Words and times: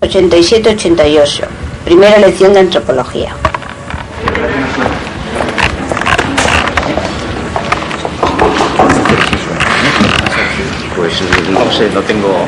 87-88. 0.00 1.44
Primera 1.84 2.18
lección 2.18 2.54
de 2.54 2.60
antropología. 2.60 3.34
Pues 10.96 11.22
no 11.50 11.72
sé, 11.72 11.90
no 11.92 12.00
tengo. 12.00 12.46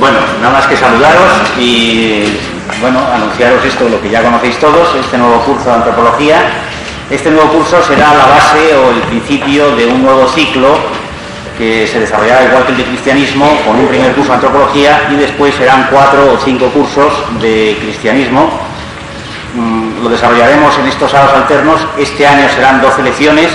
Bueno, 0.00 0.18
nada 0.40 0.52
más 0.54 0.66
que 0.66 0.76
saludaros 0.76 1.32
y 1.58 2.24
bueno, 2.80 3.00
anunciaros 3.12 3.62
esto, 3.64 3.88
lo 3.88 4.00
que 4.00 4.08
ya 4.08 4.22
conocéis 4.22 4.58
todos, 4.58 4.94
este 4.96 5.18
nuevo 5.18 5.40
curso 5.42 5.66
de 5.66 5.74
antropología. 5.74 6.40
Este 7.10 7.30
nuevo 7.30 7.52
curso 7.52 7.82
será 7.82 8.14
la 8.14 8.24
base 8.24 8.74
o 8.74 8.90
el 8.92 9.02
principio 9.02 9.76
de 9.76 9.86
un 9.86 10.02
nuevo 10.02 10.26
ciclo 10.28 11.01
se 11.86 12.00
desarrollará 12.00 12.44
igual 12.44 12.64
que 12.64 12.72
el 12.72 12.78
de 12.78 12.84
cristianismo, 12.84 13.46
con 13.66 13.78
un 13.78 13.86
primer 13.86 14.12
curso 14.12 14.30
de 14.30 14.36
antropología 14.36 15.08
y 15.10 15.16
después 15.16 15.54
serán 15.54 15.88
cuatro 15.90 16.32
o 16.32 16.38
cinco 16.44 16.66
cursos 16.68 17.12
de 17.40 17.76
cristianismo. 17.80 18.50
Mm, 19.54 20.02
lo 20.02 20.08
desarrollaremos 20.08 20.76
en 20.78 20.86
estos 20.86 21.10
sábados 21.10 21.34
alternos. 21.36 21.80
Este 21.98 22.26
año 22.26 22.48
serán 22.54 22.80
12 22.80 23.02
lecciones. 23.02 23.50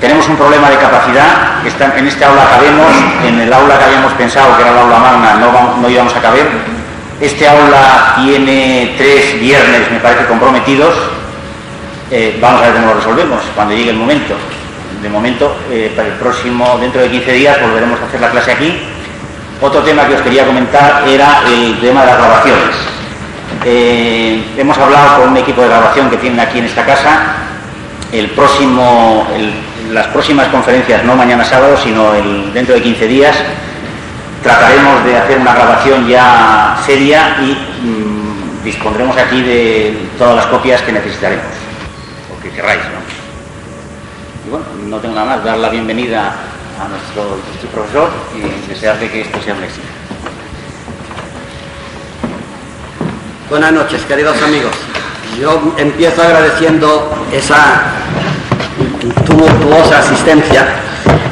Tenemos 0.00 0.28
un 0.28 0.36
problema 0.36 0.70
de 0.70 0.76
capacidad. 0.76 1.60
En 1.96 2.06
este 2.06 2.24
aula 2.24 2.48
cabemos, 2.48 2.92
en 3.24 3.40
el 3.40 3.52
aula 3.52 3.78
que 3.78 3.84
habíamos 3.84 4.12
pensado, 4.14 4.56
que 4.56 4.62
era 4.62 4.72
el 4.72 4.78
aula 4.78 4.98
magna, 4.98 5.34
no, 5.34 5.76
no 5.80 5.88
íbamos 5.88 6.14
a 6.14 6.20
caber. 6.20 6.48
Este 7.20 7.48
aula 7.48 8.14
tiene 8.22 8.94
tres 8.98 9.40
viernes, 9.40 9.90
me 9.90 10.00
parece, 10.00 10.26
comprometidos. 10.26 10.94
Eh, 12.10 12.38
vamos 12.40 12.60
a 12.60 12.66
ver 12.66 12.74
cómo 12.74 12.86
lo 12.88 12.94
resolvemos 12.94 13.42
cuando 13.54 13.74
llegue 13.74 13.90
el 13.90 13.96
momento 13.96 14.34
de 15.04 15.10
momento, 15.10 15.54
eh, 15.70 15.92
para 15.94 16.08
el 16.08 16.14
próximo, 16.14 16.78
dentro 16.80 17.02
de 17.02 17.10
15 17.10 17.32
días, 17.32 17.60
volveremos 17.60 18.00
a 18.00 18.06
hacer 18.06 18.20
la 18.22 18.30
clase 18.30 18.52
aquí. 18.52 18.80
Otro 19.60 19.82
tema 19.82 20.06
que 20.06 20.14
os 20.14 20.22
quería 20.22 20.46
comentar 20.46 21.04
era 21.06 21.42
el 21.46 21.78
tema 21.78 22.00
de 22.00 22.06
las 22.06 22.16
grabaciones. 22.16 22.74
Eh, 23.66 24.42
hemos 24.56 24.78
hablado 24.78 25.20
con 25.20 25.28
un 25.28 25.36
equipo 25.36 25.60
de 25.60 25.68
grabación 25.68 26.08
que 26.08 26.16
tienen 26.16 26.40
aquí 26.40 26.58
en 26.58 26.64
esta 26.64 26.86
casa. 26.86 27.36
El 28.12 28.30
próximo, 28.30 29.26
las 29.92 30.06
próximas 30.06 30.48
conferencias, 30.48 31.04
no 31.04 31.14
mañana 31.16 31.44
sábado, 31.44 31.76
sino 31.76 32.12
dentro 32.54 32.74
de 32.74 32.80
15 32.80 33.06
días, 33.06 33.36
trataremos 34.42 35.04
de 35.04 35.18
hacer 35.18 35.38
una 35.38 35.52
grabación 35.52 36.08
ya 36.08 36.78
seria 36.86 37.36
y 37.42 37.52
mm, 37.52 38.64
dispondremos 38.64 39.18
aquí 39.18 39.42
de 39.42 39.98
todas 40.16 40.36
las 40.36 40.46
copias 40.46 40.80
que 40.80 40.92
necesitaremos, 40.92 41.44
o 42.32 42.42
que 42.42 42.48
queráis, 42.50 42.80
¿no? 42.84 43.03
Bueno, 44.54 44.66
no 44.88 44.98
tengo 45.00 45.16
nada 45.16 45.34
más, 45.34 45.44
dar 45.44 45.58
la 45.58 45.68
bienvenida 45.68 46.32
a 46.80 46.86
nuestro, 46.86 47.40
profesor 47.72 48.08
y 48.36 48.68
desearle 48.68 49.10
que 49.10 49.22
esto 49.22 49.42
sea 49.42 49.52
un 49.52 49.64
éxito. 49.64 49.88
Buenas 53.50 53.72
noches, 53.72 54.02
queridos 54.02 54.40
amigos. 54.40 54.70
Yo 55.40 55.74
empiezo 55.76 56.22
agradeciendo 56.22 57.26
esa 57.32 57.82
tumultuosa 59.26 59.98
asistencia 59.98 60.68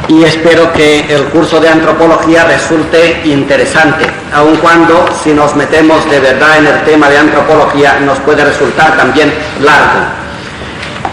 y 0.08 0.24
espero 0.24 0.72
que 0.72 1.14
el 1.14 1.26
curso 1.26 1.60
de 1.60 1.68
antropología 1.68 2.42
resulte 2.46 3.22
interesante, 3.24 4.04
aun 4.34 4.56
cuando 4.56 5.06
si 5.22 5.32
nos 5.32 5.54
metemos 5.54 6.10
de 6.10 6.18
verdad 6.18 6.58
en 6.58 6.66
el 6.66 6.82
tema 6.82 7.08
de 7.08 7.18
antropología 7.18 8.00
nos 8.00 8.18
puede 8.18 8.44
resultar 8.44 8.96
también 8.96 9.32
largo 9.60 10.22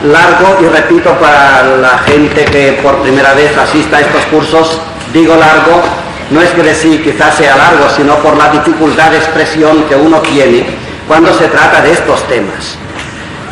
largo 0.03 0.57
y 0.61 0.65
repito 0.65 1.11
para 1.15 1.63
la 1.77 1.97
gente 1.99 2.45
que 2.45 2.79
por 2.81 3.01
primera 3.01 3.33
vez 3.33 3.57
asista 3.57 3.97
a 3.97 4.01
estos 4.01 4.25
cursos, 4.27 4.79
digo 5.13 5.35
largo, 5.35 5.81
no 6.29 6.41
es 6.41 6.49
que 6.51 6.63
decir 6.63 7.03
quizás 7.03 7.35
sea 7.35 7.57
largo, 7.57 7.89
sino 7.95 8.15
por 8.15 8.37
la 8.37 8.49
dificultad 8.49 9.11
de 9.11 9.17
expresión 9.17 9.83
que 9.83 9.95
uno 9.95 10.19
tiene 10.19 10.65
cuando 11.07 11.33
se 11.33 11.47
trata 11.47 11.81
de 11.81 11.91
estos 11.91 12.23
temas. 12.27 12.77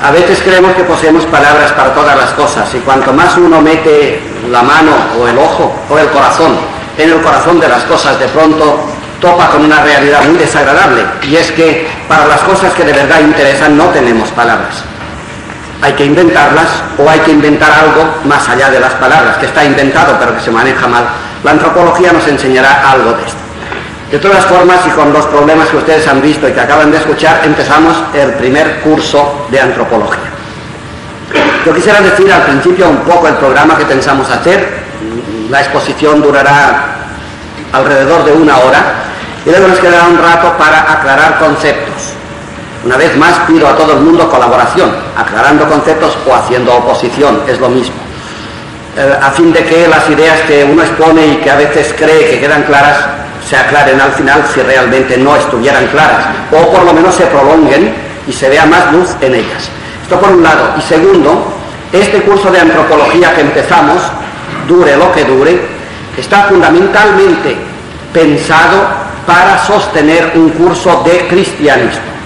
A 0.02 0.12
veces 0.12 0.40
creemos 0.44 0.76
que 0.76 0.84
poseemos 0.84 1.26
palabras 1.26 1.72
para 1.74 1.94
todas 1.94 2.16
las 2.16 2.30
cosas 2.32 2.74
y 2.76 2.80
cuanto 2.80 3.12
más 3.14 3.36
uno 3.36 3.62
mete 3.62 4.22
la 4.50 4.62
mano 4.62 4.92
o 5.20 5.28
el 5.28 5.38
ojo 5.38 5.76
o 5.90 5.98
el 5.98 6.08
corazón 6.10 6.56
en 6.98 7.12
el 7.12 7.22
corazón 7.22 7.60
de 7.60 7.68
las 7.68 7.84
cosas, 7.84 8.20
de 8.20 8.28
pronto 8.28 8.80
topa 9.20 9.50
con 9.50 9.66
una 9.66 9.82
realidad 9.82 10.24
muy 10.24 10.38
desagradable 10.38 11.04
y 11.24 11.36
es 11.36 11.52
que 11.52 11.88
para 12.08 12.26
las 12.28 12.42
cosas 12.42 12.74
que 12.74 12.84
de 12.84 12.94
verdad 12.94 13.20
interesan 13.22 13.76
no 13.76 13.86
tenemos 13.86 14.30
palabras 14.30 14.84
hay 15.82 15.94
que 15.94 16.06
inventarlas 16.06 16.68
o 16.98 17.10
hay 17.10 17.20
que 17.20 17.32
inventar 17.32 17.72
algo 17.72 18.06
más 18.26 18.48
allá 18.50 18.70
de 18.70 18.80
las 18.80 18.94
palabras, 18.94 19.38
que 19.38 19.46
está 19.46 19.64
inventado 19.64 20.16
pero 20.20 20.36
que 20.36 20.42
se 20.42 20.52
maneja 20.52 20.88
mal. 20.88 21.06
La 21.44 21.52
antropología 21.52 22.12
nos 22.12 22.28
enseñará 22.28 22.90
algo 22.92 23.14
de 23.14 23.24
esto. 23.24 23.38
De 24.12 24.20
todas 24.20 24.46
formas, 24.46 24.78
y 24.88 24.90
con 24.92 25.12
los 25.12 25.26
problemas 25.26 25.68
que 25.68 25.78
ustedes 25.78 26.08
han 26.08 26.22
visto 26.22 26.48
y 26.48 26.54
que 26.54 26.62
acaban 26.62 26.92
de 26.92 26.98
escuchar, 26.98 27.42
empezamos 27.44 27.96
el 28.14 28.34
primer 28.34 28.80
curso 28.80 29.48
de 29.52 29.60
antropología. 29.60 30.32
Yo 31.66 31.74
quisiera 31.74 32.00
decir 32.00 32.32
al 32.32 32.44
principio 32.44 32.90
un 32.90 33.00
poco 33.00 33.28
el 33.28 33.36
programa 33.36 33.78
que 33.78 33.86
pensamos 33.86 34.30
hacer. 34.30 34.88
La 35.50 35.60
exposición 35.60 36.22
durará 36.22 36.96
alrededor 37.74 38.24
de 38.24 38.32
una 38.32 38.58
hora 38.60 38.80
y 39.46 39.50
luego 39.50 39.68
nos 39.68 39.80
quedará 39.80 40.08
un 40.08 40.18
rato 40.18 40.58
para 40.58 40.92
aclarar 40.92 41.40
conceptos 41.40 42.17
una 42.88 42.96
vez 42.96 43.18
más 43.18 43.40
pido 43.40 43.68
a 43.68 43.76
todo 43.76 43.92
el 43.92 44.00
mundo 44.00 44.30
colaboración, 44.30 44.90
aclarando 45.18 45.68
conceptos 45.68 46.18
o 46.26 46.34
haciendo 46.34 46.74
oposición, 46.74 47.42
es 47.46 47.60
lo 47.60 47.68
mismo. 47.68 47.98
Eh, 48.96 49.14
a 49.22 49.30
fin 49.32 49.52
de 49.52 49.66
que 49.66 49.90
las 49.90 50.10
ideas 50.10 50.40
que 50.48 50.64
uno 50.64 50.82
expone 50.82 51.28
y 51.28 51.36
que 51.36 51.52
a 51.52 51.58
veces 51.58 51.94
cree 51.98 52.30
que 52.30 52.40
quedan 52.40 52.64
claras 52.64 52.98
se 53.46 53.58
aclaren 53.58 54.00
al 54.00 54.14
final 54.14 54.42
si 54.54 54.62
realmente 54.62 55.18
no 55.18 55.36
estuvieran 55.36 55.86
claras, 55.88 56.28
o 56.50 56.72
por 56.72 56.86
lo 56.86 56.94
menos 56.94 57.14
se 57.14 57.26
prolonguen 57.26 57.94
y 58.26 58.32
se 58.32 58.48
vea 58.48 58.66
más 58.66 58.94
luz 58.94 59.10
en 59.20 59.36
ellas. 59.36 59.70
Esto 60.04 60.18
por 60.18 60.30
un 60.30 60.44
lado. 60.44 60.76
Y 60.78 60.82
segundo, 60.82 61.56
este 61.92 62.22
curso 62.22 62.50
de 62.52 62.62
antropología 62.62 63.36
que 63.36 63.42
empezamos, 63.42 64.02
dure 64.66 64.96
lo 64.96 65.12
que 65.12 65.26
dure, 65.26 65.60
está 66.18 66.44
fundamentalmente 66.44 67.58
pensado 68.14 68.78
para 69.26 69.60
sostener 69.66 70.32
un 70.36 70.52
curso 70.52 71.04
de 71.04 71.28
cristianismo. 71.28 72.17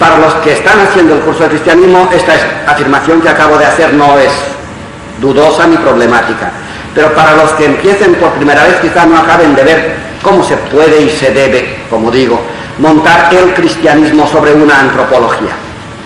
Para 0.00 0.16
los 0.16 0.32
que 0.36 0.54
están 0.54 0.80
haciendo 0.80 1.14
el 1.14 1.20
curso 1.20 1.42
de 1.42 1.50
cristianismo, 1.50 2.08
esta 2.10 2.32
afirmación 2.66 3.20
que 3.20 3.28
acabo 3.28 3.58
de 3.58 3.66
hacer 3.66 3.92
no 3.92 4.18
es 4.18 4.32
dudosa 5.20 5.66
ni 5.66 5.76
problemática. 5.76 6.50
Pero 6.94 7.12
para 7.12 7.34
los 7.34 7.50
que 7.50 7.66
empiecen 7.66 8.14
por 8.14 8.30
primera 8.30 8.64
vez, 8.64 8.76
quizás 8.80 9.06
no 9.06 9.18
acaben 9.18 9.54
de 9.54 9.62
ver 9.62 9.94
cómo 10.22 10.42
se 10.42 10.56
puede 10.56 11.02
y 11.02 11.10
se 11.10 11.32
debe, 11.32 11.80
como 11.90 12.10
digo, 12.10 12.40
montar 12.78 13.28
el 13.34 13.52
cristianismo 13.52 14.26
sobre 14.26 14.54
una 14.54 14.80
antropología. 14.80 15.52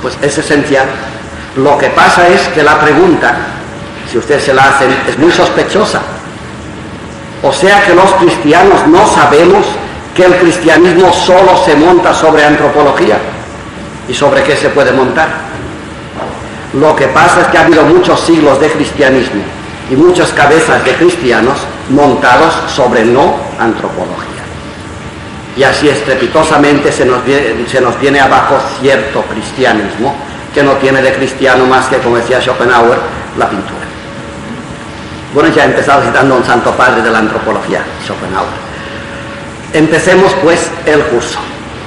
Pues 0.03 0.19
es 0.21 0.39
esencial. 0.39 0.87
Lo 1.57 1.79
que 1.79 1.87
pasa 1.91 2.27
es 2.27 2.49
que 2.49 2.65
la 2.65 2.81
pregunta, 2.81 3.37
si 4.11 4.19
ustedes 4.19 4.43
se 4.43 4.55
la 4.55 4.71
hacen, 4.71 4.91
es 5.09 5.17
muy 5.19 5.31
sospechosa. 5.31 6.01
O 7.45 7.53
sea 7.53 7.81
que 7.85 7.95
los 7.95 8.13
cristianos 8.15 8.89
no 8.89 9.07
sabemos 9.07 9.65
que 10.17 10.25
el 10.25 10.35
cristianismo 10.39 11.13
solo 11.13 11.63
se 11.65 11.77
monta 11.77 12.13
sobre 12.13 12.45
antropología 12.45 13.19
y 14.09 14.15
sobre 14.15 14.43
qué 14.43 14.57
se 14.57 14.69
puede 14.71 14.93
montar. 14.93 15.29
Lo 16.75 16.97
que 16.97 17.07
pasa 17.09 17.43
es 17.43 17.47
que 17.49 17.59
ha 17.59 17.65
habido 17.65 17.85
muchos 17.85 18.21
siglos 18.21 18.61
de 18.61 18.69
cristianismo 18.69 19.43
y 19.91 19.97
muchas 19.97 20.31
cabezas 20.33 20.85
de 20.85 20.95
cristianos 20.95 21.59
montados 21.91 22.55
sobre 22.75 23.05
no 23.05 23.37
antropología. 23.59 24.43
Y 25.57 25.63
así 25.63 25.89
estrepitosamente 25.89 26.91
se 26.91 27.05
nos, 27.05 27.25
viene, 28.01 28.21
abajo 28.21 28.59
cierto 28.81 29.23
cristianismo 29.23 30.15
que 30.53 30.63
no 30.63 30.73
tiene 30.73 31.01
de 31.01 31.13
cristiano 31.15 31.65
más 31.67 31.87
que, 31.87 31.99
como 31.99 32.17
decía 32.17 32.41
Schopenhauer, 32.41 32.99
la 33.39 33.49
pintura. 33.49 33.85
Bueno, 35.33 35.49
ya 35.51 35.63
he 35.63 35.67
empezado 35.67 36.03
citando 36.03 36.35
a 36.35 36.39
un 36.39 36.45
santo 36.45 36.73
padre 36.73 37.03
de 37.03 37.11
la 37.11 37.19
antropología, 37.19 37.85
Schopenhauer. 38.05 38.65
Empecemos 39.73 40.33
pues 40.43 40.71
el 40.87 41.03
curso. 41.05 41.39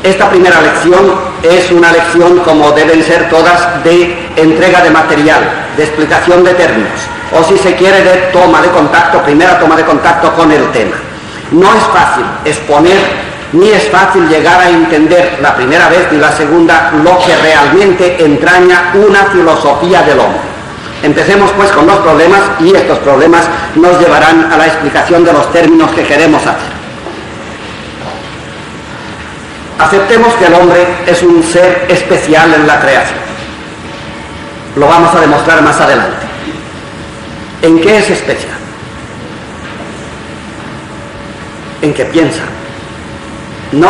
Esta 0.03 0.29
primera 0.29 0.61
lección 0.61 1.15
es 1.43 1.71
una 1.71 1.91
lección, 1.91 2.39
como 2.39 2.71
deben 2.71 3.03
ser 3.03 3.29
todas, 3.29 3.83
de 3.83 4.29
entrega 4.35 4.81
de 4.81 4.91
material, 4.91 5.39
de 5.75 5.83
explicación 5.83 6.43
de 6.43 6.53
términos, 6.53 6.99
o 7.31 7.43
si 7.43 7.57
se 7.57 7.75
quiere, 7.75 8.03
de 8.03 8.15
toma 8.31 8.61
de 8.61 8.69
contacto, 8.69 9.21
primera 9.23 9.59
toma 9.59 9.75
de 9.75 9.83
contacto 9.83 10.33
con 10.33 10.51
el 10.51 10.71
tema. 10.71 10.95
No 11.51 11.67
es 11.73 11.83
fácil 11.85 12.25
exponer, 12.45 12.97
ni 13.53 13.69
es 13.69 13.89
fácil 13.89 14.27
llegar 14.27 14.59
a 14.59 14.69
entender 14.69 15.39
la 15.41 15.55
primera 15.55 15.89
vez 15.89 16.11
ni 16.11 16.19
la 16.19 16.31
segunda 16.31 16.91
lo 17.03 17.17
que 17.19 17.35
realmente 17.35 18.23
entraña 18.23 18.91
una 18.93 19.25
filosofía 19.25 20.03
del 20.03 20.19
hombre. 20.19 20.41
Empecemos 21.01 21.51
pues 21.51 21.71
con 21.71 21.87
los 21.87 21.97
problemas 21.97 22.41
y 22.59 22.75
estos 22.75 22.99
problemas 22.99 23.45
nos 23.75 23.99
llevarán 23.99 24.51
a 24.51 24.57
la 24.57 24.67
explicación 24.67 25.23
de 25.23 25.33
los 25.33 25.51
términos 25.51 25.91
que 25.91 26.03
queremos 26.03 26.41
hacer. 26.45 26.76
Aceptemos 29.79 30.33
que 30.35 30.45
el 30.45 30.53
hombre 30.53 30.87
es 31.05 31.21
un 31.23 31.43
ser 31.43 31.85
especial 31.87 32.53
en 32.53 32.65
la 32.65 32.79
creación. 32.79 33.19
Lo 34.75 34.87
vamos 34.87 35.13
a 35.13 35.21
demostrar 35.21 35.61
más 35.61 35.79
adelante. 35.79 36.25
¿En 37.61 37.79
qué 37.79 37.97
es 37.97 38.09
especial? 38.09 38.57
en 41.81 41.93
que 41.93 42.05
piensa. 42.05 42.41
No, 43.71 43.89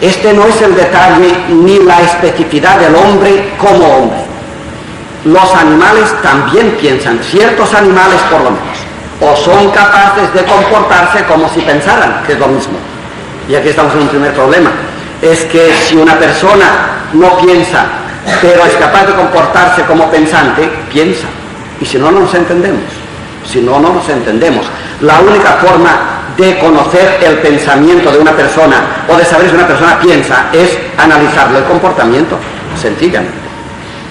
este 0.00 0.32
no 0.32 0.46
es 0.46 0.60
el 0.62 0.74
detalle 0.74 1.34
ni 1.48 1.78
la 1.80 2.00
especificidad 2.00 2.78
del 2.78 2.94
hombre 2.94 3.52
como 3.58 3.86
hombre. 3.86 4.18
Los 5.24 5.54
animales 5.54 6.10
también 6.22 6.70
piensan, 6.80 7.20
ciertos 7.22 7.74
animales 7.74 8.20
por 8.30 8.40
lo 8.40 8.50
menos, 8.52 8.78
o 9.20 9.36
son 9.36 9.70
capaces 9.70 10.32
de 10.32 10.44
comportarse 10.44 11.24
como 11.24 11.48
si 11.50 11.60
pensaran, 11.60 12.22
que 12.26 12.32
es 12.32 12.38
lo 12.38 12.46
mismo. 12.46 12.78
Y 13.48 13.54
aquí 13.54 13.68
estamos 13.68 13.94
en 13.94 14.02
un 14.02 14.08
primer 14.08 14.32
problema. 14.32 14.70
Es 15.22 15.44
que 15.44 15.72
si 15.86 15.96
una 15.96 16.18
persona 16.18 16.66
no 17.12 17.36
piensa, 17.38 17.84
pero 18.40 18.64
es 18.64 18.74
capaz 18.74 19.06
de 19.06 19.14
comportarse 19.14 19.82
como 19.82 20.10
pensante, 20.10 20.70
piensa. 20.90 21.26
Y 21.80 21.84
si 21.84 21.98
no, 21.98 22.10
no 22.10 22.20
nos 22.20 22.34
entendemos. 22.34 22.84
Si 23.44 23.60
no, 23.60 23.78
no 23.80 23.92
nos 23.92 24.08
entendemos. 24.08 24.66
La 25.00 25.20
única 25.20 25.52
forma 25.54 26.20
de 26.36 26.58
conocer 26.58 27.18
el 27.22 27.38
pensamiento 27.38 28.10
de 28.12 28.18
una 28.18 28.32
persona 28.32 28.76
o 29.08 29.16
de 29.16 29.24
saber 29.24 29.48
si 29.48 29.54
una 29.54 29.66
persona 29.66 29.98
piensa 29.98 30.46
es 30.52 30.78
analizarlo 30.96 31.58
el 31.58 31.64
comportamiento, 31.64 32.38
sencillamente. 32.80 33.34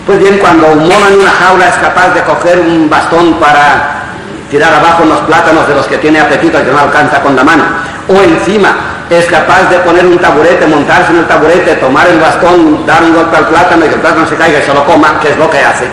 Pues 0.06 0.19
bien, 0.19 0.38
cuando 0.39 0.67
un 0.67 0.79
mono 0.79 1.07
en 1.07 1.19
una 1.19 1.31
jaula 1.31 1.67
es 1.67 1.75
capaz 1.75 2.13
de 2.13 2.21
coger 2.21 2.59
un 2.59 2.89
bastón 2.89 3.33
para 3.35 4.03
tirar 4.50 4.73
abajo 4.73 5.03
unos 5.03 5.19
plátanos 5.21 5.67
de 5.67 5.75
los 5.75 5.85
que 5.88 5.97
tiene 5.97 6.19
apetito 6.19 6.59
y 6.59 6.63
que 6.63 6.71
no 6.71 6.79
alcanza 6.79 7.21
con 7.21 7.35
la 7.35 7.44
mano, 7.44 7.63
o 8.07 8.13
encima 8.21 8.75
es 9.09 9.25
capaz 9.25 9.69
de 9.69 9.77
poner 9.79 10.06
un 10.06 10.17
taburete, 10.19 10.67
montarse 10.67 11.11
en 11.11 11.19
el 11.19 11.27
taburete, 11.27 11.75
tomar 11.75 12.07
el 12.07 12.19
bastón, 12.19 12.85
dar 12.85 13.03
un 13.03 13.13
golpe 13.13 13.38
al 13.38 13.47
plátano 13.47 13.85
y 13.85 13.89
que 13.89 13.95
el 13.95 14.01
plátano 14.01 14.27
se 14.27 14.35
caiga 14.35 14.59
y 14.59 14.61
se 14.61 14.73
lo 14.73 14.85
coma, 14.85 15.19
que 15.19 15.29
es 15.29 15.38
lo 15.38 15.50
que 15.50 15.59
hace. 15.59 15.88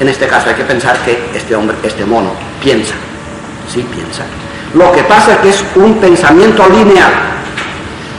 En 0.00 0.08
este 0.08 0.26
caso 0.26 0.48
hay 0.48 0.54
que 0.54 0.64
pensar 0.64 0.96
que 0.98 1.30
este 1.34 1.54
hombre, 1.54 1.76
este 1.82 2.04
mono, 2.04 2.30
piensa, 2.62 2.94
sí 3.72 3.86
piensa. 3.94 4.22
Lo 4.74 4.90
que 4.92 5.02
pasa 5.04 5.34
es 5.34 5.38
que 5.38 5.48
es 5.50 5.64
un 5.76 5.94
pensamiento 5.98 6.66
lineal. 6.68 7.12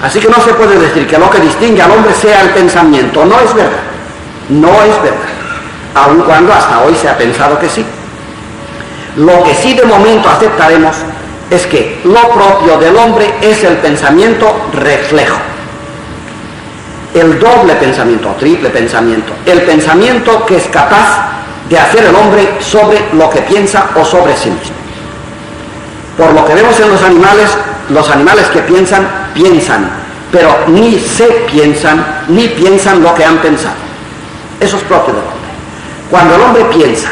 Así 0.01 0.19
que 0.19 0.29
no 0.29 0.39
se 0.41 0.53
puede 0.53 0.77
decir 0.77 1.07
que 1.07 1.17
lo 1.17 1.29
que 1.29 1.39
distingue 1.39 1.81
al 1.81 1.91
hombre 1.91 2.13
sea 2.13 2.41
el 2.41 2.49
pensamiento. 2.49 3.25
No 3.25 3.39
es 3.39 3.53
verdad. 3.53 3.83
No 4.49 4.69
es 4.83 5.01
verdad. 5.01 5.35
Aun 5.95 6.21
cuando 6.21 6.53
hasta 6.53 6.81
hoy 6.81 6.95
se 6.95 7.09
ha 7.09 7.17
pensado 7.17 7.57
que 7.57 7.67
sí. 7.67 7.85
Lo 9.17 9.43
que 9.43 9.55
sí 9.55 9.73
de 9.73 9.83
momento 9.83 10.29
aceptaremos 10.29 10.95
es 11.49 11.65
que 11.67 12.01
lo 12.03 12.29
propio 12.29 12.77
del 12.77 12.95
hombre 12.95 13.33
es 13.41 13.63
el 13.63 13.77
pensamiento 13.77 14.69
reflejo. 14.73 15.37
El 17.13 17.39
doble 17.39 17.75
pensamiento, 17.75 18.35
triple 18.39 18.69
pensamiento. 18.69 19.33
El 19.45 19.61
pensamiento 19.61 20.45
que 20.45 20.57
es 20.57 20.67
capaz 20.67 21.29
de 21.69 21.79
hacer 21.79 22.05
el 22.05 22.15
hombre 22.15 22.57
sobre 22.59 22.99
lo 23.13 23.29
que 23.29 23.41
piensa 23.41 23.85
o 23.95 24.03
sobre 24.03 24.35
sí 24.35 24.49
mismo. 24.49 24.75
Por 26.17 26.33
lo 26.33 26.45
que 26.45 26.55
vemos 26.55 26.79
en 26.79 26.89
los 26.89 27.01
animales, 27.01 27.49
los 27.89 28.09
animales 28.09 28.47
que 28.47 28.59
piensan, 28.59 29.07
piensan, 29.33 29.89
pero 30.31 30.55
ni 30.67 30.99
se 30.99 31.25
piensan, 31.51 32.23
ni 32.27 32.47
piensan 32.49 33.01
lo 33.01 33.13
que 33.13 33.23
han 33.23 33.37
pensado. 33.37 33.75
Eso 34.59 34.77
es 34.77 34.83
propio 34.83 35.13
del 35.13 35.23
hombre. 35.23 35.49
Cuando 36.09 36.35
el 36.35 36.41
hombre 36.41 36.65
piensa, 36.65 37.09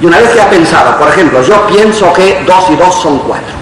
y 0.00 0.06
una 0.06 0.18
vez 0.18 0.30
que 0.30 0.40
ha 0.40 0.50
pensado, 0.50 0.98
por 0.98 1.08
ejemplo, 1.08 1.42
yo 1.42 1.66
pienso 1.66 2.12
que 2.12 2.42
dos 2.46 2.64
y 2.70 2.76
dos 2.76 3.00
son 3.00 3.18
cuatro. 3.20 3.61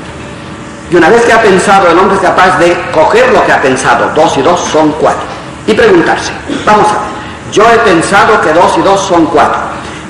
Y 0.91 0.97
una 0.97 1.09
vez 1.09 1.25
que 1.25 1.33
ha 1.33 1.41
pensado, 1.41 1.89
el 1.89 1.99
hombre 1.99 2.17
es 2.17 2.23
capaz 2.23 2.59
de 2.59 2.77
coger 2.93 3.33
lo 3.33 3.45
que 3.47 3.53
ha 3.53 3.63
pensado, 3.63 4.11
dos 4.15 4.37
y 4.37 4.43
dos 4.43 4.61
son 4.61 4.91
cuatro, 4.93 5.23
y 5.67 5.73
preguntarse, 5.73 6.33
vamos 6.67 6.89
a 6.89 6.95
ver, 6.95 7.53
yo 7.53 7.63
he 7.73 7.79
pensado 7.79 8.41
que 8.41 8.53
dos 8.53 8.77
y 8.77 8.83
dos 8.83 9.01
son 9.01 9.27
cuatro, 9.27 9.61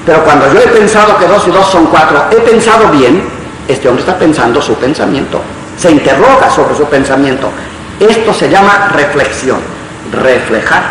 pero 0.06 0.24
cuando 0.24 0.50
yo 0.52 0.60
he 0.60 0.68
pensado 0.68 1.18
que 1.18 1.26
dos 1.26 1.46
y 1.46 1.50
dos 1.50 1.70
son 1.70 1.86
cuatro, 1.86 2.24
¿he 2.30 2.36
pensado 2.36 2.88
bien? 2.88 3.22
Este 3.68 3.88
hombre 3.88 4.02
está 4.02 4.18
pensando 4.18 4.62
su 4.62 4.74
pensamiento, 4.74 5.40
se 5.78 5.90
interroga 5.90 6.50
sobre 6.50 6.74
su 6.74 6.84
pensamiento. 6.86 7.50
Esto 8.00 8.32
se 8.32 8.48
llama 8.48 8.88
reflexión, 8.94 9.58
reflejar, 10.10 10.82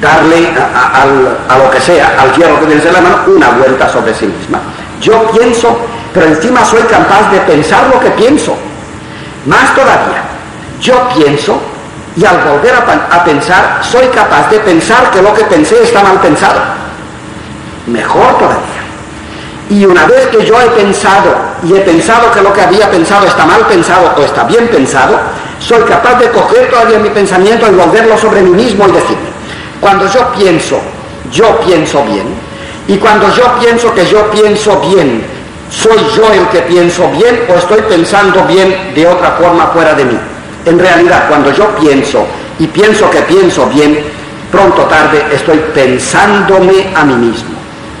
darle 0.00 0.48
a, 0.56 1.56
lo 1.56 1.70
que 1.70 1.80
sea, 1.80 2.14
al 2.20 2.34
hierro 2.34 2.60
que 2.60 2.66
tienes 2.66 2.84
en 2.84 2.92
la 2.92 3.00
mano, 3.00 3.16
una 3.34 3.48
vuelta 3.50 3.88
sobre 3.88 4.14
sí 4.14 4.26
misma. 4.26 4.60
Yo 5.00 5.30
pienso, 5.30 5.78
pero 6.12 6.26
encima 6.26 6.64
soy 6.64 6.82
capaz 6.82 7.32
de 7.32 7.40
pensar 7.40 7.88
lo 7.92 7.98
que 7.98 8.10
pienso. 8.10 8.54
Más 9.46 9.74
todavía, 9.74 10.22
yo 10.80 11.08
pienso 11.16 11.60
y 12.16 12.24
al 12.24 12.38
volver 12.38 12.74
a, 12.74 13.24
pensar, 13.24 13.80
soy 13.82 14.06
capaz 14.08 14.50
de 14.50 14.58
pensar 14.60 15.10
que 15.10 15.22
lo 15.22 15.32
que 15.32 15.44
pensé 15.44 15.82
está 15.82 16.02
mal 16.02 16.20
pensado. 16.20 16.60
Mejor 17.86 18.36
todavía. 18.38 18.80
Y 19.70 19.84
una 19.84 20.04
vez 20.06 20.26
que 20.26 20.44
yo 20.44 20.60
he 20.60 20.68
pensado 20.70 21.34
y 21.62 21.74
he 21.74 21.80
pensado 21.80 22.30
que 22.32 22.42
lo 22.42 22.52
que 22.52 22.60
había 22.60 22.90
pensado 22.90 23.26
está 23.26 23.46
mal 23.46 23.64
pensado 23.66 24.12
o 24.16 24.20
está 24.22 24.44
bien 24.44 24.68
pensado, 24.68 25.18
soy 25.60 25.82
capaz 25.84 26.18
de 26.18 26.30
coger 26.30 26.68
todavía 26.68 26.98
mi 26.98 27.10
pensamiento 27.10 27.66
y 27.68 27.74
volverlo 27.74 28.18
sobre 28.18 28.42
mí 28.42 28.50
mismo 28.50 28.88
y 28.88 28.92
decirme, 28.92 29.30
cuando 29.80 30.06
yo 30.08 30.32
pienso, 30.32 30.80
yo 31.30 31.60
pienso 31.60 32.02
bien, 32.04 32.26
y 32.88 32.96
cuando 32.96 33.32
yo 33.32 33.44
pienso 33.60 33.94
que 33.94 34.04
yo 34.06 34.30
pienso 34.30 34.80
bien, 34.80 35.24
¿soy 35.70 35.98
yo 36.16 36.32
el 36.32 36.48
que 36.48 36.60
pienso 36.62 37.10
bien 37.10 37.40
o 37.48 37.54
estoy 37.54 37.80
pensando 37.82 38.44
bien 38.44 38.92
de 38.94 39.06
otra 39.06 39.32
forma 39.32 39.68
fuera 39.68 39.94
de 39.94 40.04
mí? 40.04 40.18
En 40.66 40.78
realidad, 40.78 41.26
cuando 41.28 41.52
yo 41.52 41.68
pienso 41.76 42.26
y 42.58 42.66
pienso 42.66 43.08
que 43.10 43.22
pienso 43.22 43.66
bien, 43.66 44.04
pronto 44.50 44.82
o 44.82 44.86
tarde 44.86 45.24
estoy 45.32 45.58
pensándome 45.74 46.88
a 46.94 47.04
mí 47.04 47.14
mismo. 47.14 47.50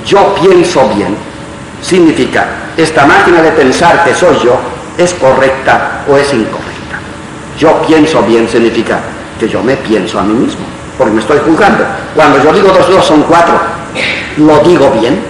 Yo 0.04 0.34
pienso 0.34 0.88
bien 0.94 1.16
significa, 1.80 2.46
esta 2.76 3.06
máquina 3.06 3.42
de 3.42 3.52
pensar 3.52 4.04
que 4.04 4.14
soy 4.14 4.36
yo 4.44 4.58
es 4.98 5.14
correcta 5.14 6.02
o 6.08 6.16
es 6.16 6.32
incorrecta. 6.32 6.98
Yo 7.58 7.80
pienso 7.86 8.22
bien 8.22 8.48
significa 8.48 9.00
que 9.38 9.48
yo 9.48 9.62
me 9.62 9.76
pienso 9.76 10.18
a 10.18 10.22
mí 10.22 10.34
mismo, 10.34 10.64
porque 10.98 11.14
me 11.14 11.20
estoy 11.20 11.38
juzgando. 11.44 11.84
Cuando 12.14 12.42
yo 12.42 12.52
digo 12.52 12.68
dos 12.68 12.88
dos 12.90 13.06
son 13.06 13.22
cuatro, 13.22 13.54
lo 14.36 14.58
digo 14.60 14.90
bien. 15.00 15.29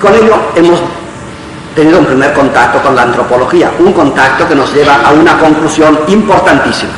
Con 0.00 0.14
ello 0.14 0.34
hemos 0.54 0.80
tenido 1.74 1.98
un 1.98 2.06
primer 2.06 2.32
contacto 2.32 2.82
con 2.82 2.96
la 2.96 3.02
antropología, 3.02 3.70
un 3.78 3.92
contacto 3.92 4.48
que 4.48 4.54
nos 4.54 4.72
lleva 4.72 4.96
a 5.04 5.12
una 5.12 5.38
conclusión 5.38 5.98
importantísima. 6.08 6.92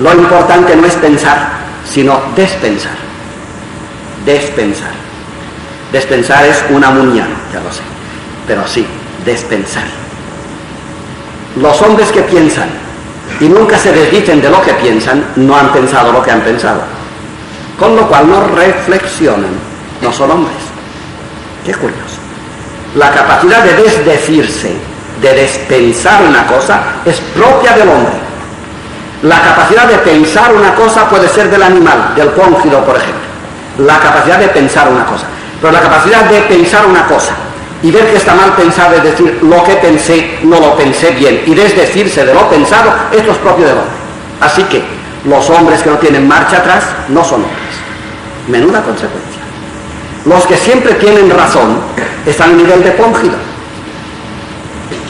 Lo 0.00 0.12
importante 0.14 0.74
no 0.74 0.86
es 0.86 0.94
pensar, 0.94 1.50
sino 1.84 2.20
despensar. 2.34 2.96
Despensar. 4.24 4.90
Despensar 5.92 6.46
es 6.46 6.64
una 6.70 6.90
muñana, 6.90 7.34
ya 7.52 7.60
lo 7.60 7.70
sé, 7.70 7.82
pero 8.46 8.66
sí, 8.66 8.86
despensar. 9.26 9.84
Los 11.60 11.82
hombres 11.82 12.10
que 12.10 12.22
piensan 12.22 12.70
y 13.38 13.48
nunca 13.48 13.76
se 13.76 13.92
desdicen 13.92 14.40
de 14.40 14.48
lo 14.48 14.62
que 14.62 14.72
piensan, 14.74 15.22
no 15.36 15.54
han 15.54 15.70
pensado 15.70 16.10
lo 16.10 16.22
que 16.22 16.30
han 16.30 16.40
pensado. 16.40 16.80
Con 17.78 17.94
lo 17.94 18.08
cual 18.08 18.28
no 18.30 18.46
reflexionan, 18.56 19.52
no 20.00 20.12
son 20.12 20.30
hombres. 20.30 20.71
Qué 21.64 21.74
curioso. 21.74 22.18
La 22.94 23.10
capacidad 23.10 23.62
de 23.62 23.74
desdecirse, 23.74 24.72
de 25.20 25.34
despensar 25.34 26.22
una 26.22 26.46
cosa, 26.46 26.80
es 27.04 27.20
propia 27.34 27.72
del 27.72 27.88
hombre. 27.88 28.12
La 29.22 29.40
capacidad 29.40 29.86
de 29.86 29.98
pensar 29.98 30.52
una 30.52 30.74
cosa 30.74 31.08
puede 31.08 31.28
ser 31.28 31.48
del 31.48 31.62
animal, 31.62 32.14
del 32.16 32.32
cóngido, 32.32 32.84
por 32.84 32.96
ejemplo. 32.96 33.22
La 33.78 33.98
capacidad 33.98 34.38
de 34.38 34.48
pensar 34.48 34.88
una 34.88 35.06
cosa. 35.06 35.26
Pero 35.60 35.72
la 35.72 35.80
capacidad 35.80 36.24
de 36.24 36.40
pensar 36.42 36.84
una 36.86 37.06
cosa 37.06 37.34
y 37.82 37.90
ver 37.90 38.10
que 38.10 38.16
está 38.16 38.34
mal 38.34 38.54
pensado, 38.54 38.94
es 38.96 39.02
decir, 39.02 39.38
lo 39.42 39.62
que 39.64 39.74
pensé, 39.76 40.38
no 40.42 40.60
lo 40.60 40.76
pensé 40.76 41.10
bien, 41.12 41.42
y 41.46 41.54
desdecirse 41.54 42.24
de 42.24 42.32
lo 42.32 42.48
pensado, 42.48 42.92
esto 43.10 43.32
es 43.32 43.38
propio 43.38 43.66
del 43.66 43.76
hombre. 43.76 43.96
Así 44.40 44.62
que 44.64 44.82
los 45.24 45.50
hombres 45.50 45.82
que 45.82 45.90
no 45.90 45.96
tienen 45.96 46.26
marcha 46.26 46.58
atrás 46.58 46.84
no 47.08 47.24
son 47.24 47.42
hombres. 47.42 47.74
Menuda 48.48 48.82
consecuencia. 48.82 49.31
Los 50.24 50.46
que 50.46 50.56
siempre 50.56 50.94
tienen 50.94 51.30
razón 51.30 51.78
están 52.24 52.50
a 52.50 52.54
nivel 52.54 52.82
de 52.82 52.92
póngido. 52.92 53.34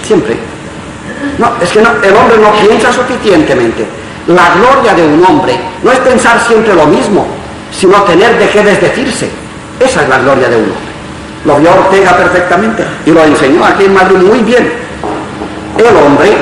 Siempre. 0.06 0.36
No, 1.38 1.52
es 1.60 1.70
que 1.70 1.82
no, 1.82 1.90
el 2.02 2.16
hombre 2.16 2.38
no 2.38 2.52
piensa 2.52 2.92
suficientemente. 2.92 3.86
La 4.28 4.54
gloria 4.54 4.94
de 4.94 5.06
un 5.06 5.24
hombre 5.24 5.58
no 5.82 5.92
es 5.92 5.98
pensar 5.98 6.40
siempre 6.46 6.74
lo 6.74 6.86
mismo, 6.86 7.26
sino 7.70 8.02
tener 8.02 8.38
de 8.38 8.48
qué 8.48 8.62
desdecirse. 8.62 9.28
Esa 9.78 10.02
es 10.02 10.08
la 10.08 10.18
gloria 10.18 10.48
de 10.48 10.56
uno. 10.56 10.72
Lo 11.44 11.58
vio 11.58 11.72
Ortega 11.72 12.16
perfectamente 12.16 12.84
y 13.04 13.10
lo 13.10 13.24
enseñó 13.24 13.64
aquí 13.64 13.84
en 13.84 13.94
Madrid 13.94 14.18
muy 14.18 14.40
bien. 14.40 14.72
El 15.76 15.96
hombre, 15.96 16.32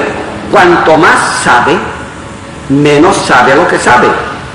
cuanto 0.52 0.96
más 0.96 1.42
sabe, 1.42 1.76
menos 2.68 3.16
sabe 3.16 3.54
lo 3.54 3.66
que 3.66 3.78
sabe. 3.78 4.08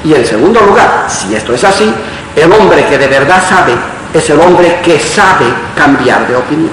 Y 0.03 0.13
en 0.13 0.25
segundo 0.25 0.62
lugar, 0.62 1.05
si 1.07 1.36
esto 1.36 1.53
es 1.53 1.63
así, 1.63 1.91
el 2.36 2.51
hombre 2.51 2.86
que 2.86 2.98
de 2.98 3.07
verdad 3.07 3.41
sabe 3.48 3.74
es 4.17 4.29
el 4.29 4.39
hombre 4.39 4.79
que 4.81 4.98
sabe 4.98 5.45
cambiar 5.75 6.25
de 6.27 6.38
opinión. 6.38 6.72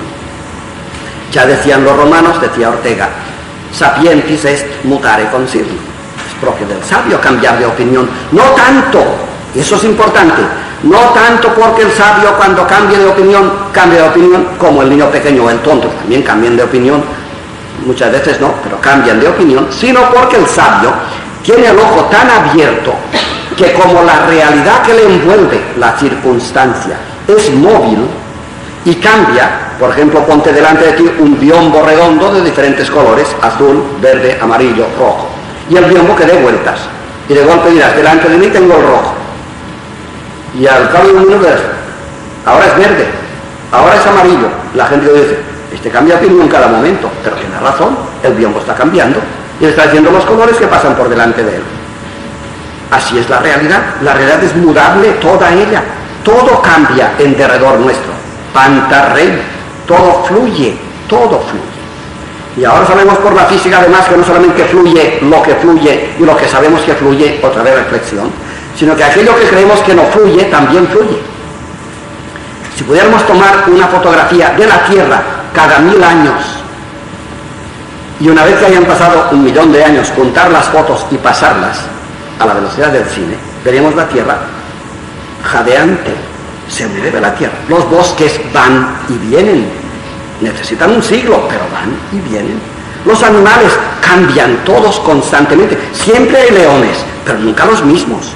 Ya 1.32 1.44
decían 1.44 1.82
los 1.82 1.96
romanos, 1.96 2.40
decía 2.40 2.68
Ortega, 2.68 3.08
sapientis 3.72 4.44
est 4.44 4.66
mutare 4.84 5.28
consigno. 5.30 5.80
Es 6.28 6.40
propio 6.40 6.66
del 6.68 6.82
sabio 6.84 7.20
cambiar 7.20 7.58
de 7.58 7.66
opinión. 7.66 8.08
No 8.30 8.42
tanto, 8.54 9.02
eso 9.56 9.74
es 9.74 9.84
importante, 9.84 10.40
no 10.84 10.98
tanto 11.14 11.52
porque 11.54 11.82
el 11.82 11.90
sabio 11.90 12.32
cuando 12.36 12.64
cambie 12.66 12.98
de 12.98 13.06
opinión, 13.06 13.50
cambie 13.72 13.98
de 13.98 14.08
opinión 14.08 14.46
como 14.56 14.82
el 14.82 14.90
niño 14.90 15.10
pequeño 15.10 15.44
o 15.44 15.50
el 15.50 15.58
tonto, 15.60 15.88
también 15.88 16.22
cambian 16.22 16.56
de 16.56 16.62
opinión. 16.62 17.02
muchas 17.84 18.12
veces 18.12 18.40
no, 18.40 18.54
pero 18.62 18.80
cambian 18.80 19.18
de 19.18 19.26
opinión, 19.26 19.66
sino 19.70 20.08
porque 20.14 20.36
el 20.36 20.46
sabio 20.46 20.92
tiene 21.42 21.66
el 21.66 21.78
ojo 21.78 22.02
tan 22.04 22.30
abierto 22.30 22.94
que 23.56 23.72
como 23.72 24.04
la 24.04 24.26
realidad 24.26 24.82
que 24.82 24.94
le 24.94 25.06
envuelve 25.06 25.60
la 25.76 25.98
circunstancia 25.98 26.96
es 27.28 27.54
móvil 27.54 28.06
y 28.84 28.94
cambia, 28.96 29.76
por 29.78 29.90
ejemplo, 29.90 30.24
ponte 30.26 30.52
delante 30.52 30.86
de 30.86 30.92
ti 30.92 31.10
un 31.20 31.38
biombo 31.38 31.82
redondo 31.82 32.32
de 32.32 32.42
diferentes 32.42 32.90
colores, 32.90 33.28
azul, 33.40 33.84
verde, 34.00 34.38
amarillo, 34.40 34.86
rojo, 34.98 35.28
y 35.70 35.76
el 35.76 35.84
biombo 35.84 36.16
que 36.16 36.24
dé 36.24 36.34
vueltas, 36.34 36.80
y 37.28 37.34
de 37.34 37.44
golpe 37.44 37.70
dirás, 37.70 37.94
delante 37.96 38.28
de 38.28 38.38
mí 38.38 38.46
tengo 38.48 38.76
el 38.76 38.82
rojo, 38.82 39.14
y 40.58 40.66
al 40.66 40.90
cabo 40.90 41.08
de 41.08 41.12
un 41.14 41.26
minuto 41.26 41.46
ahora 42.44 42.66
es 42.66 42.76
verde, 42.76 43.06
ahora 43.70 43.94
es 43.94 44.06
amarillo, 44.06 44.48
la 44.74 44.86
gente 44.86 45.12
dice, 45.12 45.38
este 45.72 45.90
cambia 45.90 46.16
de 46.16 46.26
en 46.26 46.48
cada 46.48 46.66
momento, 46.66 47.08
pero 47.22 47.36
tiene 47.36 47.58
razón, 47.58 47.96
el 48.22 48.34
biombo 48.34 48.58
está 48.58 48.74
cambiando, 48.74 49.20
y 49.60 49.66
está 49.66 49.84
haciendo 49.84 50.10
los 50.10 50.24
colores 50.24 50.56
que 50.56 50.66
pasan 50.66 50.96
por 50.96 51.08
delante 51.08 51.44
de 51.44 51.56
él. 51.56 51.62
Así 52.90 53.16
es 53.16 53.30
la 53.30 53.38
realidad. 53.38 53.80
La 54.02 54.12
realidad 54.12 54.42
es 54.42 54.54
mudable 54.56 55.08
toda 55.12 55.52
ella. 55.52 55.82
Todo 56.24 56.62
cambia 56.62 57.14
en 57.18 57.36
derredor 57.36 57.78
nuestro. 57.80 58.12
Pantarrey. 58.52 59.42
Todo 59.86 60.24
fluye. 60.24 60.76
Todo 61.08 61.40
fluye. 61.40 61.72
Y 62.56 62.64
ahora 62.64 62.86
sabemos 62.86 63.16
por 63.18 63.34
la 63.34 63.44
física 63.46 63.78
además 63.78 64.06
que 64.08 64.16
no 64.16 64.24
solamente 64.24 64.64
fluye 64.64 65.18
lo 65.22 65.42
que 65.42 65.54
fluye 65.54 66.10
y 66.18 66.22
lo 66.22 66.36
que 66.36 66.46
sabemos 66.46 66.82
que 66.82 66.94
fluye, 66.94 67.40
otra 67.42 67.62
vez 67.62 67.74
reflexión, 67.76 68.30
sino 68.76 68.94
que 68.94 69.04
aquello 69.04 69.34
que 69.36 69.46
creemos 69.46 69.80
que 69.80 69.94
no 69.94 70.02
fluye 70.04 70.44
también 70.44 70.86
fluye. 70.88 71.18
Si 72.76 72.84
pudiéramos 72.84 73.26
tomar 73.26 73.64
una 73.68 73.86
fotografía 73.86 74.50
de 74.50 74.66
la 74.66 74.84
Tierra 74.84 75.22
cada 75.54 75.78
mil 75.78 76.02
años 76.02 76.42
y 78.20 78.28
una 78.28 78.44
vez 78.44 78.56
que 78.56 78.66
hayan 78.66 78.84
pasado 78.84 79.28
un 79.32 79.44
millón 79.44 79.72
de 79.72 79.84
años, 79.84 80.10
contar 80.10 80.50
las 80.50 80.66
fotos 80.66 81.06
y 81.10 81.16
pasarlas 81.16 81.80
a 82.38 82.46
la 82.46 82.54
velocidad 82.54 82.88
del 82.88 83.04
cine, 83.06 83.36
veremos 83.64 83.94
la 83.94 84.06
Tierra 84.08 84.36
jadeante, 85.42 86.12
se 86.68 86.86
mueve 86.86 87.20
la 87.20 87.34
Tierra. 87.34 87.54
Los 87.68 87.88
bosques 87.90 88.40
van 88.52 88.96
y 89.08 89.14
vienen, 89.28 89.66
necesitan 90.40 90.90
un 90.90 91.02
siglo, 91.02 91.46
pero 91.48 91.62
van 91.72 91.94
y 92.12 92.28
vienen. 92.28 92.58
Los 93.04 93.22
animales 93.22 93.72
cambian 94.00 94.58
todos 94.64 95.00
constantemente. 95.00 95.76
Siempre 95.92 96.36
hay 96.38 96.50
leones, 96.50 96.98
pero 97.24 97.38
nunca 97.38 97.64
los 97.66 97.84
mismos. 97.84 98.32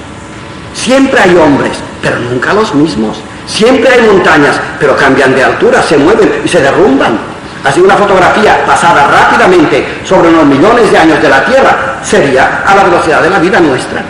Siempre 0.73 1.19
hay 1.19 1.35
hombres, 1.35 1.77
pero 2.01 2.19
nunca 2.19 2.53
los 2.53 2.73
mismos. 2.75 3.17
Siempre 3.47 3.89
hay 3.89 4.01
montañas, 4.01 4.59
pero 4.79 4.95
cambian 4.95 5.33
de 5.33 5.43
altura, 5.43 5.81
se 5.81 5.97
mueven 5.97 6.41
y 6.43 6.47
se 6.47 6.61
derrumban. 6.61 7.17
Así 7.63 7.79
una 7.81 7.95
fotografía 7.95 8.65
pasada 8.65 9.07
rápidamente 9.07 10.01
sobre 10.05 10.29
unos 10.29 10.45
millones 10.45 10.91
de 10.91 10.97
años 10.97 11.21
de 11.21 11.29
la 11.29 11.43
Tierra 11.45 11.99
sería 12.03 12.63
a 12.65 12.75
la 12.75 12.83
velocidad 12.83 13.21
de 13.21 13.29
la 13.29 13.39
vida 13.39 13.59
nuestra. 13.59 14.03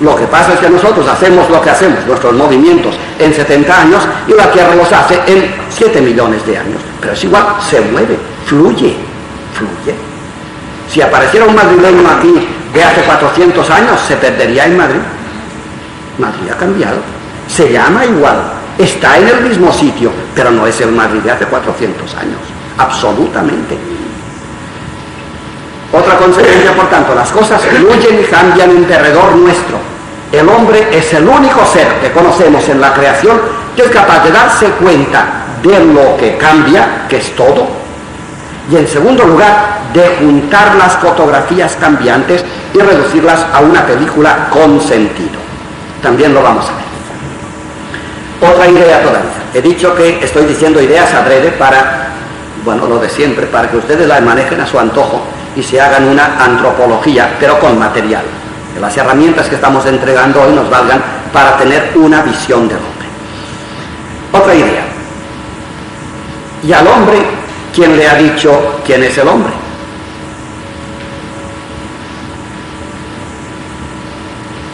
Lo 0.00 0.14
que 0.14 0.26
pasa 0.26 0.54
es 0.54 0.60
que 0.60 0.68
nosotros 0.68 1.08
hacemos 1.08 1.48
lo 1.48 1.60
que 1.60 1.70
hacemos, 1.70 2.04
nuestros 2.06 2.34
movimientos, 2.34 2.94
en 3.18 3.32
70 3.32 3.80
años 3.80 4.02
y 4.26 4.32
la 4.32 4.50
Tierra 4.50 4.74
los 4.74 4.92
hace 4.92 5.20
en 5.26 5.50
7 5.70 6.00
millones 6.02 6.44
de 6.46 6.58
años. 6.58 6.80
Pero 7.00 7.12
es 7.14 7.24
igual, 7.24 7.46
se 7.60 7.80
mueve, 7.80 8.18
fluye, 8.44 8.96
fluye. 9.54 9.96
Si 10.92 11.00
apareciera 11.00 11.46
un 11.46 11.54
madrileño 11.54 12.08
aquí 12.08 12.46
de 12.74 12.84
hace 12.84 13.02
400 13.02 13.70
años, 13.70 14.00
se 14.06 14.16
perdería 14.16 14.66
en 14.66 14.76
Madrid. 14.76 15.00
Madrid 16.18 16.50
ha 16.52 16.56
cambiado. 16.56 16.98
Se 17.48 17.72
llama 17.72 18.04
igual, 18.04 18.36
está 18.78 19.18
en 19.18 19.28
el 19.28 19.40
mismo 19.42 19.72
sitio, 19.72 20.10
pero 20.34 20.50
no 20.50 20.66
es 20.66 20.78
el 20.80 20.92
Madrid 20.92 21.20
de 21.20 21.30
hace 21.30 21.46
400 21.46 22.14
años 22.16 22.56
absolutamente. 22.78 23.76
Otra 25.92 26.16
consecuencia, 26.18 26.74
por 26.74 26.90
tanto, 26.90 27.14
las 27.14 27.30
cosas 27.30 27.62
fluyen 27.62 28.20
y 28.20 28.24
cambian 28.24 28.70
en 28.70 28.86
derredor 28.86 29.36
nuestro. 29.36 29.78
El 30.32 30.48
hombre 30.48 30.88
es 30.92 31.12
el 31.14 31.26
único 31.26 31.64
ser 31.66 31.86
que 32.00 32.12
conocemos 32.12 32.68
en 32.68 32.80
la 32.80 32.92
creación 32.92 33.40
que 33.74 33.82
es 33.82 33.90
capaz 33.90 34.24
de 34.24 34.32
darse 34.32 34.66
cuenta 34.70 35.44
de 35.62 35.84
lo 35.84 36.16
que 36.16 36.36
cambia, 36.36 37.06
que 37.08 37.18
es 37.18 37.34
todo, 37.36 37.66
y 38.70 38.76
en 38.76 38.88
segundo 38.88 39.24
lugar, 39.24 39.76
de 39.92 40.16
juntar 40.18 40.74
las 40.74 40.94
fotografías 40.96 41.76
cambiantes 41.76 42.44
y 42.74 42.78
reducirlas 42.78 43.46
a 43.52 43.60
una 43.60 43.86
película 43.86 44.48
con 44.50 44.80
sentido. 44.80 45.38
También 46.02 46.34
lo 46.34 46.42
vamos 46.42 46.66
a 46.66 46.72
ver. 46.72 48.52
Otra 48.52 48.68
idea 48.68 49.00
todavía. 49.00 49.30
He 49.54 49.62
dicho 49.62 49.94
que 49.94 50.22
estoy 50.22 50.44
diciendo 50.44 50.82
ideas 50.82 51.14
adrede 51.14 51.52
para 51.52 52.06
bueno, 52.66 52.86
lo 52.88 52.98
de 52.98 53.08
siempre, 53.08 53.46
para 53.46 53.70
que 53.70 53.76
ustedes 53.76 54.08
la 54.08 54.20
manejen 54.20 54.60
a 54.60 54.66
su 54.66 54.76
antojo 54.76 55.22
y 55.54 55.62
se 55.62 55.80
hagan 55.80 56.08
una 56.08 56.36
antropología, 56.44 57.36
pero 57.38 57.60
con 57.60 57.78
material. 57.78 58.24
Que 58.76 58.82
las 58.82 58.94
herramientas 58.94 59.48
que 59.48 59.54
estamos 59.54 59.86
entregando 59.86 60.42
hoy 60.42 60.52
nos 60.52 60.68
valgan 60.68 61.02
para 61.32 61.56
tener 61.56 61.92
una 61.94 62.20
visión 62.20 62.68
del 62.68 62.76
hombre. 62.76 63.06
Otra 64.32 64.54
idea. 64.54 64.84
¿Y 66.62 66.74
al 66.74 66.86
hombre 66.86 67.22
quién 67.74 67.96
le 67.96 68.06
ha 68.06 68.16
dicho 68.16 68.78
quién 68.84 69.02
es 69.02 69.16
el 69.16 69.28
hombre? 69.28 69.50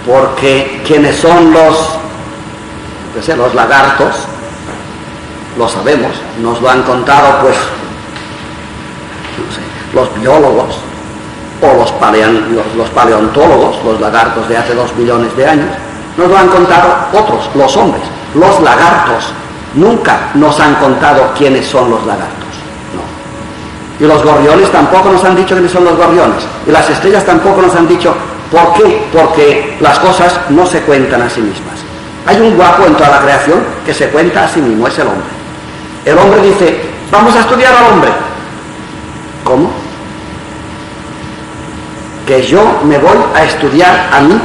Porque 0.05 0.83
quienes 0.85 1.15
son 1.15 1.53
los, 1.53 1.91
los 3.37 3.55
lagartos, 3.55 4.27
lo 5.57 5.69
sabemos, 5.69 6.11
nos 6.43 6.61
lo 6.61 6.69
han 6.69 6.83
contado 6.83 7.43
pues 7.43 7.57
los 9.95 10.21
biólogos 10.21 10.92
o 11.63 11.75
los, 11.77 12.91
paleontólogos, 12.91 13.85
los 13.85 14.01
lagartos 14.01 14.49
de 14.49 14.57
hace 14.57 14.75
dos 14.75 14.95
millones 14.97 15.35
de 15.37 15.47
años, 15.47 15.69
nos 16.17 16.29
lo 16.29 16.37
han 16.37 16.49
contado 16.49 16.89
otros, 17.13 17.49
los 17.55 17.77
hombres. 17.77 18.03
Los 18.35 18.61
lagartos 18.61 19.33
nunca 19.75 20.31
nos 20.35 20.59
han 20.59 20.75
contado 20.75 21.33
quiénes 21.39 21.67
son 21.67 21.91
los 21.91 22.05
lagartos. 22.05 22.49
No. 22.95 24.05
Y 24.05 24.09
los 24.09 24.23
gorriones 24.25 24.71
tampoco 24.73 25.11
nos 25.11 25.25
han 25.25 25.37
dicho 25.37 25.55
quiénes 25.55 25.71
son 25.71 25.85
los 25.85 25.97
gorriones. 25.97 26.45
Y 26.67 26.73
las 26.73 26.91
estrellas 26.91 27.25
tampoco 27.25 27.63
nos 27.63 27.75
han 27.75 27.87
dicho 27.87 28.15
por 28.51 28.75
qué. 28.75 29.07
Porque 29.13 29.77
las 29.81 29.99
cosas 30.01 30.33
no 30.51 30.67
se 30.67 30.81
cuentan 30.81 31.23
a 31.23 31.31
sí 31.31 31.41
mismas. 31.41 31.77
Hay 32.27 32.41
un 32.41 32.57
guapo 32.57 32.85
en 32.87 32.95
toda 32.95 33.11
la 33.11 33.21
creación 33.21 33.61
que 33.87 33.95
se 33.95 34.09
cuenta 34.09 34.45
a 34.45 34.49
sí 34.49 34.61
mismo, 34.61 34.87
es 34.87 34.99
el 34.99 35.07
hombre. 35.07 35.31
El 36.05 36.19
hombre 36.19 36.43
dice, 36.43 36.81
vamos 37.11 37.35
a 37.37 37.41
estudiar 37.41 37.75
al 37.75 37.93
hombre. 37.93 38.11
¿Cómo? 39.45 39.82
Que 42.27 42.43
yo 42.43 42.81
me 42.85 42.99
voy 42.99 43.17
a 43.35 43.45
estudiar 43.45 44.09
a 44.13 44.21
mí 44.21 44.39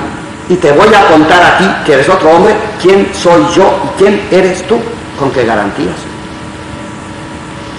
y 0.49 0.55
te 0.55 0.71
voy 0.71 0.93
a 0.93 1.07
contar 1.07 1.43
a 1.43 1.57
ti, 1.57 1.65
que 1.85 1.93
eres 1.93 2.09
otro 2.09 2.31
hombre, 2.31 2.55
quién 2.81 3.09
soy 3.13 3.45
yo 3.53 3.79
y 3.83 3.99
quién 3.99 4.21
eres 4.31 4.63
tú. 4.63 4.77
¿Con 5.19 5.31
qué 5.31 5.45
garantías? 5.45 5.95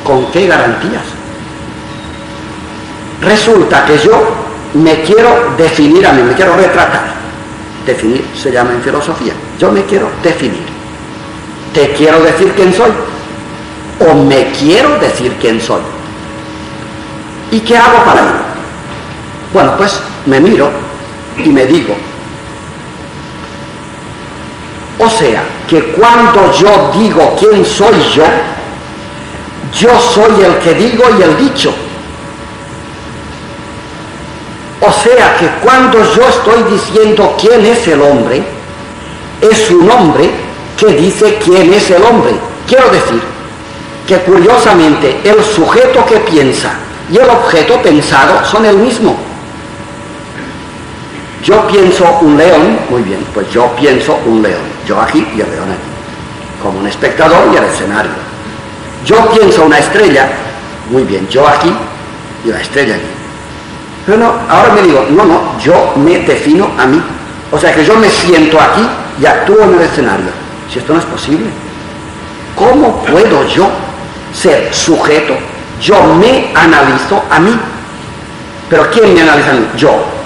¿Con 0.04 0.30
qué 0.30 0.46
garantías? 0.46 1.02
Resulta 3.22 3.84
que 3.84 3.98
yo 3.98 4.22
me 4.74 5.02
quiero 5.02 5.54
definir 5.56 6.06
a 6.06 6.12
mí, 6.12 6.22
me 6.22 6.34
quiero 6.34 6.56
retratar. 6.56 7.16
Definir 7.86 8.24
se 8.36 8.50
llama 8.52 8.72
en 8.72 8.82
filosofía. 8.82 9.32
Yo 9.58 9.72
me 9.72 9.82
quiero 9.84 10.10
definir. 10.22 10.66
¿Te 11.72 11.92
quiero 11.92 12.20
decir 12.20 12.52
quién 12.54 12.72
soy? 12.72 12.90
¿O 14.08 14.14
me 14.14 14.50
quiero 14.52 14.98
decir 14.98 15.32
quién 15.40 15.60
soy? 15.60 15.80
¿Y 17.50 17.60
qué 17.60 17.76
hago 17.76 18.04
para 18.04 18.20
ello? 18.20 18.47
Bueno, 19.52 19.76
pues 19.76 19.98
me 20.26 20.40
miro 20.40 20.70
y 21.36 21.48
me 21.48 21.64
digo, 21.64 21.94
o 24.98 25.08
sea, 25.08 25.42
que 25.68 25.82
cuando 25.92 26.52
yo 26.52 26.90
digo 26.98 27.36
quién 27.38 27.64
soy 27.64 27.94
yo, 28.14 28.24
yo 29.72 29.88
soy 30.00 30.44
el 30.44 30.58
que 30.58 30.74
digo 30.74 31.04
y 31.18 31.22
el 31.22 31.36
dicho. 31.36 31.72
O 34.80 34.92
sea 34.92 35.36
que 35.36 35.46
cuando 35.64 35.98
yo 35.98 36.22
estoy 36.28 36.62
diciendo 36.70 37.36
quién 37.40 37.64
es 37.64 37.86
el 37.88 38.00
hombre, 38.00 38.42
es 39.40 39.70
un 39.70 39.90
hombre 39.90 40.30
que 40.76 40.86
dice 40.86 41.38
quién 41.44 41.72
es 41.72 41.90
el 41.90 42.02
hombre. 42.02 42.32
Quiero 42.66 42.88
decir 42.90 43.20
que 44.06 44.18
curiosamente 44.20 45.20
el 45.24 45.42
sujeto 45.44 46.04
que 46.06 46.16
piensa 46.18 46.72
y 47.10 47.18
el 47.18 47.28
objeto 47.28 47.80
pensado 47.82 48.44
son 48.44 48.64
el 48.64 48.76
mismo. 48.78 49.27
Yo 51.42 51.66
pienso 51.68 52.18
un 52.20 52.36
león, 52.36 52.78
muy 52.90 53.02
bien, 53.02 53.24
pues 53.32 53.50
yo 53.50 53.70
pienso 53.76 54.18
un 54.26 54.42
león, 54.42 54.60
yo 54.86 55.00
aquí 55.00 55.26
y 55.34 55.40
el 55.40 55.50
león 55.50 55.70
aquí, 55.70 56.62
como 56.62 56.80
un 56.80 56.86
espectador 56.86 57.48
y 57.52 57.56
el 57.56 57.64
escenario. 57.64 58.10
Yo 59.04 59.30
pienso 59.30 59.64
una 59.64 59.78
estrella, 59.78 60.28
muy 60.90 61.04
bien, 61.04 61.28
yo 61.28 61.46
aquí 61.46 61.72
y 62.44 62.48
la 62.48 62.60
estrella 62.60 62.96
aquí. 62.96 63.06
Pero 64.04 64.18
no, 64.18 64.34
ahora 64.48 64.72
me 64.74 64.82
digo, 64.82 65.06
no, 65.10 65.24
no, 65.24 65.58
yo 65.60 65.92
me 65.96 66.18
defino 66.20 66.70
a 66.78 66.86
mí. 66.86 67.00
O 67.50 67.58
sea 67.58 67.74
que 67.74 67.84
yo 67.84 67.94
me 67.96 68.08
siento 68.08 68.60
aquí 68.60 68.86
y 69.20 69.26
actúo 69.26 69.62
en 69.62 69.74
el 69.74 69.82
escenario. 69.82 70.26
Si 70.72 70.78
esto 70.78 70.92
no 70.92 70.98
es 70.98 71.04
posible, 71.06 71.46
¿cómo 72.56 73.02
puedo 73.04 73.46
yo 73.46 73.68
ser 74.34 74.72
sujeto 74.74 75.34
Yo 75.80 76.02
me 76.14 76.52
analizo 76.54 77.22
a 77.30 77.38
mí. 77.38 77.58
Pero 78.68 78.90
¿quién 78.90 79.14
me 79.14 79.22
analiza 79.22 79.50
a 79.50 79.54
mí? 79.54 79.66
Yo. 79.76 80.17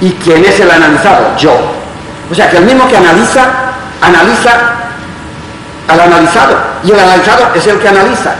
¿Y 0.00 0.10
quién 0.12 0.44
es 0.44 0.60
el 0.60 0.70
analizado? 0.70 1.36
Yo. 1.36 1.54
O 2.30 2.34
sea 2.34 2.50
que 2.50 2.58
el 2.58 2.64
mismo 2.64 2.86
que 2.88 2.96
analiza, 2.96 3.46
analiza 4.00 4.50
al 5.88 6.00
analizado. 6.00 6.56
Y 6.84 6.90
el 6.90 6.98
analizado 6.98 7.54
es 7.54 7.66
el 7.66 7.78
que 7.78 7.88
analiza. 7.88 8.34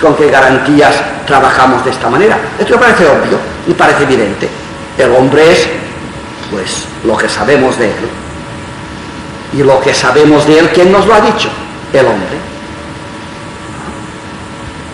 ¿Con 0.00 0.14
qué 0.14 0.30
garantías 0.30 0.96
trabajamos 1.26 1.84
de 1.84 1.90
esta 1.90 2.10
manera? 2.10 2.36
Esto 2.58 2.74
me 2.74 2.80
parece 2.80 3.06
obvio 3.06 3.38
y 3.66 3.72
parece 3.72 4.02
evidente. 4.02 4.48
El 4.98 5.12
hombre 5.12 5.52
es, 5.52 5.66
pues, 6.50 6.84
lo 7.04 7.16
que 7.16 7.28
sabemos 7.28 7.78
de 7.78 7.86
él. 7.86 8.08
Y 9.54 9.62
lo 9.62 9.80
que 9.80 9.94
sabemos 9.94 10.46
de 10.46 10.58
él, 10.58 10.70
¿quién 10.74 10.92
nos 10.92 11.06
lo 11.06 11.14
ha 11.14 11.20
dicho? 11.20 11.48
El 11.92 12.06
hombre. 12.06 12.36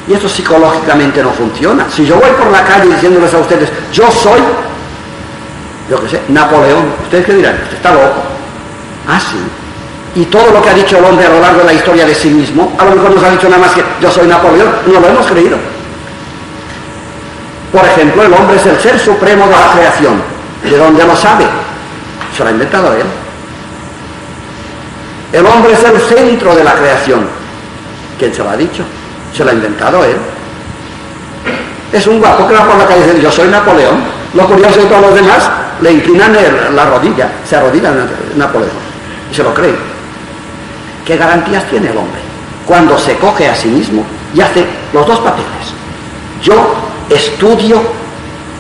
Y 0.09 0.15
esto 0.15 0.29
psicológicamente 0.29 1.23
no 1.23 1.31
funciona. 1.31 1.87
Si 1.91 2.05
yo 2.05 2.17
voy 2.17 2.31
por 2.31 2.51
la 2.51 2.65
calle 2.65 2.95
diciéndoles 2.95 3.33
a 3.35 3.39
ustedes, 3.39 3.71
yo 3.93 4.11
soy, 4.11 4.41
yo 5.93 6.01
qué 6.01 6.09
sé, 6.09 6.23
Napoleón, 6.29 6.85
¿ustedes 7.03 7.27
qué 7.27 7.35
dirán? 7.35 7.55
Está 7.71 7.93
loco. 7.93 8.23
Ah, 9.07 9.21
sí. 9.21 9.37
Y 10.19 10.25
todo 10.25 10.51
lo 10.51 10.63
que 10.63 10.71
ha 10.71 10.73
dicho 10.73 10.97
el 10.97 11.05
hombre 11.05 11.27
a 11.27 11.29
lo 11.29 11.39
largo 11.39 11.59
de 11.59 11.67
la 11.67 11.75
historia 11.75 12.07
de 12.07 12.15
sí 12.15 12.31
mismo, 12.31 12.73
a 12.79 12.87
lo 12.87 12.93
mejor 12.93 13.15
nos 13.15 13.23
ha 13.23 13.31
dicho 13.31 13.47
nada 13.47 13.61
más 13.61 13.73
que 13.73 13.85
yo 14.01 14.11
soy 14.11 14.27
Napoleón, 14.27 14.73
no 14.87 15.01
lo 15.01 15.07
hemos 15.07 15.27
creído. 15.27 15.59
Por 17.71 17.85
ejemplo, 17.85 18.23
el 18.23 18.33
hombre 18.33 18.57
es 18.57 18.65
el 18.65 18.81
ser 18.81 18.99
supremo 18.99 19.45
de 19.45 19.51
la 19.51 19.73
creación. 19.73 20.23
¿De 20.65 20.79
dónde 20.79 21.05
lo 21.05 21.15
sabe? 21.15 21.45
Se 22.35 22.43
lo 22.43 22.49
ha 22.49 22.53
inventado 22.53 22.95
él. 22.95 23.03
El 25.35 25.45
hombre 25.45 25.75
es 25.75 25.85
el 25.85 26.01
centro 26.01 26.55
de 26.55 26.65
la 26.65 26.73
creación. 26.73 27.27
¿Quién 28.19 28.33
se 28.33 28.43
lo 28.43 28.49
ha 28.49 28.57
dicho? 28.57 28.83
Se 29.37 29.45
lo 29.45 29.51
ha 29.51 29.53
inventado 29.53 30.03
él. 30.07 30.17
Es 31.93 32.07
un 32.07 32.19
guapo 32.19 32.49
que 32.49 32.55
va 32.55 32.65
por 32.65 32.79
la 32.79 32.87
calle 32.87 33.01
diciendo, 33.01 33.23
yo 33.23 33.31
soy 33.31 33.49
Napoleón. 33.49 34.23
Lo 34.33 34.47
curioso 34.47 34.81
de 34.81 34.87
todos 34.87 35.03
los 35.03 35.15
demás, 35.15 35.51
le 35.83 35.93
inclinan 35.93 36.37
la 36.75 36.85
rodilla, 36.87 37.31
se 37.49 37.57
arrodillan 37.57 38.09
Napoleón. 38.37 38.71
Y 39.31 39.35
se 39.35 39.43
lo 39.43 39.53
creen. 39.53 39.77
¿Qué 41.05 41.17
garantías 41.17 41.69
tiene 41.69 41.91
el 41.91 41.97
hombre? 41.97 42.21
Cuando 42.67 42.97
se 42.99 43.17
coge 43.17 43.49
a 43.49 43.55
sí 43.55 43.69
mismo 43.69 44.05
y 44.35 44.41
hace 44.41 44.65
los 44.93 45.07
dos 45.07 45.19
papeles. 45.19 45.47
Yo 46.43 46.75
estudio 47.11 47.83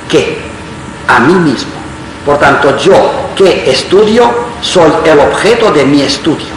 qué? 0.09 0.39
A 1.09 1.21
mí 1.21 1.35
mismo. 1.35 1.71
Por 2.27 2.39
tanto, 2.39 2.77
yo 2.79 2.95
que 3.37 3.71
estudio 3.71 4.31
soy 4.61 4.91
el 5.05 5.19
objeto 5.19 5.71
de 5.73 5.85
mi 5.85 6.03
estudio. 6.03 6.53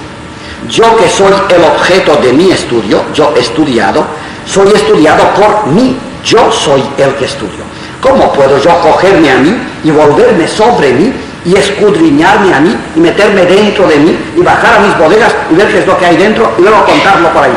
Yo 0.68 0.96
que 0.98 1.08
soy 1.08 1.34
el 1.50 1.64
objeto 1.64 2.16
de 2.18 2.34
mi 2.34 2.52
estudio, 2.52 3.04
yo 3.14 3.34
estudiado, 3.36 4.04
soy 4.48 4.70
estudiado 4.70 5.24
por 5.34 5.68
mí. 5.68 5.96
Yo 6.24 6.52
soy 6.52 6.84
el 6.98 7.14
que 7.16 7.26
estudio. 7.26 7.64
¿Cómo 8.06 8.32
puedo 8.34 8.60
yo 8.60 8.80
cogerme 8.82 9.32
a 9.32 9.38
mí 9.40 9.58
y 9.84 9.90
volverme 9.90 10.48
sobre 10.48 10.94
mí 10.94 11.12
y 11.44 11.56
escudriñarme 11.56 12.54
a 12.54 12.60
mí 12.60 12.78
y 12.96 13.00
meterme 13.00 13.46
dentro 13.48 13.88
de 13.88 13.98
mí 13.98 14.16
y 14.38 14.42
bajar 14.42 14.76
a 14.76 14.80
mis 14.82 14.96
bodegas 14.96 15.34
y 15.52 15.56
ver 15.56 15.68
qué 15.72 15.80
es 15.80 15.88
lo 15.88 15.98
que 15.98 16.06
hay 16.06 16.16
dentro 16.16 16.54
y 16.60 16.62
luego 16.62 16.86
contarlo 16.86 17.30
por 17.30 17.44
ahí? 17.44 17.52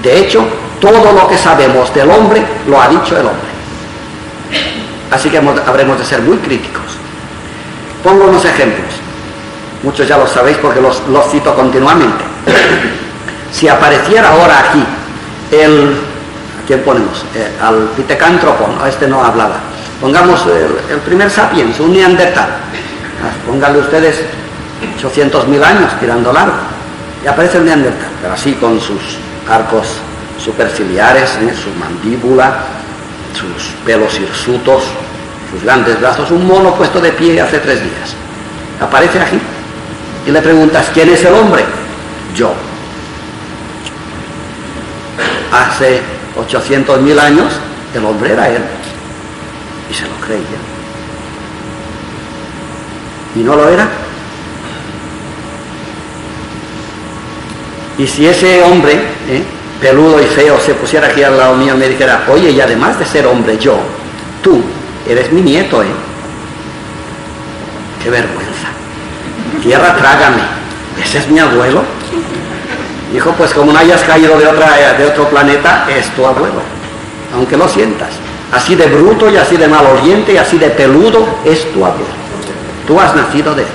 De 0.00 0.16
hecho, 0.16 0.46
todo 0.80 1.12
lo 1.12 1.26
que 1.26 1.36
sabemos 1.36 1.92
del 1.92 2.08
hombre 2.08 2.40
lo 2.68 2.80
ha 2.80 2.86
dicho 2.86 3.18
el 3.18 3.26
hombre. 3.26 3.48
Así 5.10 5.28
que 5.28 5.38
habremos 5.38 5.98
de 5.98 6.04
ser 6.04 6.22
muy 6.22 6.36
críticos. 6.36 6.84
Pongo 8.04 8.26
unos 8.26 8.44
ejemplos. 8.44 8.94
Muchos 9.82 10.06
ya 10.06 10.18
lo 10.18 10.28
sabéis 10.28 10.56
porque 10.58 10.80
los, 10.80 11.02
cito 11.32 11.52
continuamente. 11.56 12.22
si 13.50 13.66
apareciera 13.66 14.30
ahora 14.30 14.60
aquí 14.68 14.84
el... 15.50 15.96
¿A 16.68 16.76
quién 16.76 16.82
ponemos? 16.82 17.24
Eh, 17.34 17.48
al 17.62 17.88
pitecántropo, 17.96 18.68
a 18.84 18.90
este 18.90 19.08
no 19.08 19.24
hablaba. 19.24 19.54
Pongamos 20.02 20.42
el, 20.90 20.98
primer 20.98 21.30
sapiens, 21.30 21.80
un 21.80 21.94
neandertal. 21.94 22.44
Ah, 22.44 23.32
pónganle 23.46 23.78
ustedes 23.78 24.20
800.000 25.02 25.64
años 25.64 25.98
tirando 25.98 26.30
largo. 26.30 26.58
Y 27.24 27.26
aparece 27.26 27.56
el 27.56 27.64
neandertal, 27.64 28.10
pero 28.20 28.34
así 28.34 28.52
con 28.52 28.78
sus 28.78 29.00
arcos 29.48 29.86
superciliares, 30.36 31.38
¿eh? 31.40 31.54
su 31.56 31.70
mandíbula, 31.80 32.58
sus 33.32 33.72
pelos 33.86 34.20
hirsutos, 34.20 34.82
sus 35.50 35.62
grandes 35.64 35.98
brazos, 35.98 36.30
un 36.30 36.46
mono 36.46 36.74
puesto 36.74 37.00
de 37.00 37.12
pie 37.12 37.40
hace 37.40 37.60
tres 37.60 37.80
días. 37.82 38.14
Aparece 38.78 39.18
aquí 39.18 39.40
y 40.26 40.30
le 40.30 40.42
preguntas, 40.42 40.90
¿quién 40.92 41.08
es 41.08 41.24
el 41.24 41.32
hombre? 41.32 41.64
Yo. 42.34 42.52
Hace 45.50 46.17
800.000 46.38 47.18
años 47.18 47.52
el 47.94 48.04
hombre 48.04 48.32
era 48.32 48.48
él. 48.48 48.62
Y 49.90 49.94
se 49.94 50.02
lo 50.02 50.14
creía. 50.24 50.58
¿Y 53.36 53.40
no 53.40 53.56
lo 53.56 53.68
era? 53.68 53.88
Y 57.98 58.06
si 58.06 58.26
ese 58.26 58.62
hombre, 58.62 58.92
¿eh? 59.28 59.42
peludo 59.80 60.22
y 60.22 60.26
feo, 60.26 60.60
se 60.60 60.74
pusiera 60.74 61.08
aquí 61.08 61.22
al 61.22 61.36
lado 61.36 61.56
mío 61.56 61.74
y 61.74 61.78
me 61.78 61.88
dijera, 61.88 62.24
oye, 62.28 62.50
y 62.50 62.60
además 62.60 62.98
de 62.98 63.04
ser 63.04 63.26
hombre, 63.26 63.58
yo, 63.58 63.78
tú, 64.42 64.62
eres 65.08 65.32
mi 65.32 65.40
nieto, 65.40 65.82
¿eh? 65.82 65.86
Qué 68.02 68.10
vergüenza. 68.10 68.68
Tierra, 69.62 69.96
trágame. 69.96 70.42
¿Ese 71.02 71.18
es 71.18 71.28
mi 71.28 71.40
abuelo? 71.40 71.97
Dijo, 73.12 73.32
pues 73.32 73.54
como 73.54 73.72
no 73.72 73.78
hayas 73.78 74.02
caído 74.02 74.38
de, 74.38 74.46
otra, 74.46 74.76
de 74.96 75.06
otro 75.06 75.28
planeta, 75.28 75.86
es 75.88 76.08
tu 76.10 76.26
abuelo. 76.26 76.60
Aunque 77.34 77.56
lo 77.56 77.68
sientas. 77.68 78.10
Así 78.52 78.74
de 78.74 78.86
bruto 78.86 79.30
y 79.30 79.36
así 79.36 79.56
de 79.56 79.68
maloliente 79.68 80.32
y 80.34 80.36
así 80.36 80.58
de 80.58 80.70
peludo 80.70 81.26
es 81.44 81.70
tu 81.72 81.84
abuelo. 81.84 82.18
Tú 82.86 82.98
has 83.00 83.14
nacido 83.14 83.54
de 83.54 83.62
él. 83.62 83.68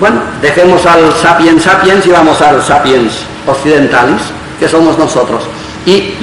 Bueno, 0.00 0.20
dejemos 0.40 0.86
al 0.86 1.12
sapiens 1.14 1.62
sapiens 1.62 2.06
y 2.06 2.10
vamos 2.10 2.40
al 2.40 2.62
sapiens 2.62 3.12
occidentalis, 3.46 4.22
que 4.60 4.68
somos 4.68 4.96
nosotros. 4.96 5.42
Y 5.84 6.14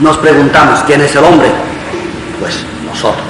nos 0.00 0.16
preguntamos, 0.18 0.80
¿quién 0.86 1.00
es 1.00 1.14
el 1.16 1.24
hombre? 1.24 1.48
Pues 2.40 2.64
nosotros. 2.86 3.24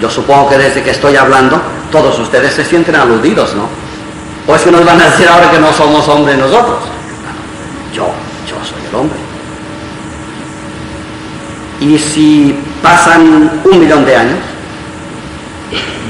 Yo 0.00 0.10
supongo 0.10 0.48
que 0.48 0.58
desde 0.58 0.82
que 0.82 0.90
estoy 0.90 1.16
hablando, 1.16 1.60
todos 1.90 2.18
ustedes 2.18 2.54
se 2.54 2.64
sienten 2.64 2.96
aludidos, 2.96 3.54
¿no? 3.54 3.68
¿O 4.48 4.54
es 4.54 4.62
que 4.62 4.70
nos 4.70 4.84
van 4.84 5.00
a 5.00 5.04
decir 5.06 5.28
ahora 5.28 5.50
que 5.50 5.58
no 5.58 5.72
somos 5.72 6.06
hombres 6.08 6.38
nosotros? 6.38 6.78
Yo, 7.92 8.04
yo 8.48 8.56
soy 8.64 8.80
el 8.88 8.94
hombre. 8.94 9.18
Y 11.80 11.98
si 11.98 12.56
pasan 12.82 13.60
un 13.64 13.80
millón 13.80 14.04
de 14.04 14.16
años, 14.16 14.38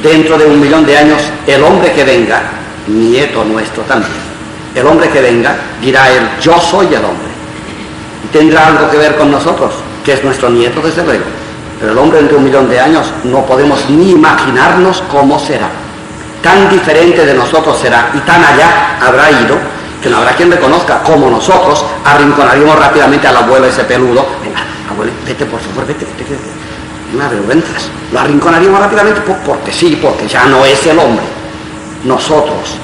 dentro 0.02 0.38
de 0.38 0.46
un 0.46 0.60
millón 0.60 0.84
de 0.84 0.98
años, 0.98 1.22
el 1.46 1.62
hombre 1.64 1.92
que 1.92 2.04
venga, 2.04 2.42
nieto 2.86 3.42
nuestro 3.44 3.82
también, 3.84 4.12
el 4.74 4.86
hombre 4.86 5.08
que 5.08 5.22
venga 5.22 5.56
dirá 5.80 6.10
él, 6.10 6.28
yo 6.40 6.60
soy 6.60 6.86
el 6.86 7.04
hombre. 7.04 7.28
Y 8.24 8.28
tendrá 8.28 8.66
algo 8.66 8.90
que 8.90 8.98
ver 8.98 9.16
con 9.16 9.30
nosotros, 9.30 9.74
que 10.04 10.12
es 10.12 10.22
nuestro 10.22 10.50
nieto 10.50 10.82
desde 10.82 11.02
luego. 11.02 11.24
Pero 11.80 11.92
el 11.92 11.98
hombre 11.98 12.20
entre 12.20 12.36
un 12.36 12.44
millón 12.44 12.68
de 12.68 12.78
años 12.78 13.06
no 13.24 13.44
podemos 13.46 13.88
ni 13.88 14.10
imaginarnos 14.12 15.02
cómo 15.10 15.38
será. 15.38 15.68
Tan 16.46 16.70
diferente 16.70 17.26
de 17.26 17.34
nosotros 17.34 17.76
será 17.76 18.12
y 18.14 18.20
tan 18.20 18.40
allá 18.40 18.98
habrá 19.04 19.32
ido 19.32 19.58
que 20.00 20.08
no 20.08 20.18
habrá 20.18 20.30
quien 20.36 20.48
reconozca 20.48 21.02
como 21.02 21.28
nosotros 21.28 21.84
arrinconaríamos 22.04 22.78
rápidamente 22.78 23.26
al 23.26 23.38
abuelo 23.38 23.66
ese 23.66 23.82
peludo. 23.82 24.24
Venga, 24.44 24.60
abuelo, 24.88 25.10
vete 25.26 25.44
por 25.44 25.58
favor, 25.58 25.84
vete, 25.88 26.04
vete, 26.04 26.22
vete. 26.22 27.16
Una 27.16 27.28
vergüenza. 27.28 27.72
Lo 28.12 28.20
arrinconaríamos 28.20 28.78
rápidamente 28.78 29.22
porque 29.44 29.72
sí, 29.72 29.98
porque 30.00 30.28
ya 30.28 30.44
no 30.44 30.64
es 30.64 30.86
el 30.86 30.96
hombre. 31.00 31.24
Nosotros, 32.04 32.76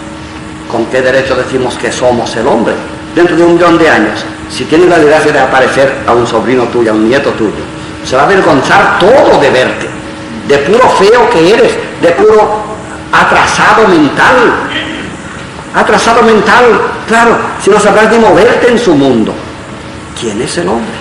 ¿con 0.69 0.87
qué 0.87 1.01
derecho 1.01 1.37
decimos 1.37 1.77
que 1.77 1.93
somos 1.93 2.35
el 2.35 2.49
hombre? 2.49 2.75
Dentro 3.15 3.37
de 3.37 3.45
un 3.45 3.55
millón 3.55 3.79
de 3.79 3.89
años, 3.89 4.25
si 4.51 4.65
tienes 4.65 4.89
la 4.89 4.99
desgracia 4.99 5.31
de 5.31 5.39
aparecer 5.39 5.99
a 6.09 6.13
un 6.15 6.27
sobrino 6.27 6.65
tuyo, 6.65 6.91
a 6.91 6.95
un 6.95 7.09
nieto 7.09 7.31
tuyo, 7.31 7.63
se 8.05 8.17
va 8.17 8.23
a 8.23 8.25
avergonzar 8.25 8.99
todo 8.99 9.39
de 9.41 9.51
verte, 9.51 9.89
de 10.49 10.59
puro 10.59 10.89
feo 10.99 11.31
que 11.31 11.55
eres, 11.55 11.75
de 12.01 12.09
puro 12.11 12.73
atrasado 13.13 13.87
mental. 13.89 14.53
Atrasado 15.75 16.23
mental, 16.23 16.65
claro, 17.07 17.37
si 17.63 17.71
no 17.71 17.79
sabrás 17.79 18.11
de 18.11 18.19
moverte 18.19 18.71
en 18.71 18.79
su 18.79 18.95
mundo. 18.95 19.33
¿Quién 20.19 20.41
es 20.43 20.59
el 20.59 20.69
hombre? 20.69 20.93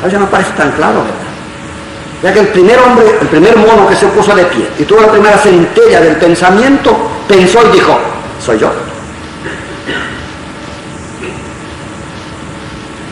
Ahora 0.00 0.12
ya 0.12 0.18
no 0.18 0.26
parece 0.28 0.50
tan 0.52 0.72
claro, 0.72 1.04
¿verdad? 1.04 1.32
Ya 2.22 2.32
que 2.32 2.40
el 2.40 2.48
primer 2.48 2.78
hombre, 2.78 3.04
el 3.20 3.28
primer 3.28 3.56
mono 3.56 3.88
que 3.88 3.96
se 3.96 4.06
puso 4.06 4.34
de 4.34 4.44
pie 4.44 4.68
y 4.78 4.84
tuvo 4.84 5.00
la 5.00 5.10
primera 5.10 5.36
centella 5.38 6.00
del 6.00 6.16
pensamiento, 6.16 6.96
pensó 7.28 7.60
y 7.68 7.72
dijo, 7.72 7.98
soy 8.44 8.58
yo. 8.58 8.72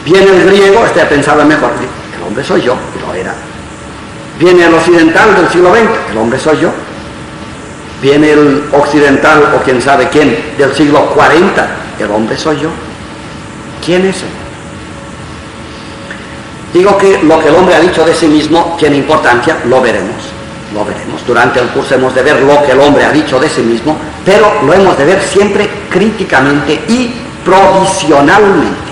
Viene 0.04 0.26
el 0.30 0.46
griego, 0.46 0.84
este 0.86 1.04
pensaba 1.06 1.44
mejor, 1.44 1.70
el 2.16 2.22
hombre 2.22 2.42
soy 2.42 2.62
yo, 2.62 2.76
y 2.96 3.06
lo 3.06 3.14
era. 3.14 3.34
Viene 4.38 4.64
el 4.64 4.74
occidental 4.74 5.36
del 5.36 5.48
siglo 5.50 5.70
XX, 5.72 6.10
el 6.10 6.18
hombre 6.18 6.38
soy 6.38 6.58
yo. 6.60 6.70
Viene 8.02 8.32
el 8.32 8.64
occidental 8.72 9.52
o 9.54 9.62
quién 9.62 9.80
sabe 9.82 10.08
quién 10.08 10.54
del 10.56 10.74
siglo 10.74 11.06
40, 11.06 11.68
el 11.98 12.10
hombre 12.10 12.36
soy 12.36 12.60
yo. 12.60 12.70
¿Quién 13.84 14.06
es 14.06 14.16
él? 14.22 14.28
Digo 16.72 16.96
que 16.96 17.22
lo 17.22 17.38
que 17.40 17.48
el 17.48 17.54
hombre 17.54 17.74
ha 17.74 17.80
dicho 17.80 18.04
de 18.04 18.14
sí 18.14 18.26
mismo 18.26 18.76
tiene 18.78 18.96
importancia, 18.96 19.58
lo 19.66 19.82
veremos, 19.82 20.14
lo 20.72 20.84
veremos. 20.84 21.26
Durante 21.26 21.60
el 21.60 21.68
curso 21.68 21.96
hemos 21.96 22.14
de 22.14 22.22
ver 22.22 22.40
lo 22.42 22.62
que 22.62 22.72
el 22.72 22.80
hombre 22.80 23.04
ha 23.04 23.10
dicho 23.10 23.40
de 23.40 23.48
sí 23.48 23.60
mismo, 23.60 23.96
pero 24.24 24.62
lo 24.64 24.72
hemos 24.72 24.96
de 24.96 25.04
ver 25.04 25.22
siempre 25.22 25.68
críticamente 25.90 26.84
y 26.88 27.12
provisionalmente. 27.44 28.90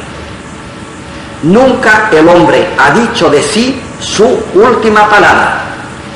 Nunca 1.44 2.10
el 2.10 2.28
hombre 2.28 2.66
ha 2.76 2.90
dicho 2.90 3.30
de 3.30 3.42
sí 3.42 3.80
su 4.00 4.26
última 4.54 5.08
palabra, 5.08 5.62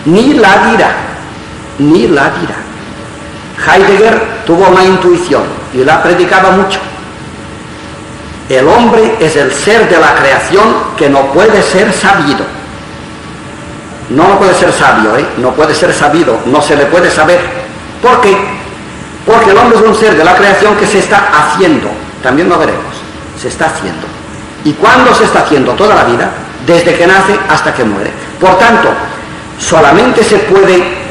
ni 0.06 0.34
la 0.34 0.68
dirá, 0.70 0.96
ni 1.78 2.08
la 2.08 2.30
dirá. 2.30 2.56
Heidegger 3.66 4.20
tuvo 4.46 4.68
una 4.68 4.84
intuición 4.84 5.42
y 5.72 5.84
la 5.84 6.02
predicaba 6.02 6.50
mucho. 6.50 6.80
El 8.48 8.68
hombre 8.68 9.16
es 9.20 9.36
el 9.36 9.52
ser 9.52 9.88
de 9.88 9.98
la 9.98 10.14
creación 10.14 10.64
que 10.96 11.08
no 11.08 11.32
puede 11.32 11.62
ser 11.62 11.92
sabido. 11.92 12.44
No 14.10 14.38
puede 14.38 14.54
ser 14.54 14.72
sabio, 14.72 15.16
¿eh? 15.16 15.24
no 15.38 15.52
puede 15.52 15.74
ser 15.74 15.94
sabido, 15.94 16.38
no 16.46 16.60
se 16.60 16.76
le 16.76 16.86
puede 16.86 17.10
saber. 17.10 17.40
¿Por 18.02 18.20
qué? 18.20 18.36
Porque 19.24 19.52
el 19.52 19.56
hombre 19.56 19.78
es 19.78 19.84
un 19.84 19.94
ser 19.94 20.16
de 20.16 20.24
la 20.24 20.34
creación 20.34 20.76
que 20.76 20.86
se 20.86 20.98
está 20.98 21.30
haciendo. 21.32 21.88
También 22.22 22.48
lo 22.48 22.58
veremos. 22.58 22.94
Se 23.40 23.48
está 23.48 23.66
haciendo. 23.66 24.06
¿Y 24.64 24.72
cuándo 24.72 25.14
se 25.14 25.24
está 25.24 25.40
haciendo? 25.40 25.72
Toda 25.72 25.94
la 25.94 26.04
vida, 26.04 26.30
desde 26.66 26.94
que 26.94 27.06
nace 27.06 27.38
hasta 27.48 27.72
que 27.72 27.84
muere. 27.84 28.10
Por 28.40 28.58
tanto, 28.58 28.90
solamente 29.58 30.22
se 30.22 30.38
puede 30.38 31.01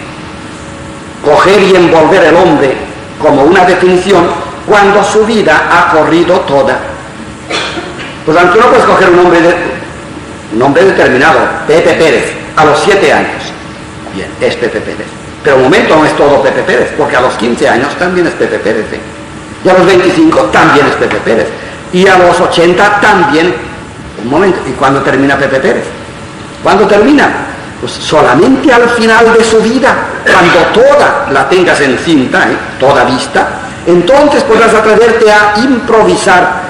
coger 1.24 1.62
y 1.62 1.76
envolver 1.76 2.24
el 2.24 2.36
hombre 2.36 2.76
como 3.22 3.44
una 3.44 3.66
definición 3.66 4.26
cuando 4.66 5.04
su 5.04 5.26
vida 5.26 5.70
ha 5.72 5.92
corrido 5.92 6.40
toda. 6.42 6.78
Pues 8.26 8.38
tanto, 8.38 8.60
no 8.60 8.68
puedes 8.68 8.86
coger 8.86 9.10
un 9.10 9.18
nombre, 9.18 9.42
de, 9.42 9.56
un 10.54 10.60
nombre 10.60 10.86
determinado, 10.86 11.40
Pepe 11.68 11.94
Pérez, 11.94 12.34
a 12.56 12.66
los 12.66 12.80
siete 12.80 13.12
años. 13.12 13.42
Bien, 14.14 14.28
es 14.40 14.56
Pepe 14.56 14.80
Pérez. 14.80 15.08
Pero 15.44 15.58
un 15.58 15.64
momento 15.64 15.96
no 15.96 16.06
es 16.06 16.16
todo 16.16 16.42
Pepe 16.42 16.62
Pérez, 16.62 16.94
porque 16.98 17.16
a 17.16 17.22
los 17.22 17.34
15 17.34 17.68
años 17.68 17.96
también 17.98 18.28
es 18.28 18.34
Pepe 18.34 18.60
Pérez. 18.60 18.86
¿eh? 18.94 19.00
Y 19.66 19.70
a 19.70 19.74
los 19.74 19.86
25 19.86 20.40
también 20.52 20.86
es 20.86 20.96
Pepe 20.96 21.18
Pérez. 21.18 21.48
Y 21.94 22.08
a 22.08 22.18
los 22.18 22.40
80 22.40 23.00
también. 23.02 23.54
Un 24.24 24.30
momento, 24.30 24.60
¿y 24.68 24.72
cuándo 24.74 25.02
termina 25.02 25.36
Pepe 25.38 25.60
Pérez? 25.60 25.84
¿Cuándo 26.62 26.86
termina? 26.86 27.30
Pues 27.82 27.94
solamente 27.94 28.72
al 28.72 28.88
final 28.91 29.34
de 29.36 29.44
su 29.44 29.60
vida, 29.60 29.96
cuando 30.24 30.60
toda 30.72 31.28
la 31.32 31.50
tengas 31.50 31.82
en 31.82 31.98
cinta, 31.98 32.44
¿eh? 32.44 32.56
toda 32.80 33.04
vista, 33.06 33.48
entonces 33.88 34.44
podrás 34.44 34.72
atreverte 34.72 35.32
a 35.32 35.56
improvisar, 35.58 36.62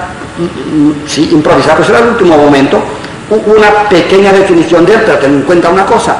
sí, 1.06 1.28
improvisar, 1.30 1.76
pues 1.76 1.88
será 1.88 1.98
el 1.98 2.08
último 2.08 2.38
momento, 2.38 2.82
una 3.28 3.88
pequeña 3.90 4.32
definición 4.32 4.86
de 4.86 4.94
él, 4.94 5.02
pero 5.04 5.18
ten 5.18 5.34
en 5.34 5.42
cuenta 5.42 5.68
una 5.68 5.84
cosa, 5.84 6.16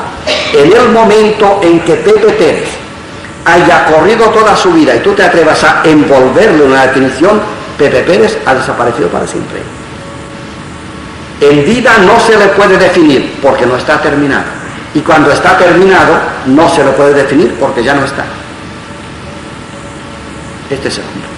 en 0.52 0.70
el 0.70 0.90
momento 0.90 1.60
en 1.62 1.80
que 1.80 1.94
Pepe 1.94 2.32
Pérez 2.32 2.68
haya 3.46 3.86
corrido 3.86 4.26
toda 4.26 4.54
su 4.54 4.72
vida 4.72 4.94
y 4.94 4.98
tú 4.98 5.14
te 5.14 5.24
atrevas 5.24 5.64
a 5.64 5.80
envolverle 5.84 6.64
una 6.64 6.86
definición, 6.86 7.40
Pepe 7.78 8.02
Pérez 8.02 8.36
ha 8.44 8.54
desaparecido 8.54 9.08
para 9.08 9.26
siempre. 9.26 9.60
En 11.40 11.64
vida 11.64 11.96
no 11.98 12.20
se 12.20 12.36
le 12.36 12.48
puede 12.48 12.76
definir 12.76 13.38
porque 13.42 13.64
no 13.64 13.76
está 13.76 14.00
terminado. 14.00 14.61
Y 14.94 15.00
cuando 15.00 15.30
está 15.30 15.56
terminado 15.56 16.14
no 16.46 16.68
se 16.68 16.84
le 16.84 16.90
puede 16.92 17.14
definir 17.14 17.54
porque 17.58 17.82
ya 17.82 17.94
no 17.94 18.04
está. 18.04 18.24
Este 20.70 20.88
es 20.88 20.98
el 20.98 21.04
hombre. 21.04 21.32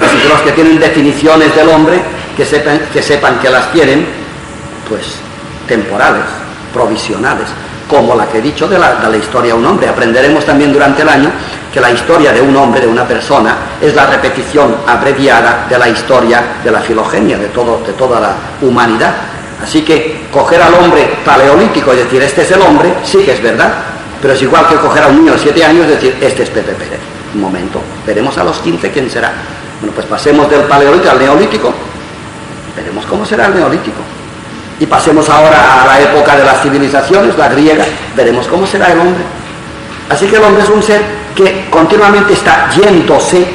Así 0.00 0.22
que 0.22 0.28
los 0.28 0.40
que 0.42 0.52
tienen 0.52 0.78
definiciones 0.78 1.54
del 1.54 1.68
hombre, 1.68 2.00
que 2.36 2.44
sepan 2.44 2.80
que, 2.92 3.02
sepan 3.02 3.38
que 3.38 3.50
las 3.50 3.70
tienen, 3.72 4.06
pues 4.88 5.16
temporales, 5.66 6.24
provisionales, 6.72 7.46
como 7.88 8.14
la 8.14 8.26
que 8.26 8.38
he 8.38 8.42
dicho 8.42 8.66
de 8.68 8.78
la, 8.78 8.96
de 8.96 9.10
la 9.10 9.16
historia 9.16 9.52
de 9.52 9.58
un 9.58 9.66
hombre. 9.66 9.88
Aprenderemos 9.88 10.44
también 10.44 10.72
durante 10.72 11.02
el 11.02 11.08
año 11.08 11.30
que 11.72 11.80
la 11.80 11.90
historia 11.90 12.32
de 12.32 12.40
un 12.40 12.54
hombre, 12.56 12.80
de 12.80 12.86
una 12.86 13.06
persona, 13.06 13.56
es 13.80 13.94
la 13.94 14.06
repetición 14.06 14.76
abreviada 14.86 15.66
de 15.68 15.78
la 15.78 15.88
historia 15.88 16.42
de 16.62 16.70
la 16.70 16.80
filogenia, 16.80 17.38
de, 17.38 17.48
todo, 17.48 17.82
de 17.86 17.92
toda 17.94 18.20
la 18.20 18.34
humanidad. 18.60 19.12
Así 19.62 19.82
que 19.82 20.26
coger 20.32 20.60
al 20.60 20.74
hombre 20.74 21.08
paleolítico 21.24 21.94
y 21.94 21.98
decir, 21.98 22.22
este 22.22 22.42
es 22.42 22.50
el 22.50 22.60
hombre, 22.62 22.94
sí 23.04 23.18
que 23.18 23.32
es 23.32 23.42
verdad, 23.42 23.72
pero 24.20 24.34
es 24.34 24.42
igual 24.42 24.66
que 24.66 24.76
coger 24.76 25.04
a 25.04 25.06
un 25.08 25.18
niño 25.18 25.32
de 25.32 25.38
7 25.38 25.64
años 25.64 25.86
y 25.86 25.90
decir, 25.90 26.16
este 26.20 26.42
es 26.42 26.50
Pepe 26.50 26.72
Pérez. 26.72 26.98
Un 27.34 27.40
momento, 27.40 27.80
veremos 28.06 28.36
a 28.38 28.44
los 28.44 28.58
15 28.58 28.90
quién 28.90 29.08
será. 29.08 29.32
Bueno, 29.80 29.94
pues 29.94 30.06
pasemos 30.06 30.50
del 30.50 30.62
paleolítico 30.62 31.10
al 31.10 31.18
neolítico, 31.18 31.72
veremos 32.76 33.06
cómo 33.06 33.24
será 33.24 33.46
el 33.46 33.54
neolítico. 33.54 34.00
Y 34.80 34.86
pasemos 34.86 35.28
ahora 35.28 35.82
a 35.82 35.86
la 35.86 36.00
época 36.00 36.36
de 36.36 36.44
las 36.44 36.60
civilizaciones, 36.60 37.36
la 37.38 37.48
griega, 37.48 37.84
veremos 38.16 38.46
cómo 38.48 38.66
será 38.66 38.92
el 38.92 38.98
hombre. 38.98 39.22
Así 40.10 40.26
que 40.26 40.36
el 40.36 40.42
hombre 40.42 40.64
es 40.64 40.68
un 40.68 40.82
ser 40.82 41.00
que 41.36 41.66
continuamente 41.70 42.32
está 42.32 42.68
yéndose 42.70 43.46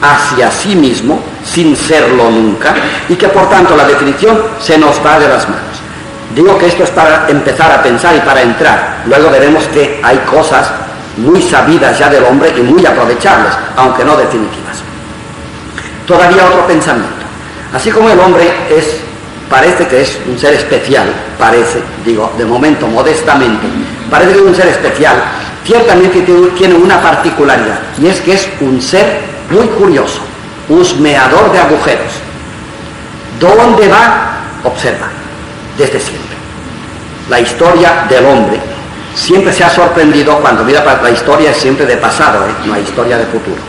hacia 0.00 0.50
sí 0.50 0.76
mismo, 0.76 1.20
sin 1.52 1.76
serlo 1.76 2.30
nunca, 2.30 2.74
y 3.08 3.16
que 3.16 3.28
por 3.28 3.48
tanto 3.50 3.76
la 3.76 3.84
definición 3.84 4.40
se 4.60 4.78
nos 4.78 5.04
va 5.04 5.18
de 5.18 5.28
las 5.28 5.48
manos. 5.48 5.80
Digo 6.34 6.56
que 6.56 6.66
esto 6.66 6.84
es 6.84 6.90
para 6.90 7.28
empezar 7.28 7.72
a 7.72 7.82
pensar 7.82 8.14
y 8.14 8.20
para 8.20 8.40
entrar. 8.40 9.02
Luego 9.06 9.30
veremos 9.30 9.64
que 9.64 10.00
hay 10.02 10.18
cosas 10.18 10.70
muy 11.16 11.42
sabidas 11.42 11.98
ya 11.98 12.08
del 12.08 12.24
hombre 12.24 12.52
y 12.56 12.60
muy 12.60 12.86
aprovechables, 12.86 13.52
aunque 13.76 14.04
no 14.04 14.16
definitivas. 14.16 14.78
Todavía 16.06 16.46
otro 16.46 16.66
pensamiento. 16.66 17.26
Así 17.74 17.90
como 17.90 18.10
el 18.10 18.18
hombre 18.20 18.48
es, 18.70 19.00
parece 19.48 19.86
que 19.88 20.02
es 20.02 20.18
un 20.28 20.38
ser 20.38 20.54
especial, 20.54 21.06
parece, 21.38 21.82
digo, 22.04 22.32
de 22.38 22.44
momento 22.44 22.86
modestamente, 22.86 23.66
parece 24.08 24.32
que 24.32 24.38
es 24.38 24.44
un 24.44 24.54
ser 24.54 24.68
especial, 24.68 25.16
ciertamente 25.64 26.24
tiene 26.56 26.74
una 26.74 27.00
particularidad, 27.00 27.80
y 28.00 28.06
es 28.06 28.20
que 28.20 28.34
es 28.34 28.48
un 28.60 28.80
ser 28.80 29.20
muy 29.50 29.66
curioso, 29.66 30.20
husmeador 30.70 31.52
de 31.52 31.58
agujeros. 31.58 32.12
¿Dónde 33.38 33.88
va? 33.88 34.38
Observa, 34.64 35.08
desde 35.76 36.00
siempre. 36.00 36.36
La 37.28 37.40
historia 37.40 38.06
del 38.08 38.24
hombre 38.24 38.60
siempre 39.14 39.52
se 39.52 39.64
ha 39.64 39.70
sorprendido 39.70 40.38
cuando 40.40 40.64
mira 40.64 40.82
para 40.84 41.02
la 41.02 41.10
historia 41.10 41.50
es 41.50 41.56
siempre 41.56 41.84
de 41.84 41.96
pasado, 41.96 42.46
¿eh? 42.46 42.52
no 42.64 42.74
hay 42.74 42.82
historia 42.82 43.18
de 43.18 43.26
futuro. 43.26 43.60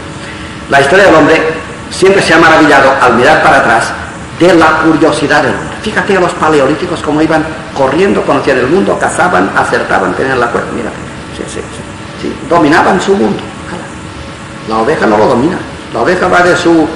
La 0.69 0.81
historia 0.81 1.05
del 1.05 1.15
hombre 1.15 1.41
siempre 1.89 2.21
se 2.21 2.33
ha 2.33 2.37
maravillado 2.37 2.91
al 3.01 3.15
mirar 3.15 3.43
para 3.43 3.57
atrás 3.57 3.91
de 4.39 4.53
la 4.53 4.81
curiosidad 4.83 5.43
del 5.43 5.53
hombre. 5.53 5.77
Fíjate 5.81 6.17
a 6.17 6.19
los 6.19 6.31
paleolíticos 6.33 7.01
cómo 7.01 7.21
iban 7.21 7.43
corriendo, 7.75 8.21
conocían 8.23 8.57
el 8.57 8.67
mundo, 8.67 8.97
cazaban, 8.99 9.51
acertaban, 9.55 10.13
tenían 10.13 10.39
la 10.39 10.47
cuerda. 10.47 10.69
Mira, 10.75 10.89
dominaban 12.49 13.01
su 13.01 13.15
mundo. 13.15 13.41
La 14.69 14.77
oveja 14.77 15.05
no 15.05 15.17
lo 15.17 15.27
domina. 15.27 15.57
La 15.93 16.01
oveja 16.01 16.27
va 16.27 16.41
de 16.41 16.55
su, 16.55 16.87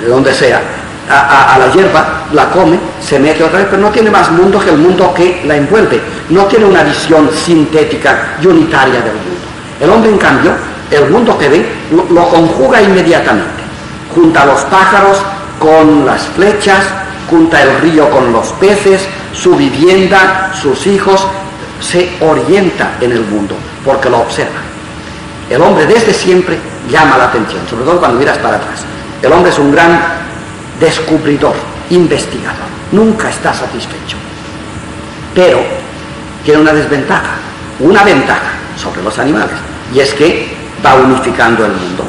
de 0.00 0.08
donde 0.08 0.32
sea, 0.32 0.60
a, 1.10 1.58
la 1.58 1.72
hierba, 1.72 2.24
la 2.32 2.48
come, 2.50 2.78
se 3.00 3.18
mete 3.18 3.42
otra 3.42 3.58
vez, 3.58 3.68
pero 3.70 3.82
no 3.82 3.90
tiene 3.90 4.10
más 4.10 4.30
mundo 4.30 4.58
que 4.60 4.70
el 4.70 4.78
mundo 4.78 5.12
que 5.12 5.42
la 5.44 5.56
envuelve. 5.56 6.00
No 6.30 6.44
tiene 6.44 6.66
una 6.66 6.82
visión 6.82 7.30
sintética 7.32 8.36
y 8.40 8.46
unitaria 8.46 9.00
del 9.00 9.14
mundo. 9.14 9.44
El 9.80 9.90
hombre, 9.90 10.10
en 10.10 10.18
cambio, 10.18 10.52
el 10.90 11.10
mundo 11.10 11.36
que 11.36 11.48
ve, 11.48 11.66
lo, 11.90 12.06
lo 12.10 12.28
conjuga 12.28 12.80
inmediatamente. 12.80 13.62
Junta 14.14 14.42
a 14.42 14.46
los 14.46 14.60
pájaros 14.62 15.18
con 15.58 16.06
las 16.06 16.22
flechas, 16.28 16.84
junta 17.28 17.60
el 17.62 17.80
río 17.80 18.08
con 18.10 18.32
los 18.32 18.48
peces, 18.52 19.02
su 19.32 19.56
vivienda, 19.56 20.52
sus 20.54 20.86
hijos, 20.86 21.26
se 21.80 22.08
orienta 22.20 22.92
en 23.00 23.12
el 23.12 23.24
mundo 23.24 23.56
porque 23.84 24.08
lo 24.08 24.18
observa. 24.18 24.73
El 25.50 25.60
hombre 25.60 25.86
desde 25.86 26.12
siempre 26.12 26.58
llama 26.90 27.18
la 27.18 27.24
atención, 27.24 27.66
sobre 27.68 27.84
todo 27.84 27.98
cuando 27.98 28.18
miras 28.18 28.38
para 28.38 28.56
atrás. 28.56 28.80
El 29.22 29.32
hombre 29.32 29.50
es 29.50 29.58
un 29.58 29.72
gran 29.72 30.00
descubridor, 30.80 31.54
investigador, 31.90 32.66
nunca 32.92 33.30
está 33.30 33.52
satisfecho. 33.52 34.16
Pero 35.34 35.60
tiene 36.44 36.60
una 36.60 36.72
desventaja, 36.72 37.36
una 37.80 38.02
ventaja 38.02 38.52
sobre 38.76 39.02
los 39.02 39.18
animales, 39.18 39.56
y 39.94 40.00
es 40.00 40.14
que 40.14 40.56
va 40.84 40.94
unificando 40.94 41.64
el 41.64 41.72
mundo. 41.72 42.04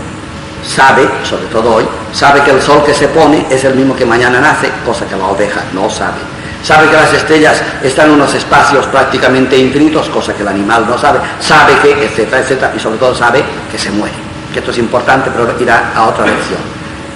Sabe, 0.64 1.08
sobre 1.24 1.46
todo 1.46 1.76
hoy, 1.76 1.86
sabe 2.12 2.42
que 2.42 2.52
el 2.52 2.62
sol 2.62 2.84
que 2.84 2.94
se 2.94 3.08
pone 3.10 3.46
es 3.50 3.64
el 3.64 3.76
mismo 3.76 3.96
que 3.96 4.06
mañana 4.06 4.40
nace, 4.40 4.70
cosa 4.86 5.06
que 5.06 5.16
la 5.16 5.28
oveja 5.28 5.62
no 5.74 5.90
sabe. 5.90 6.35
Sabe 6.66 6.90
que 6.90 6.96
las 6.96 7.14
estrellas 7.14 7.62
están 7.84 8.08
en 8.08 8.14
unos 8.14 8.34
espacios 8.34 8.88
prácticamente 8.88 9.56
infinitos, 9.56 10.10
cosa 10.10 10.34
que 10.34 10.42
el 10.42 10.48
animal 10.48 10.88
no 10.90 10.98
sabe. 10.98 11.20
Sabe 11.40 11.78
que, 11.78 12.06
etcétera, 12.06 12.42
etcétera, 12.42 12.74
y 12.76 12.80
sobre 12.80 12.98
todo 12.98 13.14
sabe 13.14 13.44
que 13.72 13.78
se 13.78 13.92
muere. 13.92 14.16
Que 14.52 14.58
esto 14.58 14.72
es 14.72 14.80
importante, 14.80 15.30
pero 15.30 15.54
irá 15.60 15.92
a 15.96 16.08
otra 16.08 16.26
lección. 16.26 16.58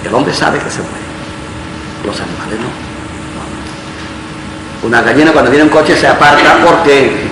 El 0.04 0.14
hombre 0.14 0.32
sabe 0.32 0.60
que 0.60 0.70
se 0.70 0.78
muere. 0.78 1.02
Los 2.06 2.20
animales 2.20 2.60
no. 2.60 2.68
Una 4.86 5.02
gallina 5.02 5.32
cuando 5.32 5.50
viene 5.50 5.64
un 5.64 5.70
coche 5.70 5.96
se 5.96 6.06
aparta 6.06 6.58
porque, 6.64 7.28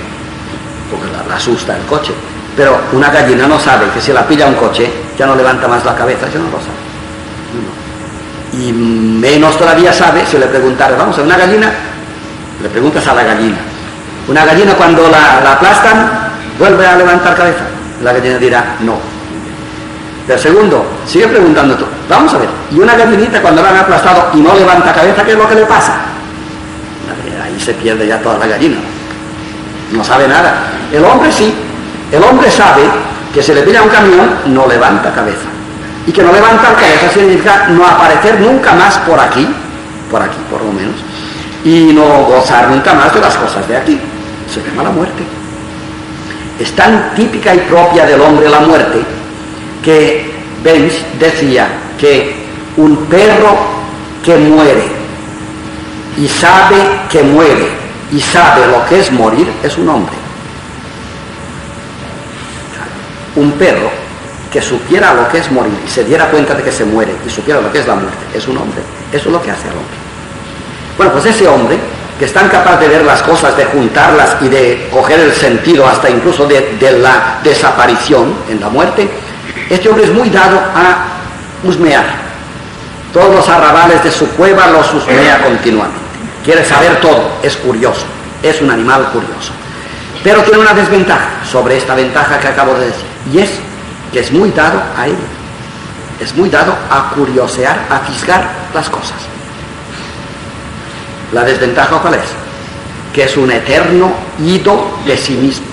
porque 0.90 1.06
la, 1.28 1.36
asusta 1.36 1.76
el 1.76 1.84
coche. 1.84 2.12
Pero 2.56 2.80
una 2.94 3.10
gallina 3.10 3.46
no 3.46 3.60
sabe 3.60 3.86
que 3.94 4.00
si 4.00 4.12
la 4.12 4.26
pilla 4.26 4.48
un 4.48 4.56
coche 4.56 4.90
ya 5.16 5.24
no 5.24 5.36
levanta 5.36 5.68
más 5.68 5.84
la 5.84 5.94
cabeza, 5.94 6.26
ya 6.26 6.40
no 6.40 6.46
lo 6.46 6.58
sabe. 6.58 6.88
Y 8.54 8.72
menos 8.72 9.56
todavía 9.56 9.92
sabe 9.92 10.26
si 10.26 10.36
le 10.36 10.46
preguntara, 10.46 10.96
vamos 10.96 11.16
a 11.16 11.22
una 11.22 11.36
gallina, 11.36 11.72
le 12.62 12.68
preguntas 12.68 13.06
a 13.06 13.14
la 13.14 13.22
gallina. 13.22 13.56
Una 14.28 14.44
gallina 14.44 14.74
cuando 14.74 15.08
la, 15.08 15.40
la 15.42 15.52
aplastan, 15.52 16.10
vuelve 16.58 16.86
a 16.86 16.96
levantar 16.96 17.34
cabeza. 17.34 17.64
La 18.02 18.12
gallina 18.12 18.38
dirá, 18.38 18.76
no. 18.80 18.98
Pero 20.26 20.38
segundo, 20.38 20.84
sigue 21.06 21.26
preguntando 21.26 21.74
tú, 21.74 21.86
vamos 22.06 22.32
a 22.34 22.36
ver, 22.36 22.48
y 22.70 22.78
una 22.78 22.94
gallinita 22.94 23.40
cuando 23.40 23.62
la 23.62 23.70
han 23.70 23.76
aplastado 23.78 24.28
y 24.34 24.42
no 24.42 24.54
levanta 24.54 24.92
cabeza, 24.92 25.24
¿qué 25.24 25.32
es 25.32 25.38
lo 25.38 25.48
que 25.48 25.54
le 25.54 25.64
pasa? 25.64 25.94
Ahí 27.42 27.58
se 27.58 27.72
pierde 27.72 28.06
ya 28.06 28.20
toda 28.20 28.36
la 28.36 28.46
gallina. 28.46 28.76
No 29.90 30.04
sabe 30.04 30.28
nada. 30.28 30.64
El 30.92 31.02
hombre 31.02 31.32
sí. 31.32 31.54
El 32.12 32.22
hombre 32.22 32.50
sabe 32.50 32.82
que 33.32 33.42
se 33.42 33.54
le 33.54 33.62
pilla 33.62 33.82
un 33.82 33.88
camión, 33.88 34.28
no 34.46 34.66
levanta 34.66 35.12
cabeza. 35.14 35.48
Y 36.06 36.12
que 36.12 36.22
no 36.22 36.30
levanta 36.30 36.74
cabeza 36.74 37.10
significa 37.12 37.68
no 37.68 37.86
aparecer 37.86 38.40
nunca 38.40 38.74
más 38.74 38.98
por 38.98 39.18
aquí, 39.18 39.48
por 40.10 40.22
aquí 40.22 40.36
por 40.50 40.62
lo 40.62 40.72
menos, 40.72 40.96
y 41.64 41.92
no 41.92 42.24
gozar 42.24 42.68
nunca 42.68 42.94
más 42.94 43.12
de 43.12 43.20
las 43.20 43.36
cosas 43.36 43.66
de 43.68 43.76
aquí. 43.76 43.98
Se 44.52 44.62
llama 44.62 44.84
la 44.84 44.90
muerte. 44.90 45.22
Es 46.58 46.72
tan 46.72 47.14
típica 47.14 47.54
y 47.54 47.58
propia 47.58 48.06
del 48.06 48.20
hombre 48.20 48.48
la 48.48 48.60
muerte 48.60 49.00
que 49.82 50.32
Benz 50.62 50.94
decía 51.18 51.68
que 51.98 52.34
un 52.76 52.96
perro 53.06 53.56
que 54.24 54.36
muere 54.36 54.84
y 56.16 56.26
sabe 56.28 56.76
que 57.08 57.22
muere 57.22 57.68
y 58.12 58.20
sabe 58.20 58.66
lo 58.66 58.84
que 58.86 59.00
es 59.00 59.12
morir 59.12 59.48
es 59.62 59.76
un 59.78 59.88
hombre. 59.88 60.14
Un 63.36 63.52
perro 63.52 63.90
que 64.52 64.60
supiera 64.60 65.14
lo 65.14 65.28
que 65.28 65.38
es 65.38 65.52
morir 65.52 65.74
y 65.86 65.88
se 65.88 66.04
diera 66.04 66.30
cuenta 66.30 66.54
de 66.54 66.62
que 66.62 66.72
se 66.72 66.84
muere 66.84 67.14
y 67.26 67.30
supiera 67.30 67.60
lo 67.60 67.70
que 67.70 67.78
es 67.78 67.86
la 67.86 67.94
muerte 67.94 68.18
es 68.34 68.48
un 68.48 68.56
hombre. 68.56 68.80
Eso 69.12 69.28
es 69.28 69.32
lo 69.32 69.42
que 69.42 69.50
hace 69.50 69.68
al 69.68 69.74
hombre. 69.74 69.97
Bueno, 70.98 71.12
pues 71.12 71.26
ese 71.26 71.46
hombre 71.46 71.78
que 72.18 72.24
es 72.24 72.32
tan 72.32 72.48
capaz 72.48 72.80
de 72.80 72.88
ver 72.88 73.04
las 73.04 73.22
cosas, 73.22 73.56
de 73.56 73.64
juntarlas 73.66 74.36
y 74.40 74.48
de 74.48 74.88
coger 74.92 75.20
el 75.20 75.32
sentido 75.32 75.86
hasta 75.86 76.10
incluso 76.10 76.46
de, 76.46 76.76
la 77.00 77.38
desaparición 77.44 78.34
en 78.48 78.60
la 78.60 78.68
muerte, 78.68 79.08
este 79.70 79.88
hombre 79.88 80.04
es 80.04 80.12
muy 80.12 80.28
dado 80.28 80.58
a 80.58 81.04
husmear. 81.62 82.04
Todos 83.12 83.32
los 83.32 83.48
arrabales 83.48 84.02
de 84.02 84.10
su 84.10 84.28
cueva 84.30 84.66
los 84.66 84.92
husmea 84.92 85.44
continuamente. 85.44 85.96
Quiere 86.44 86.64
saber 86.64 87.00
todo, 87.00 87.30
es 87.44 87.56
curioso, 87.56 88.04
es 88.42 88.60
un 88.60 88.70
animal 88.72 89.10
curioso. 89.12 89.52
Pero 90.24 90.42
tiene 90.42 90.58
una 90.58 90.74
desventaja 90.74 91.44
sobre 91.48 91.76
esta 91.76 91.94
ventaja 91.94 92.40
que 92.40 92.48
acabo 92.48 92.74
de 92.74 92.86
decir, 92.86 93.06
y 93.32 93.38
es 93.38 93.50
que 94.12 94.18
es 94.20 94.32
muy 94.32 94.50
dado 94.50 94.82
a 94.96 95.06
él. 95.06 95.16
Es 96.20 96.34
muy 96.34 96.50
dado 96.50 96.74
a 96.90 97.10
curiosear, 97.10 97.86
a 97.88 98.00
fisgar 98.00 98.42
las 98.74 98.90
cosas. 98.90 99.37
La 101.32 101.44
desventaja 101.44 101.98
cuál 101.98 102.14
es? 102.14 102.28
Que 103.12 103.24
es 103.24 103.36
un 103.36 103.50
eterno 103.50 104.12
ido 104.44 104.98
de 105.04 105.16
sí 105.16 105.34
mismo. 105.34 105.66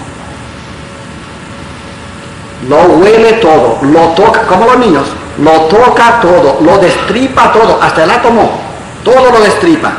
Lo 2.67 2.81
huele 2.95 3.33
todo, 3.33 3.79
lo 3.83 3.99
toca, 4.09 4.41
como 4.41 4.65
los 4.65 4.79
niños, 4.79 5.07
lo 5.37 5.51
toca 5.65 6.19
todo, 6.19 6.59
lo 6.61 6.77
destripa 6.79 7.51
todo, 7.51 7.79
hasta 7.81 8.03
el 8.03 8.11
átomo, 8.11 8.59
todo 9.03 9.31
lo 9.31 9.39
destripa. 9.39 9.91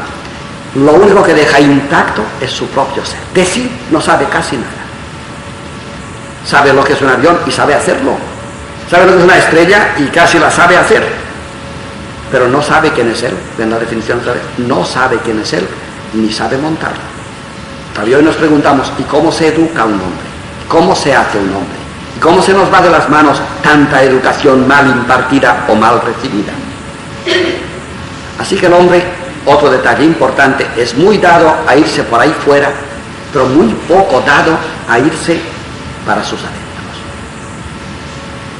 Lo 0.74 0.92
único 0.92 1.22
que 1.22 1.32
deja 1.32 1.60
intacto 1.60 2.22
es 2.40 2.50
su 2.50 2.66
propio 2.66 3.04
ser. 3.04 3.20
De 3.32 3.44
sí 3.46 3.70
no 3.90 4.00
sabe 4.00 4.26
casi 4.26 4.56
nada. 4.56 4.68
Sabe 6.44 6.72
lo 6.72 6.84
que 6.84 6.92
es 6.92 7.00
un 7.00 7.08
avión 7.08 7.38
y 7.46 7.50
sabe 7.50 7.74
hacerlo. 7.74 8.12
Sabe 8.90 9.06
lo 9.06 9.12
que 9.12 9.18
es 9.18 9.24
una 9.24 9.38
estrella 9.38 9.94
y 9.96 10.04
casi 10.06 10.38
la 10.38 10.50
sabe 10.50 10.76
hacer 10.76 11.25
pero 12.30 12.48
no 12.48 12.62
sabe 12.62 12.90
quién 12.90 13.10
es 13.10 13.22
él. 13.22 13.34
Ven 13.58 13.70
la 13.70 13.78
definición 13.78 14.20
otra 14.20 14.34
vez. 14.34 14.42
No 14.58 14.84
sabe 14.84 15.18
quién 15.24 15.40
es 15.40 15.52
él, 15.52 15.66
ni 16.14 16.32
sabe 16.32 16.56
montarlo. 16.56 17.00
Todavía 17.94 18.18
hoy 18.18 18.24
nos 18.24 18.36
preguntamos, 18.36 18.92
¿y 18.98 19.02
cómo 19.04 19.32
se 19.32 19.48
educa 19.48 19.84
un 19.84 19.94
hombre? 19.94 20.26
¿Cómo 20.68 20.94
se 20.94 21.14
hace 21.14 21.38
un 21.38 21.48
hombre? 21.48 21.78
¿Y 22.16 22.20
cómo 22.20 22.42
se 22.42 22.52
nos 22.52 22.72
va 22.72 22.80
de 22.82 22.90
las 22.90 23.08
manos 23.08 23.38
tanta 23.62 24.02
educación 24.02 24.66
mal 24.66 24.86
impartida 24.86 25.64
o 25.68 25.74
mal 25.74 26.00
recibida? 26.00 26.52
Así 28.38 28.56
que 28.56 28.66
el 28.66 28.72
hombre, 28.72 29.02
otro 29.46 29.70
detalle 29.70 30.04
importante, 30.04 30.66
es 30.76 30.94
muy 30.96 31.18
dado 31.18 31.54
a 31.66 31.76
irse 31.76 32.02
por 32.02 32.20
ahí 32.20 32.34
fuera, 32.44 32.70
pero 33.32 33.46
muy 33.46 33.72
poco 33.88 34.20
dado 34.26 34.58
a 34.88 34.98
irse 34.98 35.40
para 36.04 36.22
sus 36.22 36.40
adentros. 36.40 36.66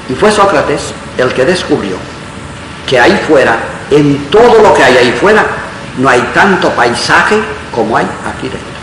Y 0.09 0.15
fue 0.15 0.31
Sócrates 0.31 0.93
el 1.19 1.33
que 1.35 1.45
descubrió 1.45 1.97
que 2.87 2.99
ahí 2.99 3.21
fuera, 3.27 3.57
en 3.91 4.31
todo 4.31 4.63
lo 4.63 4.73
que 4.73 4.85
hay 4.85 4.97
ahí 4.97 5.13
fuera, 5.13 5.45
no 5.99 6.09
hay 6.09 6.21
tanto 6.35 6.71
paisaje 6.71 7.41
como 7.75 7.97
hay 7.97 8.07
aquí 8.27 8.49
dentro. 8.49 8.77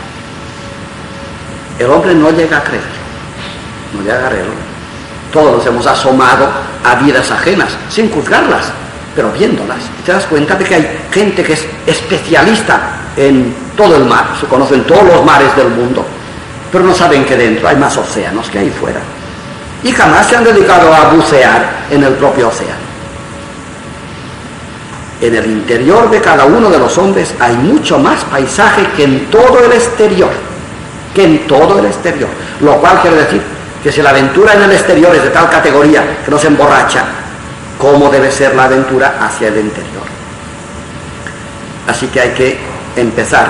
El 1.78 1.90
hombre 1.90 2.14
no 2.14 2.30
llega 2.30 2.58
a 2.58 2.62
creer, 2.62 2.82
no 3.94 4.02
llega 4.02 4.26
a 4.26 4.28
creerlo. 4.28 4.52
Todos 5.32 5.56
nos 5.56 5.66
hemos 5.66 5.86
asomado 5.86 6.48
a 6.84 6.94
vidas 6.96 7.30
ajenas, 7.30 7.72
sin 7.88 8.10
juzgarlas, 8.10 8.66
pero 9.16 9.32
viéndolas. 9.32 9.78
Y 10.00 10.02
te 10.02 10.12
das 10.12 10.24
cuenta 10.26 10.54
de 10.54 10.64
que 10.64 10.74
hay 10.74 11.06
gente 11.10 11.42
que 11.42 11.54
es 11.54 11.66
especialista 11.86 12.80
en 13.16 13.54
todo 13.76 13.96
el 13.96 14.04
mar, 14.04 14.26
se 14.40 14.46
conocen 14.46 14.84
todos 14.84 15.04
los 15.04 15.24
mares 15.24 15.54
del 15.56 15.68
mundo, 15.68 16.04
pero 16.70 16.84
no 16.84 16.94
saben 16.94 17.24
que 17.24 17.36
dentro 17.36 17.68
hay 17.68 17.76
más 17.76 17.96
océanos 17.96 18.48
que 18.48 18.58
ahí 18.58 18.70
fuera. 18.70 19.00
Y 19.82 19.90
jamás 19.90 20.26
se 20.26 20.36
han 20.36 20.44
dedicado 20.44 20.92
a 20.92 21.08
bucear 21.10 21.86
en 21.90 22.04
el 22.04 22.12
propio 22.14 22.48
océano. 22.48 22.83
En 25.24 25.34
el 25.34 25.46
interior 25.46 26.10
de 26.10 26.20
cada 26.20 26.44
uno 26.44 26.68
de 26.68 26.78
los 26.78 26.98
hombres 26.98 27.32
hay 27.40 27.56
mucho 27.56 27.98
más 27.98 28.22
paisaje 28.24 28.86
que 28.94 29.04
en 29.04 29.30
todo 29.30 29.58
el 29.58 29.72
exterior, 29.72 30.28
que 31.14 31.24
en 31.24 31.46
todo 31.46 31.78
el 31.78 31.86
exterior. 31.86 32.28
Lo 32.60 32.76
cual 32.76 33.00
quiere 33.00 33.16
decir 33.16 33.40
que 33.82 33.90
si 33.90 34.02
la 34.02 34.10
aventura 34.10 34.52
en 34.52 34.64
el 34.64 34.72
exterior 34.72 35.14
es 35.14 35.22
de 35.22 35.30
tal 35.30 35.48
categoría 35.48 36.18
que 36.22 36.30
no 36.30 36.38
se 36.38 36.48
emborracha, 36.48 37.04
¿cómo 37.78 38.10
debe 38.10 38.30
ser 38.30 38.54
la 38.54 38.64
aventura 38.64 39.16
hacia 39.18 39.48
el 39.48 39.60
interior? 39.60 40.02
Así 41.88 42.08
que 42.08 42.20
hay 42.20 42.30
que 42.32 42.58
empezar 42.94 43.46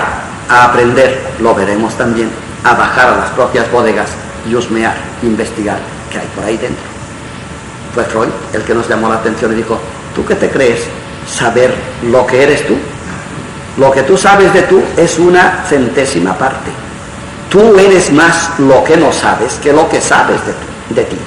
a 0.47 0.63
aprender, 0.63 1.23
lo 1.41 1.53
veremos 1.53 1.93
también, 1.95 2.29
a 2.63 2.73
bajar 2.73 3.09
a 3.09 3.17
las 3.17 3.29
propias 3.31 3.69
bodegas 3.69 4.11
y 4.49 4.55
husmear, 4.55 4.95
investigar 5.23 5.79
qué 6.09 6.19
hay 6.19 6.27
por 6.33 6.45
ahí 6.45 6.55
dentro. 6.55 6.85
Fue 7.93 8.05
Freud 8.05 8.29
el 8.53 8.61
que 8.61 8.73
nos 8.73 8.87
llamó 8.87 9.09
la 9.09 9.15
atención 9.15 9.51
y 9.51 9.55
dijo, 9.55 9.77
¿tú 10.15 10.25
qué 10.25 10.35
te 10.35 10.49
crees 10.49 10.87
saber 11.27 11.73
lo 12.03 12.25
que 12.25 12.43
eres 12.43 12.65
tú. 12.65 12.75
Lo 13.77 13.91
que 13.91 14.03
tú 14.03 14.17
sabes 14.17 14.53
de 14.53 14.63
tú 14.63 14.81
es 14.95 15.19
una 15.19 15.63
centésima 15.67 16.33
parte. 16.37 16.71
Tú 17.49 17.77
eres 17.77 18.11
más 18.11 18.51
lo 18.59 18.83
que 18.83 18.97
no 18.97 19.11
sabes 19.11 19.55
que 19.61 19.73
lo 19.73 19.87
que 19.89 20.01
sabes 20.01 20.39
de, 20.45 20.95
de 20.95 21.07
ti. 21.07 21.17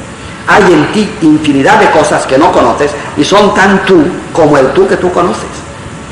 Hay 0.46 0.72
en 0.72 0.92
ti 0.92 1.10
infinidad 1.22 1.78
de 1.78 1.90
cosas 1.90 2.26
que 2.26 2.38
no 2.38 2.50
conoces 2.50 2.90
y 3.16 3.24
son 3.24 3.54
tan 3.54 3.84
tú 3.84 4.02
como 4.32 4.56
el 4.56 4.68
tú 4.68 4.86
que 4.88 4.96
tú 4.96 5.12
conoces. 5.12 5.48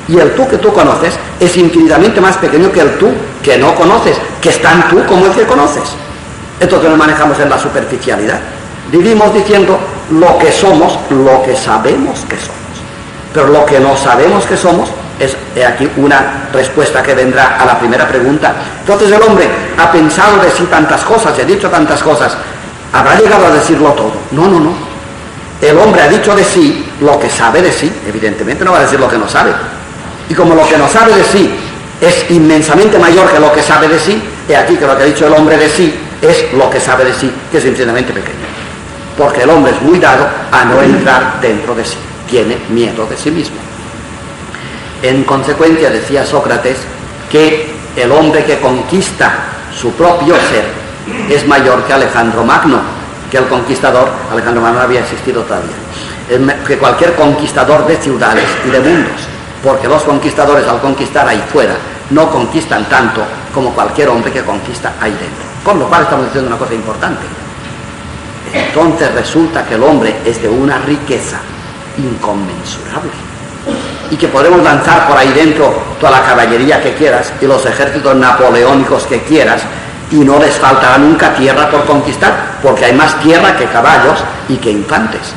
Y 0.09 0.19
el 0.19 0.35
tú 0.35 0.47
que 0.47 0.59
tú 0.59 0.73
conoces 0.73 1.15
es 1.41 1.57
infinitamente 1.57 2.21
más 2.21 2.37
pequeño 2.37 2.71
que 2.71 2.81
el 2.81 2.99
tú 2.99 3.09
que 3.43 3.57
no 3.59 3.75
conoces, 3.75 4.17
que 4.41 4.51
es 4.51 4.61
tan 4.61 4.89
tú 4.89 5.05
como 5.07 5.27
el 5.27 5.33
que 5.33 5.45
conoces. 5.47 5.85
Entonces 6.61 6.89
nos 6.89 6.99
manejamos 6.99 7.39
en 7.41 7.49
la 7.49 7.59
superficialidad. 7.59 8.41
Vivimos 8.93 9.35
diciendo 9.35 9.79
lo 10.11 10.39
que 10.39 10.53
somos, 10.53 10.99
lo 11.11 11.43
que 11.43 11.57
sabemos 11.57 12.25
que 12.29 12.37
somos 12.37 12.66
pero 13.37 13.49
lo 13.49 13.67
que 13.67 13.79
no 13.79 13.95
sabemos 13.95 14.47
que 14.47 14.57
somos 14.57 14.89
es 15.21 15.37
aquí 15.63 15.87
una 15.99 16.49
respuesta 16.51 17.03
que 17.03 17.13
vendrá 17.13 17.59
a 17.61 17.67
la 17.67 17.79
primera 17.79 18.09
pregunta. 18.09 18.55
Entonces 18.81 19.13
el 19.13 19.21
hombre 19.21 19.47
ha 19.77 19.93
pensado 19.93 20.39
de 20.39 20.51
sí 20.51 20.63
tantas 20.71 21.03
cosas, 21.03 21.39
ha 21.39 21.45
dicho 21.45 21.69
tantas 21.69 22.03
cosas, 22.03 22.35
¿habrá 22.95 23.15
llegado 23.21 23.47
a 23.47 23.51
decirlo 23.51 23.91
todo? 23.91 24.13
No, 24.31 24.49
no, 24.49 24.59
no. 24.59 24.73
El 25.61 25.77
hombre 25.77 26.01
ha 26.01 26.09
dicho 26.09 26.35
de 26.35 26.43
sí 26.43 26.83
lo 27.03 27.21
que 27.21 27.29
sabe 27.29 27.61
de 27.61 27.71
sí, 27.71 27.93
evidentemente 28.09 28.65
no 28.65 28.73
va 28.73 28.79
a 28.79 28.83
decir 28.83 28.99
lo 28.99 29.07
que 29.07 29.19
no 29.19 29.29
sabe. 29.29 29.53
Y 30.31 30.35
como 30.35 30.55
lo 30.55 30.67
que 30.67 30.79
no 30.79 30.89
sabe 30.89 31.13
de 31.13 31.25
sí 31.25 31.55
es 32.01 32.31
inmensamente 32.31 32.99
mayor 32.99 33.31
que 33.31 33.39
lo 33.39 33.53
que 33.53 33.63
sabe 33.63 33.87
de 33.87 33.99
sí, 34.01 34.23
he 34.49 34.57
aquí 34.57 34.77
que 34.77 34.87
lo 34.87 34.97
que 34.97 35.03
ha 35.03 35.07
dicho 35.07 35.27
el 35.27 35.35
hombre 35.35 35.59
de 35.59 35.69
sí 35.69 35.95
es 36.23 36.55
lo 36.55 36.71
que 36.71 36.81
sabe 36.81 37.05
de 37.05 37.13
sí, 37.13 37.31
que 37.53 37.59
es 37.59 37.65
infinitamente 37.67 38.15
pequeño. 38.15 38.47
Porque 39.19 39.43
el 39.43 39.51
hombre 39.51 39.73
es 39.73 39.83
muy 39.83 39.99
dado 39.99 40.27
a 40.51 40.65
no 40.65 40.81
entrar 40.81 41.39
dentro 41.43 41.75
de 41.75 41.85
sí 41.85 41.99
tiene 42.29 42.59
miedo 42.71 43.07
de 43.07 43.17
sí 43.17 43.31
mismo. 43.31 43.57
En 45.03 45.25
consecuencia, 45.25 45.91
decía 45.91 46.25
Sócrates, 46.25 46.79
que 47.31 47.71
el 47.97 48.11
hombre 48.13 48.45
que 48.45 48.59
conquista 48.61 49.33
su 49.75 49.93
propio 49.93 50.35
ser 50.37 50.65
es 51.31 51.47
mayor 51.47 51.85
que 51.85 51.93
Alejandro 51.93 52.45
Magno, 52.45 52.81
que 53.31 53.39
el 53.39 53.47
conquistador, 53.47 54.09
Alejandro 54.31 54.63
Magno 54.63 54.79
no 54.79 54.85
había 54.85 55.01
existido 55.01 55.43
todavía, 55.43 55.77
que 56.67 56.79
cualquier 56.79 57.15
conquistador 57.15 57.87
de 57.87 57.97
ciudades 57.97 58.47
y 58.67 58.71
de 58.71 58.81
mundos, 58.81 59.21
porque 59.63 59.89
los 59.89 60.03
conquistadores 60.03 60.67
al 60.67 60.81
conquistar 60.81 61.29
ahí 61.29 61.43
fuera 61.53 61.75
no 62.11 62.31
conquistan 62.31 62.85
tanto 62.89 63.23
como 63.53 63.71
cualquier 63.71 64.09
hombre 64.09 64.33
que 64.33 64.43
conquista 64.43 64.95
ahí 65.01 65.11
dentro. 65.13 65.45
Con 65.65 65.79
lo 65.79 65.89
cual 65.89 66.03
estamos 66.03 66.27
diciendo 66.27 66.49
una 66.49 66.59
cosa 66.59 66.75
importante. 66.75 67.27
Entonces 68.53 69.13
resulta 69.13 69.65
que 69.65 69.75
el 69.75 69.83
hombre 69.83 70.17
es 70.25 70.41
de 70.41 70.49
una 70.49 70.79
riqueza 70.79 71.41
inconmensurable. 71.99 73.13
y 74.11 74.17
que 74.17 74.29
podemos 74.29 74.63
lanzar 74.63 75.09
por 75.09 75.19
ahí 75.19 75.33
dentro 75.33 75.75
toda 75.99 76.13
la 76.13 76.23
caballería 76.23 76.81
que 76.81 76.95
quieras 76.95 77.33
y 77.41 77.47
los 77.47 77.67
ejércitos 77.67 78.15
napoleónicos 78.15 79.05
que 79.07 79.23
quieras 79.23 79.63
y 80.11 80.17
no 80.17 80.39
les 80.39 80.55
faltará 80.55 80.99
nunca 80.99 81.35
tierra 81.35 81.69
por 81.69 81.85
conquistar, 81.85 82.59
porque 82.63 82.85
hay 82.85 82.93
más 82.93 83.19
tierra 83.21 83.57
que 83.57 83.65
caballos 83.67 84.23
y 84.49 84.57
que 84.57 84.71
infantes. 84.71 85.33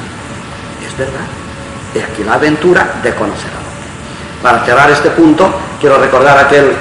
Es 0.85 0.97
verdad. 0.97 1.25
Y 1.95 1.99
aquí 1.99 2.23
la 2.23 2.33
aventura 2.33 2.95
de 3.01 3.13
conocer 3.15 3.49
a 3.49 4.43
Para 4.43 4.63
cerrar 4.63 4.91
este 4.91 5.09
punto, 5.09 5.49
quiero 5.79 5.97
recordar 5.97 6.37
aquel, 6.37 6.71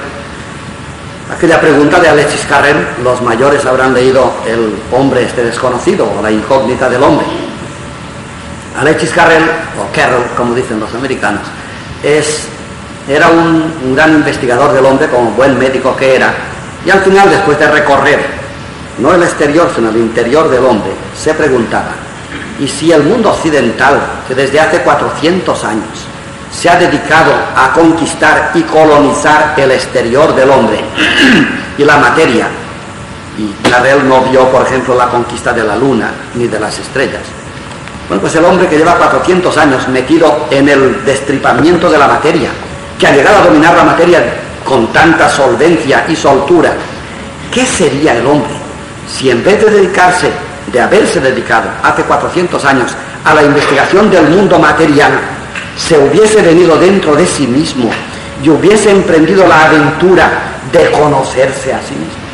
aquella 1.34 1.58
pregunta 1.60 1.98
de 1.98 2.08
Alexis 2.10 2.44
Carrel, 2.46 2.88
los 3.02 3.22
mayores 3.22 3.64
habrán 3.64 3.94
leído 3.94 4.32
El 4.46 4.74
hombre 4.92 5.22
este 5.22 5.44
desconocido 5.44 6.06
o 6.18 6.22
La 6.22 6.30
incógnita 6.30 6.90
del 6.90 7.02
hombre. 7.02 7.26
Alexis 8.80 9.10
Carrel, 9.10 9.42
o 9.78 9.94
Carroll, 9.94 10.24
como 10.36 10.54
dicen 10.54 10.78
los 10.78 10.94
americanos, 10.94 11.42
es, 12.02 12.44
era 13.08 13.28
un, 13.28 13.72
un 13.84 13.96
gran 13.96 14.14
investigador 14.14 14.72
del 14.72 14.84
hombre, 14.84 15.08
como 15.08 15.30
buen 15.32 15.58
médico 15.58 15.96
que 15.96 16.16
era, 16.16 16.32
y 16.86 16.90
al 16.90 17.00
final, 17.00 17.28
después 17.28 17.58
de 17.58 17.68
recorrer, 17.68 18.20
no 18.98 19.14
el 19.14 19.22
exterior, 19.22 19.70
sino 19.74 19.90
el 19.90 19.96
interior 19.96 20.48
del 20.48 20.64
hombre, 20.64 20.90
se 21.16 21.34
preguntaba, 21.34 21.90
¿y 22.60 22.68
si 22.68 22.92
el 22.92 23.02
mundo 23.02 23.30
occidental, 23.30 24.00
que 24.26 24.34
desde 24.34 24.60
hace 24.60 24.80
400 24.82 25.64
años 25.64 26.06
se 26.52 26.70
ha 26.70 26.76
dedicado 26.76 27.32
a 27.56 27.72
conquistar 27.72 28.52
y 28.54 28.62
colonizar 28.62 29.54
el 29.56 29.70
exterior 29.72 30.34
del 30.34 30.50
hombre 30.50 30.80
y 31.76 31.84
la 31.84 31.96
materia, 31.96 32.46
y 33.36 33.68
Carrel 33.68 34.08
no 34.08 34.22
vio, 34.22 34.48
por 34.48 34.66
ejemplo, 34.66 34.96
la 34.96 35.08
conquista 35.08 35.52
de 35.52 35.62
la 35.62 35.76
luna 35.76 36.10
ni 36.34 36.48
de 36.48 36.58
las 36.58 36.78
estrellas, 36.78 37.22
bueno, 38.08 38.22
pues 38.22 38.34
el 38.36 38.44
hombre 38.44 38.66
que 38.66 38.78
lleva 38.78 38.96
400 38.96 39.56
años 39.58 39.86
metido 39.88 40.46
en 40.50 40.68
el 40.68 41.04
destripamiento 41.04 41.90
de 41.90 41.98
la 41.98 42.08
materia, 42.08 42.48
que 42.98 43.06
ha 43.06 43.12
llegado 43.12 43.38
a 43.38 43.44
dominar 43.44 43.76
la 43.76 43.84
materia 43.84 44.18
con 44.64 44.86
tanta 44.92 45.28
solvencia 45.28 46.06
y 46.08 46.16
soltura, 46.16 46.72
¿qué 47.52 47.66
sería 47.66 48.16
el 48.16 48.26
hombre 48.26 48.58
si 49.08 49.30
en 49.30 49.42
vez 49.42 49.64
de 49.64 49.70
dedicarse, 49.70 50.30
de 50.72 50.80
haberse 50.80 51.20
dedicado 51.20 51.68
hace 51.82 52.02
400 52.02 52.64
años 52.64 52.92
a 53.24 53.34
la 53.34 53.42
investigación 53.42 54.10
del 54.10 54.28
mundo 54.28 54.58
material, 54.58 55.12
se 55.76 55.98
hubiese 55.98 56.42
venido 56.42 56.76
dentro 56.76 57.14
de 57.14 57.26
sí 57.26 57.46
mismo 57.46 57.90
y 58.42 58.48
hubiese 58.48 58.90
emprendido 58.90 59.46
la 59.46 59.64
aventura 59.64 60.30
de 60.72 60.90
conocerse 60.90 61.72
a 61.72 61.80
sí 61.80 61.94
mismo? 61.94 62.28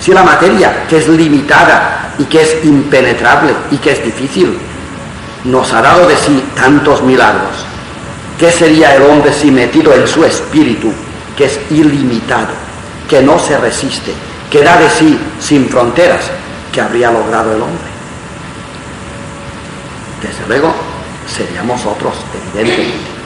Si 0.00 0.12
la 0.12 0.22
materia, 0.22 0.84
que 0.88 0.98
es 0.98 1.08
limitada, 1.08 1.95
y 2.18 2.24
que 2.24 2.42
es 2.42 2.64
impenetrable 2.64 3.52
y 3.70 3.76
que 3.76 3.92
es 3.92 4.04
difícil, 4.04 4.58
nos 5.44 5.72
ha 5.72 5.82
dado 5.82 6.06
de 6.08 6.16
sí 6.16 6.42
tantos 6.54 7.02
milagros. 7.02 7.66
¿Qué 8.38 8.50
sería 8.50 8.94
el 8.94 9.02
hombre 9.02 9.32
si 9.32 9.50
metido 9.50 9.94
en 9.94 10.06
su 10.06 10.24
espíritu, 10.24 10.92
que 11.36 11.46
es 11.46 11.58
ilimitado, 11.70 12.48
que 13.08 13.22
no 13.22 13.38
se 13.38 13.56
resiste, 13.58 14.12
que 14.50 14.62
da 14.62 14.76
de 14.76 14.90
sí 14.90 15.18
sin 15.40 15.68
fronteras, 15.68 16.30
que 16.72 16.80
habría 16.80 17.10
logrado 17.10 17.54
el 17.54 17.62
hombre? 17.62 17.96
Desde 20.22 20.46
luego, 20.48 20.74
seríamos 21.26 21.84
otros, 21.86 22.14
evidentemente. 22.54 23.16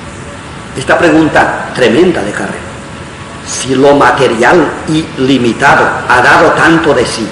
Esta 0.77 0.99
pregunta 0.99 1.71
tremenda 1.75 2.23
de 2.23 2.31
Carrera, 2.31 2.71
si 3.47 3.75
lo 3.75 3.97
material 3.97 4.65
y 4.89 5.05
limitado 5.19 5.85
ha 6.09 6.23
dado 6.23 6.53
tanto 6.53 6.95
de 6.95 7.05
sí, 7.05 7.29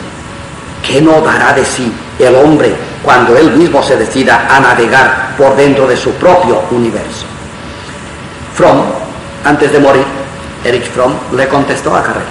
¿Qué 0.82 1.00
no 1.00 1.20
dará 1.20 1.52
de 1.52 1.64
sí 1.64 1.92
el 2.18 2.34
hombre 2.34 2.74
cuando 3.02 3.36
él 3.36 3.52
mismo 3.52 3.82
se 3.82 3.96
decida 3.96 4.46
a 4.50 4.60
navegar 4.60 5.34
por 5.36 5.56
dentro 5.56 5.86
de 5.86 5.96
su 5.96 6.12
propio 6.12 6.62
universo? 6.70 7.26
Fromm, 8.54 8.82
antes 9.44 9.72
de 9.72 9.78
morir, 9.78 10.04
Erich 10.64 10.90
Fromm 10.90 11.14
le 11.36 11.46
contestó 11.48 11.94
a 11.94 12.02
Carrera, 12.02 12.26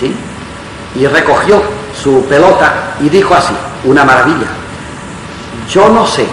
¿sí? 0.00 0.14
Y 0.96 1.06
recogió 1.06 1.62
su 2.00 2.24
pelota 2.26 2.94
y 3.00 3.08
dijo 3.08 3.34
así, 3.34 3.54
una 3.84 4.04
maravilla, 4.04 4.46
yo 5.70 5.88
no 5.88 6.06
sé 6.06 6.26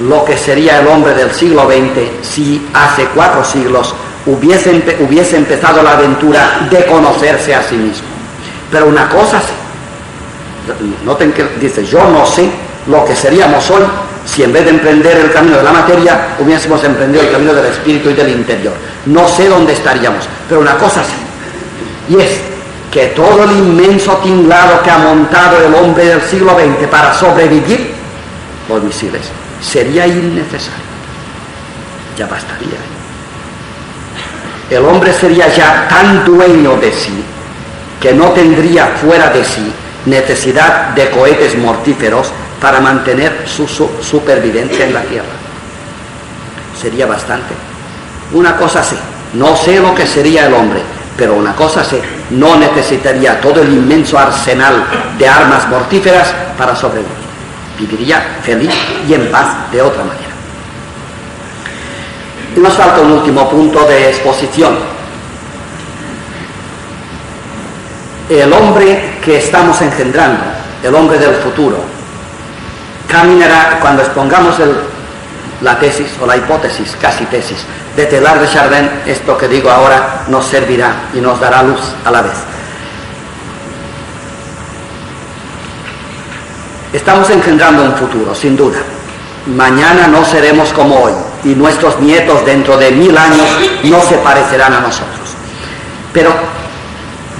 lo 0.00 0.24
que 0.24 0.36
sería 0.36 0.80
el 0.80 0.86
hombre 0.86 1.14
del 1.14 1.30
siglo 1.32 1.66
XX 1.66 2.26
si 2.26 2.66
hace 2.74 3.06
cuatro 3.14 3.44
siglos 3.44 3.94
hubiese, 4.26 4.96
hubiese 5.00 5.36
empezado 5.36 5.82
la 5.82 5.92
aventura 5.92 6.66
de 6.70 6.86
conocerse 6.86 7.54
a 7.54 7.62
sí 7.62 7.76
mismo. 7.76 8.06
Pero 8.70 8.86
una 8.86 9.08
cosa 9.08 9.40
sí, 9.40 9.52
Noten 11.04 11.32
que 11.32 11.44
dice, 11.60 11.84
yo 11.84 12.08
no 12.08 12.24
sé 12.24 12.48
lo 12.86 13.04
que 13.04 13.16
seríamos 13.16 13.68
hoy 13.70 13.82
si 14.24 14.44
en 14.44 14.52
vez 14.52 14.64
de 14.64 14.70
emprender 14.70 15.16
el 15.16 15.32
camino 15.32 15.56
de 15.56 15.62
la 15.64 15.72
materia 15.72 16.36
hubiésemos 16.38 16.82
emprendido 16.84 17.24
el 17.24 17.32
camino 17.32 17.52
del 17.52 17.66
espíritu 17.66 18.10
y 18.10 18.14
del 18.14 18.28
interior. 18.28 18.72
No 19.06 19.26
sé 19.26 19.48
dónde 19.48 19.72
estaríamos, 19.72 20.24
pero 20.48 20.60
una 20.60 20.76
cosa 20.78 21.02
sí, 21.02 22.14
y 22.14 22.20
es 22.20 22.40
que 22.90 23.06
todo 23.08 23.44
el 23.44 23.52
inmenso 23.52 24.18
tinglado 24.18 24.82
que 24.82 24.90
ha 24.90 24.98
montado 24.98 25.64
el 25.64 25.74
hombre 25.74 26.04
del 26.04 26.22
siglo 26.22 26.52
XX 26.54 26.86
para 26.88 27.14
sobrevivir, 27.14 27.94
los 28.68 28.82
misiles, 28.82 29.22
sería 29.60 30.06
innecesario. 30.06 30.92
Ya 32.16 32.26
bastaría. 32.26 32.78
El 34.70 34.84
hombre 34.84 35.12
sería 35.12 35.48
ya 35.48 35.88
tan 35.88 36.24
dueño 36.24 36.76
de 36.76 36.92
sí 36.92 37.24
que 38.00 38.12
no 38.12 38.30
tendría 38.30 38.86
fuera 38.86 39.30
de 39.30 39.44
sí 39.44 39.72
necesidad 40.06 40.88
de 40.90 41.10
cohetes 41.10 41.56
mortíferos 41.56 42.32
para 42.60 42.80
mantener 42.80 43.44
su, 43.46 43.66
supervivencia 43.66 44.86
en 44.86 44.94
la 44.94 45.02
Tierra. 45.02 45.26
Sería 46.80 47.06
bastante. 47.06 47.54
Una 48.32 48.56
cosa 48.56 48.82
sí, 48.82 48.96
no 49.34 49.56
sé 49.56 49.80
lo 49.80 49.94
que 49.94 50.06
sería 50.06 50.46
el 50.46 50.54
hombre, 50.54 50.80
pero 51.16 51.34
una 51.34 51.54
cosa 51.54 51.84
sé, 51.84 52.00
no 52.30 52.56
necesitaría 52.56 53.40
todo 53.40 53.62
el 53.62 53.72
inmenso 53.72 54.18
arsenal 54.18 54.84
de 55.18 55.28
armas 55.28 55.68
mortíferas 55.68 56.32
para 56.56 56.74
sobrevivir. 56.74 57.22
Viviría 57.78 58.38
feliz 58.42 58.74
y 59.08 59.14
en 59.14 59.30
paz 59.30 59.70
de 59.70 59.82
otra 59.82 60.04
manera. 60.04 60.28
Y 62.56 62.60
nos 62.60 62.74
falta 62.74 63.00
un 63.00 63.12
último 63.12 63.48
punto 63.48 63.84
de 63.86 64.10
exposición, 64.10 64.76
el 68.28 68.52
hombre 68.52 69.11
que 69.22 69.38
estamos 69.38 69.80
engendrando, 69.80 70.42
el 70.82 70.94
hombre 70.94 71.18
del 71.18 71.34
futuro, 71.36 71.78
caminará 73.08 73.78
cuando 73.80 74.02
expongamos 74.02 74.56
la 75.60 75.78
tesis 75.78 76.08
o 76.20 76.26
la 76.26 76.36
hipótesis, 76.36 76.96
casi 77.00 77.24
tesis, 77.26 77.58
de 77.96 78.06
Telar 78.06 78.40
de 78.40 78.48
Chardin, 78.48 78.90
esto 79.06 79.38
que 79.38 79.48
digo 79.48 79.70
ahora 79.70 80.24
nos 80.28 80.46
servirá 80.46 80.92
y 81.14 81.20
nos 81.20 81.38
dará 81.38 81.62
luz 81.62 81.80
a 82.04 82.10
la 82.10 82.22
vez. 82.22 82.32
Estamos 86.92 87.30
engendrando 87.30 87.84
un 87.84 87.94
futuro, 87.94 88.34
sin 88.34 88.56
duda. 88.56 88.78
Mañana 89.46 90.08
no 90.08 90.24
seremos 90.24 90.72
como 90.72 91.00
hoy 91.00 91.12
y 91.44 91.54
nuestros 91.54 91.98
nietos 92.00 92.44
dentro 92.44 92.76
de 92.76 92.90
mil 92.90 93.16
años 93.16 93.46
no 93.84 94.00
se 94.02 94.16
parecerán 94.16 94.74
a 94.74 94.80
nosotros. 94.80 95.34
Pero 96.12 96.32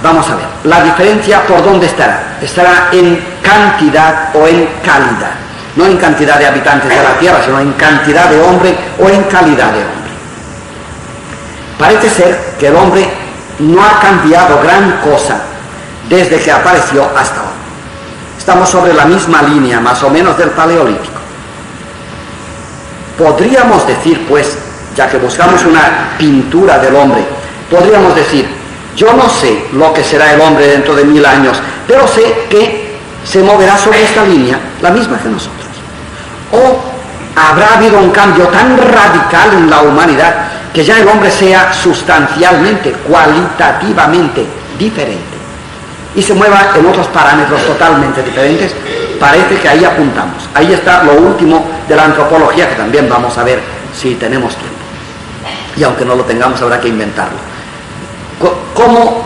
Vamos 0.03 0.29
a 0.29 0.35
ver, 0.35 0.45
la 0.65 0.83
diferencia 0.83 1.47
por 1.47 1.63
dónde 1.63 1.85
estará. 1.85 2.37
Estará 2.41 2.89
en 2.91 3.23
cantidad 3.41 4.35
o 4.35 4.45
en 4.45 4.67
calidad. 4.83 5.31
No 5.77 5.85
en 5.85 5.95
cantidad 5.97 6.37
de 6.37 6.45
habitantes 6.45 6.89
de 6.89 7.01
la 7.01 7.17
Tierra, 7.17 7.39
sino 7.43 7.57
en 7.59 7.71
cantidad 7.73 8.29
de 8.29 8.41
hombre 8.41 8.77
o 8.99 9.07
en 9.07 9.23
calidad 9.23 9.71
de 9.71 9.79
hombre. 9.79 10.11
Parece 11.79 12.09
ser 12.09 12.37
que 12.59 12.67
el 12.67 12.75
hombre 12.75 13.09
no 13.59 13.81
ha 13.81 13.99
cambiado 14.01 14.61
gran 14.61 14.99
cosa 14.99 15.37
desde 16.09 16.37
que 16.37 16.51
apareció 16.51 17.09
hasta 17.17 17.41
hoy. 17.41 17.53
Estamos 18.37 18.69
sobre 18.69 18.93
la 18.93 19.05
misma 19.05 19.41
línea, 19.41 19.79
más 19.79 20.03
o 20.03 20.09
menos, 20.09 20.37
del 20.37 20.49
Paleolítico. 20.49 21.13
Podríamos 23.17 23.87
decir, 23.87 24.25
pues, 24.27 24.57
ya 24.97 25.07
que 25.07 25.17
buscamos 25.17 25.63
una 25.63 26.09
pintura 26.17 26.77
del 26.79 26.93
hombre, 26.93 27.25
podríamos 27.71 28.13
decir, 28.15 28.52
yo 28.95 29.13
no 29.13 29.29
sé 29.29 29.65
lo 29.73 29.93
que 29.93 30.03
será 30.03 30.33
el 30.33 30.41
hombre 30.41 30.67
dentro 30.67 30.95
de 30.95 31.03
mil 31.03 31.25
años, 31.25 31.57
pero 31.87 32.07
sé 32.07 32.45
que 32.49 32.97
se 33.23 33.41
moverá 33.41 33.77
sobre 33.77 34.03
esta 34.03 34.23
línea, 34.23 34.59
la 34.81 34.91
misma 34.91 35.17
que 35.19 35.29
nosotros. 35.29 35.67
O 36.51 36.79
habrá 37.35 37.75
habido 37.75 37.99
un 37.99 38.11
cambio 38.11 38.47
tan 38.47 38.77
radical 38.77 39.53
en 39.53 39.69
la 39.69 39.81
humanidad 39.81 40.33
que 40.73 40.83
ya 40.83 40.99
el 40.99 41.07
hombre 41.07 41.31
sea 41.31 41.73
sustancialmente, 41.73 42.91
cualitativamente 42.91 44.45
diferente 44.77 45.33
y 46.15 46.21
se 46.21 46.33
mueva 46.33 46.71
en 46.75 46.85
otros 46.85 47.07
parámetros 47.07 47.65
totalmente 47.65 48.21
diferentes, 48.21 48.73
parece 49.19 49.55
que 49.57 49.67
ahí 49.67 49.83
apuntamos. 49.83 50.47
Ahí 50.53 50.73
está 50.73 51.03
lo 51.03 51.13
último 51.13 51.65
de 51.87 51.95
la 51.95 52.05
antropología 52.05 52.69
que 52.69 52.75
también 52.75 53.09
vamos 53.09 53.37
a 53.37 53.43
ver 53.43 53.59
si 53.95 54.15
tenemos 54.15 54.55
tiempo. 54.55 54.73
Y 55.75 55.83
aunque 55.83 56.05
no 56.05 56.15
lo 56.15 56.23
tengamos, 56.23 56.61
habrá 56.61 56.79
que 56.79 56.89
inventarlo. 56.89 57.52
¿Cómo, 58.73 59.23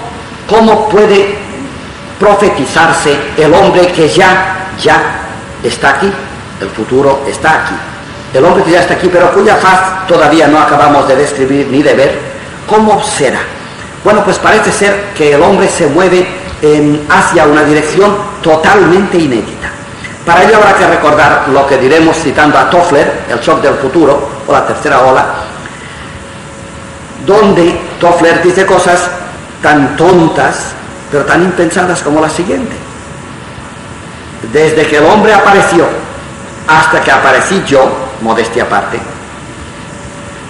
cómo 0.49 0.89
puede 0.89 1.38
profetizarse 2.20 3.18
el 3.38 3.53
hombre 3.53 3.88
que 3.88 4.09
ya, 4.09 4.70
ya 4.82 5.01
está 5.63 5.91
aquí? 5.91 6.11
El 6.61 6.70
futuro 6.70 7.24
está 7.28 7.63
aquí. 7.63 7.76
el 8.34 8.43
hombre 8.43 8.63
que 8.63 8.72
ya 8.72 8.82
está 8.82 8.95
aquí, 8.95 9.09
pero 9.11 9.32
cuya 9.34 9.55
faz 9.55 10.05
todavía 10.07 10.47
no 10.47 10.59
acabamos 10.59 11.07
de 11.07 11.15
describir 11.15 11.68
ni 11.72 11.82
de 11.82 11.93
ver, 11.93 12.20
¿cómo 12.68 13.01
será? 13.03 13.39
Bueno, 14.03 14.24
pues 14.24 14.38
parece 14.38 14.72
ser 14.72 15.05
que 15.15 15.34
el 15.34 15.41
hombre 15.41 15.68
se 15.68 15.88
mueve 15.88 16.28
hacia 17.09 17.45
una 17.45 17.63
dirección 17.63 18.15
totalmente 18.41 19.18
inédita. 19.18 19.70
Para 20.26 20.43
ello 20.43 20.57
habrá 20.57 20.74
que 20.74 20.88
recordar 20.88 21.45
lo 21.49 21.65
que 21.65 21.78
diremos 21.78 22.18
citando 22.18 22.57
a 22.57 22.70
Toffler, 22.70 23.24
el 23.30 23.39
shock 23.39 23.61
del 23.61 23.76
futuro, 23.76 24.30
o 24.45 24.51
la 24.51 24.65
tercera 24.65 25.01
ola, 25.01 25.26
donde 27.26 27.80
Toffler 28.00 28.41
dice 28.43 28.66
cosas 28.66 29.10
tan 29.62 29.95
tontas, 29.95 30.74
pero 31.12 31.26
tan 31.26 31.43
impensadas 31.43 32.02
como 32.02 32.22
la 32.22 32.30
siguiente. 32.30 32.76
Desde 34.52 34.88
que 34.88 34.98
el 34.98 35.06
hombre 35.06 35.34
apareció 35.34 35.88
hasta 36.68 37.02
que 37.02 37.12
aparecí 37.12 37.64
yo, 37.66 37.89
modestia 38.22 38.64
aparte, 38.64 39.00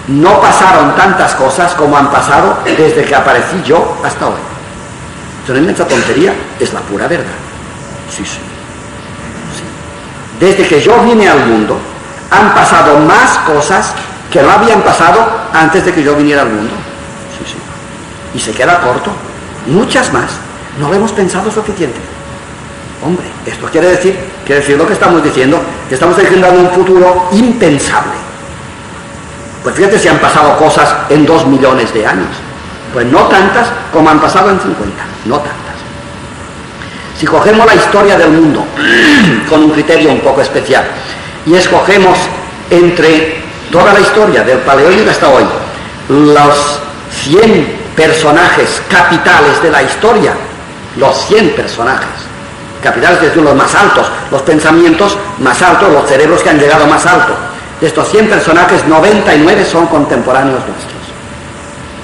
no 0.08 0.40
pasaron 0.40 0.94
tantas 0.96 1.34
cosas 1.34 1.74
como 1.74 1.96
han 1.96 2.10
pasado 2.10 2.58
desde 2.64 3.04
que 3.04 3.14
aparecí 3.14 3.62
yo 3.64 3.96
hasta 4.04 4.26
hoy. 4.26 4.40
Es 5.44 5.50
una 5.50 5.58
inmensa 5.60 5.86
tontería, 5.86 6.34
es 6.58 6.72
la 6.72 6.80
pura 6.80 7.06
verdad. 7.06 7.24
Sí, 8.10 8.24
sí, 8.24 8.38
sí. 9.56 9.64
Desde 10.40 10.66
que 10.66 10.80
yo 10.80 10.98
vine 11.02 11.28
al 11.28 11.46
mundo, 11.46 11.78
han 12.30 12.54
pasado 12.54 12.98
más 13.00 13.38
cosas 13.38 13.94
que 14.30 14.42
no 14.42 14.50
habían 14.50 14.82
pasado 14.82 15.26
antes 15.52 15.84
de 15.84 15.92
que 15.92 16.02
yo 16.02 16.14
viniera 16.14 16.42
al 16.42 16.50
mundo. 16.50 16.74
Y 18.34 18.38
se 18.38 18.52
queda 18.52 18.80
corto. 18.80 19.10
Muchas 19.66 20.12
más. 20.12 20.30
No 20.78 20.88
lo 20.88 20.94
hemos 20.94 21.12
pensado 21.12 21.50
suficiente. 21.50 21.98
Hombre, 23.04 23.26
esto 23.46 23.68
quiere 23.70 23.88
decir, 23.88 24.18
quiere 24.44 24.60
decir 24.60 24.76
lo 24.76 24.86
que 24.86 24.92
estamos 24.92 25.22
diciendo, 25.22 25.60
que 25.88 25.94
estamos 25.94 26.16
diciendo 26.16 26.50
un 26.50 26.70
futuro 26.70 27.28
impensable. 27.32 28.12
Pues 29.62 29.74
fíjate 29.76 29.98
si 29.98 30.08
han 30.08 30.18
pasado 30.18 30.56
cosas 30.56 30.88
en 31.08 31.24
dos 31.24 31.46
millones 31.46 31.92
de 31.94 32.06
años. 32.06 32.28
Pues 32.92 33.06
no 33.06 33.24
tantas 33.24 33.68
como 33.92 34.08
han 34.08 34.20
pasado 34.20 34.50
en 34.50 34.58
50, 34.58 35.04
no 35.26 35.36
tantas. 35.36 35.58
Si 37.18 37.26
cogemos 37.26 37.66
la 37.66 37.74
historia 37.74 38.16
del 38.16 38.30
mundo 38.30 38.64
con 39.48 39.62
un 39.62 39.70
criterio 39.70 40.10
un 40.10 40.20
poco 40.20 40.40
especial 40.40 40.84
y 41.46 41.54
escogemos 41.54 42.18
entre 42.70 43.42
toda 43.70 43.92
la 43.92 44.00
historia 44.00 44.42
del 44.42 44.58
Paleolítico 44.58 45.10
hasta 45.10 45.28
hoy 45.28 45.44
los 46.08 46.80
100 47.24 47.77
personajes 47.98 48.80
capitales 48.88 49.60
de 49.60 49.70
la 49.72 49.82
historia, 49.82 50.32
los 50.96 51.26
100 51.26 51.56
personajes 51.56 52.28
capitales, 52.80 53.18
es 53.18 53.24
decir, 53.26 53.42
los 53.42 53.56
más 53.56 53.74
altos, 53.74 54.06
los 54.30 54.40
pensamientos 54.42 55.18
más 55.40 55.60
altos, 55.62 55.92
los 55.92 56.08
cerebros 56.08 56.40
que 56.40 56.50
han 56.50 56.60
llegado 56.60 56.86
más 56.86 57.04
alto. 57.04 57.34
De 57.80 57.88
estos 57.88 58.08
100 58.08 58.28
personajes, 58.28 58.86
99 58.86 59.64
son 59.64 59.88
contemporáneos 59.88 60.60
nuestros. 60.60 61.02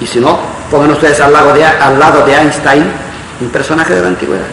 Y 0.01 0.05
si 0.05 0.19
no, 0.19 0.37
pongan 0.69 0.91
ustedes 0.91 1.21
al 1.21 1.31
lado 1.31 1.53
de, 1.53 1.63
al 1.63 1.97
lado 1.97 2.25
de 2.25 2.33
Einstein 2.33 2.91
un 3.39 3.49
personaje 3.49 3.93
de 3.93 4.01
la 4.01 4.07
antigüedad. 4.09 4.45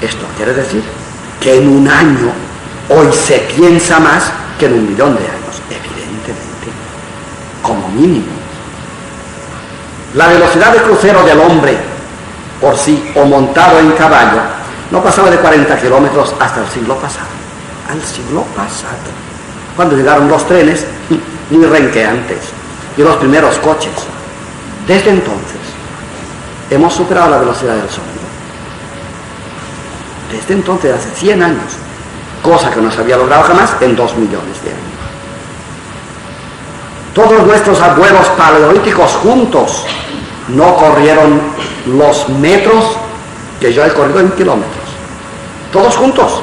Esto 0.00 0.24
quiere 0.38 0.54
decir 0.54 0.82
que 1.38 1.58
en 1.58 1.68
un 1.68 1.86
año 1.86 2.32
hoy 2.88 3.12
se 3.12 3.38
piensa 3.56 4.00
más 4.00 4.32
que 4.58 4.66
en 4.66 4.72
un 4.72 4.90
millón 4.90 5.16
de 5.16 5.22
años, 5.22 5.41
como 7.62 7.88
mínimo. 7.88 8.32
La 10.14 10.28
velocidad 10.28 10.72
de 10.72 10.82
crucero 10.82 11.22
del 11.24 11.38
hombre 11.40 11.78
por 12.60 12.76
sí 12.76 13.12
o 13.16 13.24
montado 13.24 13.78
en 13.78 13.92
caballo 13.92 14.40
no 14.90 15.02
pasaba 15.02 15.30
de 15.30 15.38
40 15.38 15.80
kilómetros 15.80 16.34
hasta 16.38 16.60
el 16.60 16.68
siglo 16.68 16.96
pasado. 16.96 17.26
Al 17.90 18.00
siglo 18.02 18.42
pasado. 18.54 19.10
Cuando 19.74 19.96
llegaron 19.96 20.28
los 20.28 20.46
trenes, 20.46 20.86
ni 21.50 21.64
renqueantes, 21.64 22.38
y 22.96 23.02
los 23.02 23.16
primeros 23.16 23.56
coches. 23.58 23.92
Desde 24.86 25.10
entonces, 25.10 25.60
hemos 26.70 26.92
superado 26.92 27.30
la 27.30 27.38
velocidad 27.38 27.74
del 27.74 27.88
sonido. 27.88 28.12
Desde 30.30 30.54
entonces, 30.54 30.94
hace 30.94 31.10
100 31.14 31.42
años, 31.42 31.72
cosa 32.42 32.70
que 32.70 32.80
no 32.80 32.90
se 32.90 33.00
había 33.00 33.16
logrado 33.16 33.44
jamás 33.44 33.70
en 33.80 33.96
2 33.96 34.16
millones 34.16 34.62
de 34.64 34.70
años. 34.70 34.91
Todos 37.14 37.46
nuestros 37.46 37.80
abuelos 37.80 38.26
paleolíticos 38.38 39.12
juntos 39.16 39.84
no 40.48 40.76
corrieron 40.76 41.40
los 41.86 42.28
metros 42.28 42.96
que 43.60 43.72
yo 43.72 43.84
he 43.84 43.92
corrido 43.92 44.20
en 44.20 44.30
kilómetros. 44.30 44.82
Todos 45.72 45.96
juntos. 45.96 46.42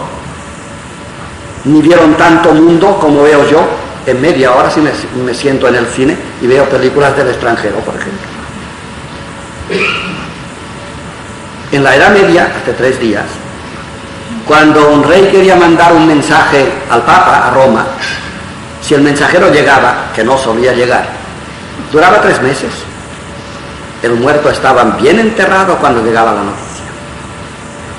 Ni 1.66 1.82
vieron 1.82 2.14
tanto 2.14 2.54
mundo 2.54 2.98
como 3.00 3.24
veo 3.24 3.48
yo 3.50 3.62
en 4.06 4.22
media 4.22 4.54
hora 4.54 4.70
si 4.72 4.82
me, 4.82 5.34
siento 5.34 5.68
en 5.68 5.76
el 5.76 5.88
cine 5.88 6.18
y 6.42 6.48
veo 6.48 6.66
películas 6.70 7.16
del 7.18 7.30
extranjero, 7.30 7.78
por 7.78 7.96
ejemplo. 7.96 8.28
En 11.72 11.84
la 11.84 11.96
Edad 11.96 12.14
Media, 12.14 12.52
hace 12.62 12.74
tres 12.74 13.00
días, 13.00 13.26
cuando 14.48 14.90
un 14.90 15.04
rey 15.04 15.30
quería 15.32 15.56
mandar 15.56 15.94
un 15.94 16.08
mensaje 16.08 16.72
al 16.90 17.02
Papa, 17.02 17.48
a 17.48 17.52
Roma, 17.52 17.86
si 18.90 18.96
el 18.96 19.02
mensajero 19.02 19.52
llegaba, 19.52 20.08
que 20.16 20.24
no 20.24 20.36
solía 20.36 20.74
llegar, 20.74 21.06
duraba 21.92 22.20
tres 22.22 22.42
meses. 22.42 22.72
El 24.02 24.14
muerto 24.14 24.50
estaba 24.50 24.84
bien 25.00 25.20
enterrado 25.20 25.78
cuando 25.78 26.02
llegaba 26.02 26.32
la 26.34 26.42
noticia. 26.42 26.86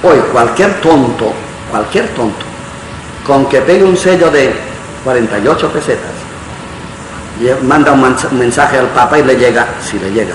Hoy 0.02 0.18
cualquier 0.32 0.80
tonto, 0.80 1.32
cualquier 1.70 2.08
tonto, 2.08 2.44
con 3.24 3.46
que 3.46 3.60
pegue 3.60 3.84
un 3.84 3.96
sello 3.96 4.32
de 4.32 4.52
48 5.04 5.68
pesetas, 5.68 6.10
manda 7.62 7.92
un 7.92 8.16
mensaje 8.32 8.78
al 8.78 8.88
Papa 8.88 9.16
y 9.16 9.22
le 9.22 9.36
llega, 9.36 9.68
si 9.80 9.96
le 9.96 10.10
llega, 10.10 10.34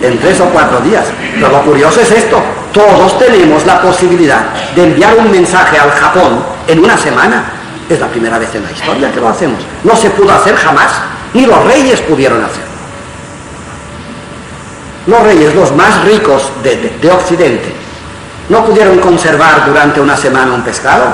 en 0.00 0.18
tres 0.18 0.40
o 0.40 0.46
cuatro 0.46 0.80
días. 0.80 1.04
Pero 1.34 1.50
lo 1.50 1.60
curioso 1.60 2.00
es 2.00 2.10
esto, 2.10 2.42
todos 2.72 3.18
tenemos 3.18 3.66
la 3.66 3.82
posibilidad 3.82 4.46
de 4.74 4.84
enviar 4.84 5.14
un 5.18 5.30
mensaje 5.30 5.78
al 5.78 5.90
Japón 5.90 6.42
en 6.68 6.82
una 6.82 6.96
semana. 6.96 7.44
Es 7.88 8.00
la 8.00 8.08
primera 8.08 8.38
vez 8.38 8.54
en 8.54 8.64
la 8.64 8.72
historia 8.72 9.12
que 9.12 9.20
lo 9.20 9.28
hacemos. 9.28 9.62
No 9.82 9.94
se 9.96 10.10
pudo 10.10 10.32
hacer 10.32 10.56
jamás, 10.56 10.92
ni 11.34 11.46
los 11.46 11.64
reyes 11.64 12.00
pudieron 12.00 12.42
hacerlo. 12.42 12.74
Los 15.06 15.22
reyes, 15.22 15.54
los 15.54 15.74
más 15.76 16.02
ricos 16.04 16.50
de, 16.62 17.10
Occidente, 17.10 17.72
no 18.48 18.64
pudieron 18.64 18.98
conservar 18.98 19.66
durante 19.66 20.00
una 20.00 20.16
semana 20.16 20.54
un 20.54 20.62
pescado. 20.62 21.04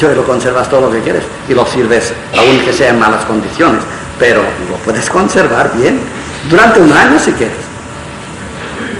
Yo 0.00 0.12
lo 0.12 0.24
conservas 0.24 0.68
todo 0.68 0.82
lo 0.82 0.90
que 0.90 1.00
quieres 1.00 1.22
y 1.48 1.54
lo 1.54 1.64
sirves 1.64 2.12
aún 2.36 2.60
que 2.64 2.72
sea 2.72 2.90
en 2.90 2.98
malas 2.98 3.24
condiciones, 3.24 3.82
pero 4.18 4.42
lo 4.42 4.76
puedes 4.84 5.08
conservar 5.08 5.72
bien 5.76 6.00
durante 6.50 6.80
un 6.80 6.92
año 6.92 7.18
si 7.20 7.32
quieres. 7.32 7.56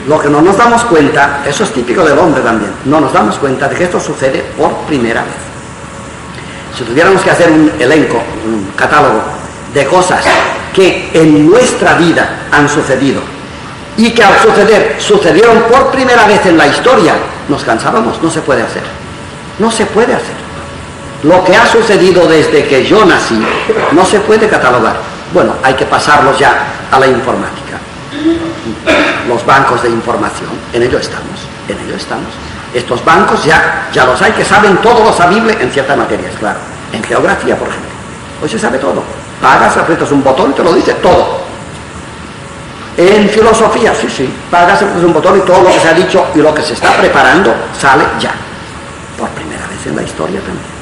Lo 0.06 0.20
que 0.20 0.28
no 0.28 0.40
nos 0.40 0.56
damos 0.56 0.84
cuenta, 0.84 1.42
eso 1.44 1.64
es 1.64 1.72
típico 1.72 2.04
del 2.04 2.16
hombre 2.18 2.40
también, 2.42 2.70
no 2.84 3.00
nos 3.00 3.12
damos 3.12 3.36
cuenta 3.36 3.68
de 3.68 3.74
que 3.74 3.84
esto 3.84 3.98
sucede 3.98 4.44
por 4.56 4.72
primera 4.86 5.22
vez. 5.22 5.55
Si 6.76 6.84
tuviéramos 6.84 7.22
que 7.22 7.30
hacer 7.30 7.50
un 7.50 7.72
elenco, 7.78 8.22
un 8.44 8.72
catálogo 8.76 9.22
de 9.72 9.86
cosas 9.86 10.24
que 10.74 11.10
en 11.14 11.46
nuestra 11.46 11.94
vida 11.94 12.48
han 12.52 12.68
sucedido 12.68 13.22
y 13.96 14.10
que 14.10 14.22
al 14.22 14.38
suceder 14.40 14.96
sucedieron 14.98 15.62
por 15.70 15.90
primera 15.90 16.26
vez 16.26 16.44
en 16.44 16.58
la 16.58 16.66
historia, 16.66 17.14
nos 17.48 17.64
cansábamos, 17.64 18.22
no 18.22 18.30
se 18.30 18.42
puede 18.42 18.62
hacer. 18.62 18.82
No 19.58 19.70
se 19.70 19.86
puede 19.86 20.12
hacer. 20.12 20.36
Lo 21.22 21.42
que 21.44 21.56
ha 21.56 21.66
sucedido 21.66 22.26
desde 22.28 22.66
que 22.66 22.84
yo 22.84 23.06
nací 23.06 23.42
no 23.92 24.04
se 24.04 24.20
puede 24.20 24.46
catalogar. 24.46 24.96
Bueno, 25.32 25.54
hay 25.62 25.74
que 25.74 25.86
pasarlos 25.86 26.38
ya 26.38 26.66
a 26.90 27.00
la 27.00 27.06
informática. 27.06 27.78
Los 29.26 29.44
bancos 29.46 29.82
de 29.82 29.88
información, 29.88 30.50
en 30.74 30.82
ello 30.82 30.98
estamos, 30.98 31.40
en 31.68 31.78
ello 31.86 31.96
estamos. 31.96 32.28
Estos 32.74 33.04
bancos 33.04 33.44
ya, 33.44 33.88
ya 33.92 34.04
los 34.04 34.20
hay 34.20 34.32
que 34.32 34.44
saben 34.44 34.76
todo 34.78 35.04
lo 35.04 35.12
sabible 35.12 35.56
en 35.60 35.70
ciertas 35.70 35.96
materias, 35.96 36.32
claro. 36.38 36.58
En 36.92 37.02
geografía, 37.02 37.56
por 37.56 37.68
ejemplo. 37.68 37.90
Hoy 38.42 38.48
se 38.48 38.58
sabe 38.58 38.78
todo. 38.78 39.02
Pagas, 39.40 39.76
aprietas 39.76 40.10
un 40.10 40.22
botón 40.22 40.50
y 40.50 40.54
te 40.54 40.62
lo 40.62 40.72
dice 40.72 40.94
todo. 40.94 41.40
En 42.96 43.28
filosofía, 43.28 43.94
sí, 43.94 44.08
sí. 44.08 44.32
Pagas, 44.50 44.82
aprietas 44.82 45.04
un 45.04 45.12
botón 45.12 45.38
y 45.38 45.40
todo 45.40 45.62
lo 45.62 45.68
que 45.70 45.80
se 45.80 45.88
ha 45.88 45.94
dicho 45.94 46.26
y 46.34 46.38
lo 46.38 46.54
que 46.54 46.62
se 46.62 46.74
está 46.74 46.92
preparando 46.96 47.54
sale 47.78 48.04
ya. 48.18 48.32
Por 49.18 49.28
primera 49.30 49.66
vez 49.66 49.86
en 49.86 49.96
la 49.96 50.02
historia 50.02 50.40
también. 50.40 50.76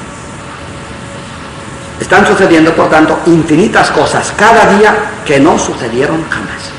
Están 1.99 2.27
sucediendo, 2.27 2.73
por 2.73 2.89
tanto, 2.89 3.19
infinitas 3.25 3.89
cosas 3.91 4.33
cada 4.37 4.65
día 4.77 4.93
que 5.25 5.39
no 5.39 5.57
sucedieron 5.57 6.25
jamás. 6.29 6.71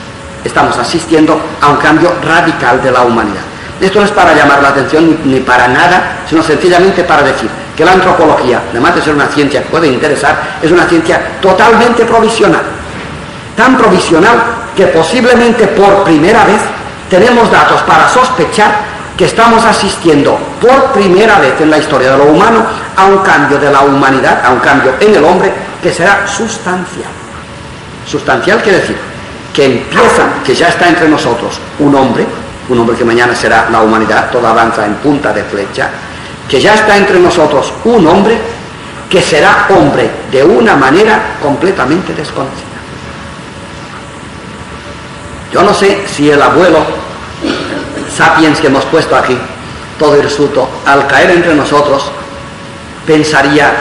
Estamos 0.44 0.76
asistiendo 0.76 1.40
a 1.60 1.70
un 1.70 1.76
cambio 1.76 2.12
radical 2.22 2.82
de 2.82 2.92
la 2.92 3.02
humanidad. 3.02 3.55
Esto 3.80 4.00
no 4.00 4.06
es 4.06 4.12
para 4.12 4.34
llamar 4.34 4.62
la 4.62 4.70
atención 4.70 5.18
ni, 5.24 5.40
para 5.40 5.68
nada, 5.68 6.20
sino 6.28 6.42
sencillamente 6.42 7.04
para 7.04 7.22
decir 7.22 7.48
que 7.76 7.84
la 7.84 7.92
antropología, 7.92 8.62
además 8.70 8.94
de 8.94 9.02
ser 9.02 9.14
una 9.14 9.26
ciencia 9.26 9.62
que 9.62 9.68
puede 9.68 9.88
interesar, 9.88 10.58
es 10.62 10.70
una 10.70 10.86
ciencia 10.86 11.38
totalmente 11.42 12.04
provisional. 12.04 12.62
Tan 13.54 13.76
provisional 13.76 14.36
que 14.74 14.86
posiblemente 14.86 15.66
por 15.68 16.04
primera 16.04 16.44
vez 16.44 16.60
tenemos 17.10 17.50
datos 17.50 17.82
para 17.82 18.08
sospechar 18.08 18.96
que 19.16 19.26
estamos 19.26 19.64
asistiendo 19.64 20.38
por 20.60 20.92
primera 20.92 21.38
vez 21.38 21.60
en 21.60 21.70
la 21.70 21.78
historia 21.78 22.12
de 22.12 22.18
lo 22.18 22.24
humano 22.24 22.64
a 22.96 23.06
un 23.06 23.18
cambio 23.18 23.58
de 23.58 23.70
la 23.70 23.80
humanidad, 23.80 24.44
a 24.44 24.52
un 24.52 24.60
cambio 24.60 24.94
en 25.00 25.14
el 25.14 25.24
hombre 25.24 25.52
que 25.82 25.92
será 25.92 26.26
sustancial. 26.26 27.10
Sustancial 28.06 28.62
quiere 28.62 28.80
decir 28.80 28.96
que 29.54 29.64
empieza, 29.64 30.42
que 30.44 30.54
ya 30.54 30.68
está 30.68 30.88
entre 30.88 31.08
nosotros 31.08 31.58
un 31.78 31.94
hombre, 31.94 32.26
un 32.68 32.78
hombre 32.78 32.96
que 32.96 33.04
mañana 33.04 33.34
será 33.34 33.68
la 33.70 33.80
humanidad, 33.80 34.30
todo 34.30 34.46
avanza 34.46 34.84
en 34.84 34.94
punta 34.94 35.32
de 35.32 35.44
flecha, 35.44 35.90
que 36.48 36.60
ya 36.60 36.74
está 36.74 36.96
entre 36.96 37.18
nosotros 37.18 37.72
un 37.84 38.06
hombre 38.06 38.38
que 39.08 39.22
será 39.22 39.68
hombre 39.70 40.10
de 40.30 40.42
una 40.42 40.76
manera 40.76 41.36
completamente 41.40 42.12
desconocida. 42.12 42.64
Yo 45.52 45.62
no 45.62 45.72
sé 45.72 46.04
si 46.06 46.30
el 46.30 46.42
abuelo 46.42 46.78
sapiens 48.14 48.60
que 48.60 48.66
hemos 48.66 48.84
puesto 48.86 49.16
aquí, 49.16 49.38
todo 49.98 50.16
hirsuto, 50.16 50.68
al 50.84 51.06
caer 51.06 51.30
entre 51.30 51.54
nosotros, 51.54 52.10
pensaría 53.06 53.72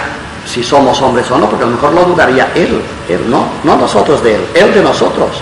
si 0.45 0.63
somos 0.63 1.01
hombres 1.01 1.29
o 1.31 1.37
no, 1.37 1.49
porque 1.49 1.63
a 1.63 1.67
lo 1.67 1.73
mejor 1.73 1.93
lo 1.93 2.03
dudaría 2.03 2.51
él, 2.53 2.81
él 3.09 3.29
no, 3.29 3.47
no 3.63 3.75
nosotros 3.75 4.23
de 4.23 4.35
él, 4.35 4.41
él 4.53 4.73
de 4.73 4.81
nosotros. 4.81 5.41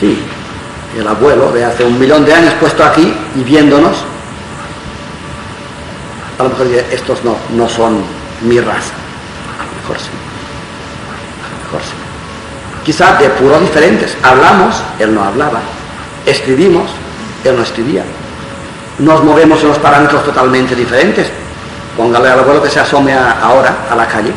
Sí, 0.00 0.22
el 0.96 1.06
abuelo 1.06 1.50
de 1.52 1.64
hace 1.64 1.84
un 1.84 1.98
millón 1.98 2.24
de 2.24 2.34
años 2.34 2.54
puesto 2.60 2.84
aquí 2.84 3.12
y 3.36 3.42
viéndonos, 3.42 3.96
a 6.38 6.42
lo 6.44 6.48
mejor 6.50 6.66
estos 6.92 7.24
no, 7.24 7.36
no 7.54 7.68
son 7.68 8.02
mi 8.42 8.60
raza, 8.60 8.94
a 9.58 9.64
lo 9.64 9.80
mejor 9.80 9.98
sí, 9.98 10.10
a 11.44 11.50
lo 11.50 11.64
mejor 11.64 11.80
sí. 11.82 11.94
Quizás 12.84 13.18
de 13.18 13.28
puro 13.30 13.60
diferentes, 13.60 14.16
hablamos, 14.22 14.82
él 14.98 15.14
no 15.14 15.22
hablaba, 15.22 15.60
escribimos, 16.24 16.90
él 17.44 17.56
no 17.56 17.62
escribía. 17.62 18.04
Nos 18.98 19.22
movemos 19.22 19.60
en 19.62 19.68
los 19.68 19.78
parámetros 19.78 20.24
totalmente 20.24 20.74
diferentes. 20.74 21.28
Póngale 21.96 22.30
al 22.30 22.40
abuelo 22.40 22.62
que 22.62 22.70
se 22.70 22.80
asome 22.80 23.12
ahora 23.14 23.86
a 23.90 23.94
la 23.94 24.06
calle. 24.06 24.32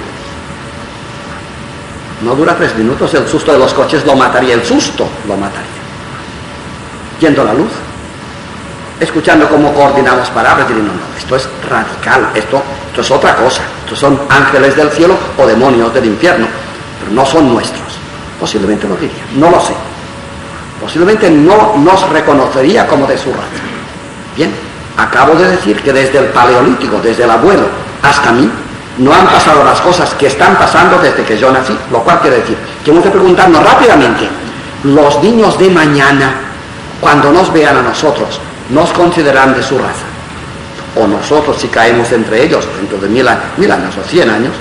No 2.23 2.35
dura 2.35 2.55
tres 2.55 2.75
minutos, 2.75 3.13
el 3.15 3.27
susto 3.27 3.51
de 3.53 3.59
los 3.59 3.73
coches 3.73 4.05
lo 4.05 4.15
mataría, 4.15 4.53
el 4.53 4.63
susto 4.63 5.07
lo 5.27 5.35
mataría. 5.35 5.80
Yendo 7.21 7.45
la 7.45 7.53
luz, 7.53 7.71
escuchando 8.99 9.47
cómo 9.47 9.73
coordinamos 9.73 10.29
palabras, 10.31 10.67
diciendo, 10.67 10.91
no, 10.91 10.99
no, 10.99 11.17
esto 11.17 11.37
es 11.37 11.47
radical, 11.69 12.31
esto, 12.35 12.61
esto 12.87 13.01
es 13.01 13.11
otra 13.11 13.37
cosa, 13.37 13.61
estos 13.85 13.97
son 13.97 14.19
ángeles 14.27 14.75
del 14.75 14.89
cielo 14.89 15.15
o 15.37 15.47
demonios 15.47 15.93
del 15.93 16.05
infierno, 16.05 16.47
pero 16.99 17.11
no 17.13 17.25
son 17.25 17.53
nuestros. 17.53 17.87
Posiblemente 18.39 18.87
lo 18.89 18.95
diría, 18.95 19.23
no 19.37 19.49
lo 19.49 19.61
sé 19.61 19.73
posiblemente 20.81 21.29
no 21.29 21.77
nos 21.77 22.09
reconocería 22.09 22.87
como 22.87 23.05
de 23.05 23.17
su 23.17 23.31
raza. 23.31 23.63
Bien, 24.35 24.51
acabo 24.97 25.35
de 25.35 25.49
decir 25.49 25.79
que 25.81 25.93
desde 25.93 26.17
el 26.17 26.25
paleolítico, 26.25 26.99
desde 27.01 27.23
el 27.23 27.29
abuelo 27.29 27.67
hasta 28.01 28.31
mí, 28.31 28.49
no 28.97 29.13
han 29.13 29.27
pasado 29.27 29.63
las 29.63 29.79
cosas 29.79 30.13
que 30.15 30.27
están 30.27 30.55
pasando 30.57 30.97
desde 30.97 31.23
que 31.23 31.37
yo 31.37 31.51
nací, 31.51 31.77
lo 31.91 31.99
cual 31.99 32.19
quiere 32.19 32.37
decir 32.37 32.57
que 32.83 32.91
hemos 32.91 33.03
de 33.03 33.11
preguntarnos 33.11 33.63
rápidamente, 33.63 34.27
los 34.83 35.21
niños 35.21 35.57
de 35.59 35.69
mañana, 35.69 36.33
cuando 37.01 37.31
nos 37.31 37.51
vean 37.51 37.77
a 37.77 37.81
nosotros, 37.81 38.39
nos 38.69 38.93
consideran 38.93 39.53
de 39.55 39.63
su 39.63 39.77
raza. 39.77 40.05
O 40.95 41.07
nosotros, 41.07 41.57
si 41.59 41.67
caemos 41.67 42.11
entre 42.11 42.43
ellos 42.43 42.65
dentro 42.77 42.97
de 42.99 43.09
mil, 43.09 43.27
años 43.27 43.97
o 43.97 44.07
cien 44.07 44.29
años, 44.29 44.53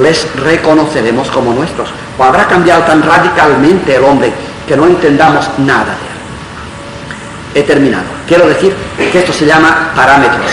les 0.00 0.26
reconoceremos 0.36 1.28
como 1.28 1.52
nuestros. 1.52 1.90
O 2.18 2.24
habrá 2.24 2.46
cambiado 2.46 2.82
tan 2.84 3.02
radicalmente 3.02 3.96
el 3.96 4.04
hombre 4.04 4.32
que 4.66 4.76
no 4.76 4.86
entendamos 4.86 5.48
nada 5.58 5.84
de 5.84 5.90
él. 5.90 7.62
He 7.62 7.62
terminado. 7.64 8.04
Quiero 8.26 8.48
decir 8.48 8.74
que 8.96 9.18
esto 9.18 9.32
se 9.32 9.44
llama 9.44 9.90
parámetros 9.94 10.50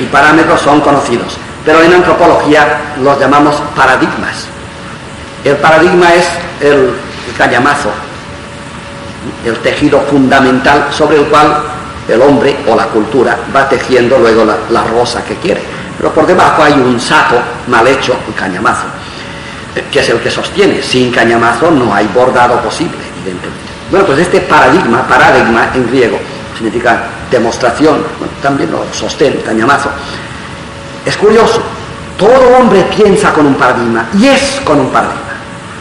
y 0.00 0.04
parámetros 0.04 0.60
son 0.60 0.80
conocidos, 0.80 1.38
pero 1.64 1.82
en 1.82 1.92
antropología 1.92 2.78
los 3.02 3.18
llamamos 3.18 3.56
paradigmas. 3.74 4.46
El 5.44 5.56
paradigma 5.56 6.12
es 6.14 6.26
el, 6.60 6.90
cañamazo, 7.36 7.90
el 9.46 9.56
tejido 9.58 10.00
fundamental 10.02 10.88
sobre 10.90 11.18
el 11.18 11.26
cual 11.26 11.62
el 12.08 12.20
hombre 12.20 12.56
o 12.66 12.74
la 12.74 12.86
cultura 12.86 13.38
va 13.54 13.68
tejiendo 13.68 14.18
luego 14.18 14.44
la, 14.44 14.84
rosa 14.84 15.24
que 15.24 15.36
quiere. 15.36 15.60
Pero 15.96 16.12
por 16.12 16.26
debajo 16.26 16.62
hay 16.62 16.72
un 16.72 17.00
saco 17.00 17.36
mal 17.68 17.86
hecho, 17.86 18.16
un 18.26 18.32
cañamazo, 18.34 18.84
que 19.90 20.00
es 20.00 20.08
el 20.08 20.18
que 20.18 20.30
sostiene. 20.30 20.82
Sin 20.82 21.10
cañamazo 21.10 21.70
no 21.70 21.94
hay 21.94 22.06
bordado 22.14 22.60
posible. 22.60 22.98
Bueno, 23.90 24.06
pues 24.06 24.18
este 24.18 24.40
paradigma, 24.40 25.06
paradigma 25.06 25.70
en 25.74 25.86
griego, 25.88 26.18
significa 26.56 27.04
demostración, 27.30 28.04
también 28.42 28.70
lo 28.70 28.84
sostén, 28.92 29.40
cañamazo. 29.44 29.90
Es 31.04 31.16
curioso, 31.16 31.62
todo 32.18 32.56
hombre 32.58 32.84
piensa 32.94 33.32
con 33.32 33.46
un 33.46 33.54
paradigma 33.54 34.06
y 34.18 34.26
es 34.26 34.60
con 34.64 34.80
un 34.80 34.88
paradigma. 34.90 35.25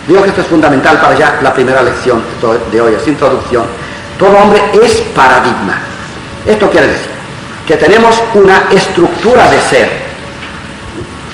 Digo 0.07 0.21
que 0.21 0.29
esto 0.29 0.41
es 0.41 0.47
fundamental 0.47 0.99
para 0.99 1.17
ya 1.17 1.39
la 1.41 1.53
primera 1.53 1.81
lección 1.81 2.21
de 2.71 2.81
hoy, 2.81 2.93
es 2.93 3.07
introducción. 3.07 3.65
Todo 4.19 4.37
hombre 4.37 4.61
es 4.81 5.01
paradigma. 5.15 5.79
Esto 6.45 6.69
quiere 6.69 6.87
decir 6.87 7.09
que 7.67 7.75
tenemos 7.77 8.21
una 8.35 8.65
estructura 8.71 9.49
de 9.49 9.59
ser, 9.61 9.89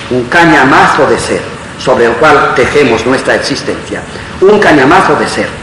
un 0.09 0.23
cañamazo 0.25 1.05
de 1.07 1.19
ser, 1.19 1.41
sobre 1.77 2.05
el 2.05 2.13
cual 2.13 2.53
tejemos 2.55 3.05
nuestra 3.05 3.35
existencia, 3.35 4.01
un 4.39 4.59
cañamazo 4.59 5.15
de 5.15 5.27
ser 5.27 5.61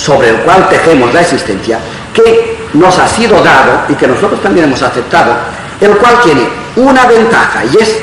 sobre 0.00 0.30
el 0.30 0.36
cual 0.36 0.66
tejemos 0.68 1.12
la 1.12 1.20
existencia, 1.20 1.78
que 2.14 2.58
nos 2.72 2.98
ha 2.98 3.06
sido 3.06 3.42
dado 3.42 3.82
y 3.88 3.94
que 3.94 4.06
nosotros 4.06 4.42
también 4.42 4.66
hemos 4.66 4.82
aceptado, 4.82 5.34
el 5.80 5.90
cual 5.98 6.20
tiene 6.22 6.48
una 6.76 7.04
ventaja 7.04 7.64
y 7.64 7.82
es 7.82 8.00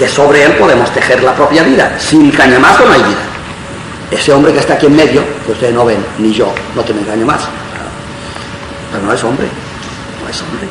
que 0.00 0.08
sobre 0.08 0.42
él 0.42 0.52
podemos 0.52 0.90
tejer 0.94 1.22
la 1.22 1.34
propia 1.34 1.62
vida. 1.62 1.94
Sin 1.98 2.30
cañamazo 2.30 2.86
no 2.86 2.92
hay 2.94 3.02
vida. 3.02 3.20
Ese 4.10 4.32
hombre 4.32 4.50
que 4.50 4.60
está 4.60 4.72
aquí 4.72 4.86
en 4.86 4.96
medio, 4.96 5.22
que 5.44 5.52
ustedes 5.52 5.74
no 5.74 5.84
ven, 5.84 6.02
ni 6.16 6.32
yo, 6.32 6.50
no 6.74 6.82
tiene 6.82 7.02
cañamazo. 7.02 7.48
Pero 8.90 9.04
no 9.04 9.12
es 9.12 9.22
hombre, 9.22 9.46
no 10.22 10.28
es 10.30 10.40
hombre. 10.40 10.66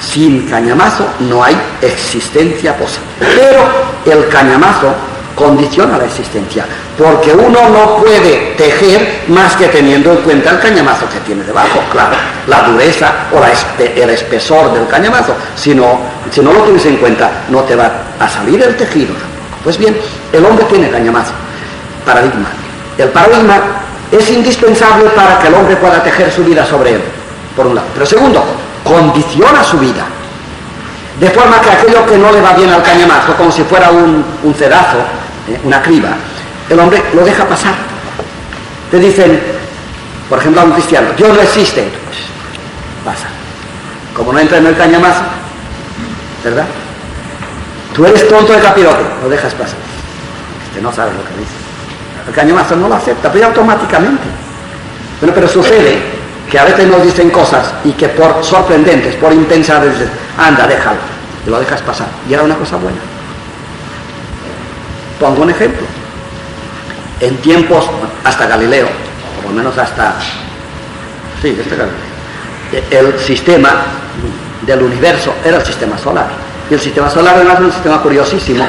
Sin 0.00 0.44
cañamazo 0.48 1.06
no 1.20 1.44
hay 1.44 1.56
existencia 1.82 2.76
posible. 2.76 3.06
Pero 3.20 4.18
el 4.18 4.28
cañamazo 4.28 4.92
condiciona 5.34 5.98
la 5.98 6.04
existencia, 6.04 6.64
porque 6.96 7.32
uno 7.32 7.68
no 7.68 7.96
puede 7.96 8.54
tejer 8.56 9.24
más 9.28 9.56
que 9.56 9.68
teniendo 9.68 10.12
en 10.12 10.18
cuenta 10.18 10.50
el 10.50 10.60
cañamazo 10.60 11.08
que 11.08 11.18
tiene 11.20 11.42
debajo, 11.44 11.80
claro, 11.90 12.14
la 12.46 12.62
dureza 12.62 13.12
o 13.32 13.42
el 13.78 14.10
espesor 14.10 14.72
del 14.72 14.86
cañamazo. 14.86 15.34
Si 15.56 15.74
no, 15.74 15.98
si 16.30 16.40
no 16.40 16.52
lo 16.52 16.60
tienes 16.62 16.86
en 16.86 16.96
cuenta, 16.96 17.30
no 17.48 17.60
te 17.62 17.74
va 17.74 17.90
a 18.20 18.28
salir 18.28 18.62
el 18.62 18.76
tejido 18.76 19.14
Pues 19.62 19.76
bien, 19.76 19.96
el 20.32 20.44
hombre 20.44 20.64
tiene 20.66 20.90
cañamazo, 20.90 21.32
paradigma. 22.04 22.48
El 22.96 23.08
paradigma 23.08 23.60
es 24.12 24.30
indispensable 24.30 25.10
para 25.10 25.38
que 25.38 25.48
el 25.48 25.54
hombre 25.54 25.76
pueda 25.76 26.02
tejer 26.02 26.30
su 26.30 26.44
vida 26.44 26.64
sobre 26.64 26.94
él, 26.94 27.02
por 27.56 27.66
un 27.66 27.74
lado. 27.74 27.88
Pero 27.94 28.06
segundo, 28.06 28.44
condiciona 28.84 29.64
su 29.64 29.78
vida. 29.78 30.04
De 31.18 31.30
forma 31.30 31.60
que 31.60 31.70
aquello 31.70 32.04
que 32.06 32.18
no 32.18 32.32
le 32.32 32.40
va 32.40 32.52
bien 32.54 32.70
al 32.70 32.82
cañamazo, 32.82 33.34
como 33.36 33.50
si 33.50 33.62
fuera 33.62 33.90
un, 33.90 34.24
un 34.42 34.54
cedazo, 34.54 34.98
¿eh? 35.48 35.60
una 35.64 35.82
criba, 35.82 36.10
el 36.68 36.78
hombre 36.78 37.02
lo 37.14 37.24
deja 37.24 37.44
pasar. 37.46 37.74
Te 38.90 38.98
dicen, 38.98 39.40
por 40.28 40.38
ejemplo, 40.38 40.62
a 40.62 40.64
un 40.64 40.72
cristiano, 40.72 41.08
Dios 41.16 41.28
no 41.30 41.34
pues 41.36 41.68
pasa. 43.04 43.26
Como 44.14 44.32
no 44.32 44.38
entra 44.38 44.58
en 44.58 44.66
el 44.66 44.76
cañamazo, 44.76 45.22
¿verdad? 46.44 46.66
Tú 47.94 48.06
eres 48.06 48.28
tonto 48.28 48.52
de 48.52 48.60
capirote, 48.60 49.02
lo 49.22 49.28
dejas 49.28 49.54
pasar. 49.54 49.78
Este 50.68 50.80
no 50.80 50.92
sabe 50.92 51.12
lo 51.12 51.24
que 51.24 51.40
dice. 51.40 51.52
El 52.28 52.34
cañamazo 52.34 52.76
no 52.76 52.88
lo 52.88 52.94
acepta, 52.94 53.30
pero 53.30 53.46
automáticamente. 53.46 54.24
Bueno, 55.20 55.34
pero 55.34 55.48
sucede 55.48 56.02
que 56.50 56.58
a 56.58 56.64
veces 56.64 56.88
nos 56.88 57.02
dicen 57.02 57.30
cosas 57.30 57.72
y 57.84 57.92
que 57.92 58.08
por 58.08 58.42
sorprendentes, 58.44 59.14
por 59.16 59.32
intensas, 59.32 59.82
dices, 59.82 60.08
anda, 60.38 60.66
déjalo, 60.66 60.98
y 61.46 61.50
lo 61.50 61.60
dejas 61.60 61.82
pasar. 61.82 62.06
Y 62.28 62.34
era 62.34 62.42
una 62.42 62.56
cosa 62.56 62.76
buena. 62.76 62.98
Pongo 65.18 65.42
un 65.42 65.50
ejemplo. 65.50 65.86
En 67.20 67.36
tiempos, 67.38 67.88
hasta 68.24 68.46
Galileo, 68.46 68.88
por 69.36 69.50
lo 69.50 69.56
menos 69.56 69.76
hasta, 69.78 70.14
sí, 71.40 71.56
este 71.58 71.76
Galileo, 71.76 72.14
el 72.90 73.18
sistema 73.18 73.70
del 74.62 74.82
universo 74.82 75.34
era 75.44 75.58
el 75.58 75.64
sistema 75.64 75.96
solar. 75.96 76.26
Y 76.68 76.74
el 76.74 76.80
sistema 76.80 77.08
solar 77.10 77.38
era 77.38 77.54
un 77.54 77.72
sistema 77.72 78.00
curiosísimo, 78.00 78.66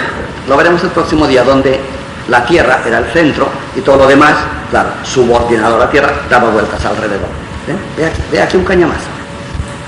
lo 0.47 0.57
veremos 0.57 0.83
el 0.83 0.89
próximo 0.89 1.25
día, 1.27 1.43
donde 1.43 1.79
la 2.27 2.45
Tierra 2.45 2.81
era 2.85 2.99
el 2.99 3.05
centro 3.05 3.47
y 3.75 3.81
todo 3.81 3.97
lo 3.97 4.07
demás, 4.07 4.33
claro, 4.69 4.89
subordinado 5.03 5.75
a 5.75 5.79
la 5.79 5.89
Tierra, 5.89 6.09
daba 6.29 6.49
vueltas 6.49 6.83
alrededor. 6.85 7.29
¿Eh? 7.67 7.75
Ve, 7.97 8.05
aquí, 8.05 8.21
ve 8.31 8.41
aquí 8.41 8.57
un 8.57 8.65
cañamazo. 8.65 9.07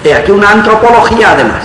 Ve 0.03 0.13
aquí 0.13 0.31
una 0.31 0.51
antropología 0.51 1.31
además. 1.31 1.63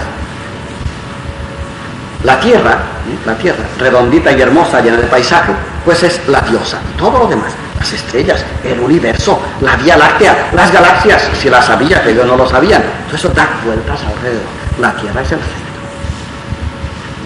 La 2.25 2.39
Tierra, 2.41 2.79
la 3.27 3.35
Tierra, 3.37 3.65
redondita 3.79 4.33
y 4.33 4.41
hermosa, 4.41 4.81
llena 4.81 4.97
de 4.97 5.07
paisaje, 5.07 5.53
pues 5.85 6.03
es 6.03 6.21
la 6.29 6.41
diosa. 6.41 6.79
Todo 6.97 7.19
lo 7.19 7.27
demás, 7.27 7.53
las 7.79 7.93
estrellas, 7.93 8.45
el 8.65 8.81
universo, 8.81 9.41
la 9.61 9.77
Vía 9.77 9.97
Láctea, 9.97 10.51
las 10.53 10.73
galaxias, 10.73 11.29
si 11.41 11.51
las 11.51 11.67
sabía, 11.67 12.03
que 12.03 12.15
yo 12.15 12.25
no 12.25 12.37
lo 12.37 12.49
sabían. 12.49 12.83
Todo 13.07 13.17
eso 13.17 13.29
da 13.31 13.49
vueltas 13.65 14.01
alrededor. 14.03 14.43
La 14.81 14.93
Tierra 14.95 15.23
es 15.23 15.33
el 15.33 15.39
centro. 15.39 15.63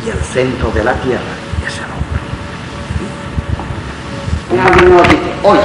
Y 0.05 0.09
el 0.11 0.19
centro 0.19 0.71
de 0.71 0.85
la 0.85 0.93
Tierra 0.95 1.21
es 1.67 1.75
el 1.77 1.85
hombre. 1.85 2.21
Un 4.51 4.95
nos 4.97 5.09
dice, 5.09 5.33
hoy 5.43 5.59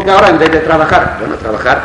Porque 0.00 0.12
ahora 0.12 0.30
en 0.30 0.38
vez 0.38 0.50
de 0.50 0.60
trabajar, 0.60 1.18
bueno, 1.20 1.34
trabajar 1.34 1.82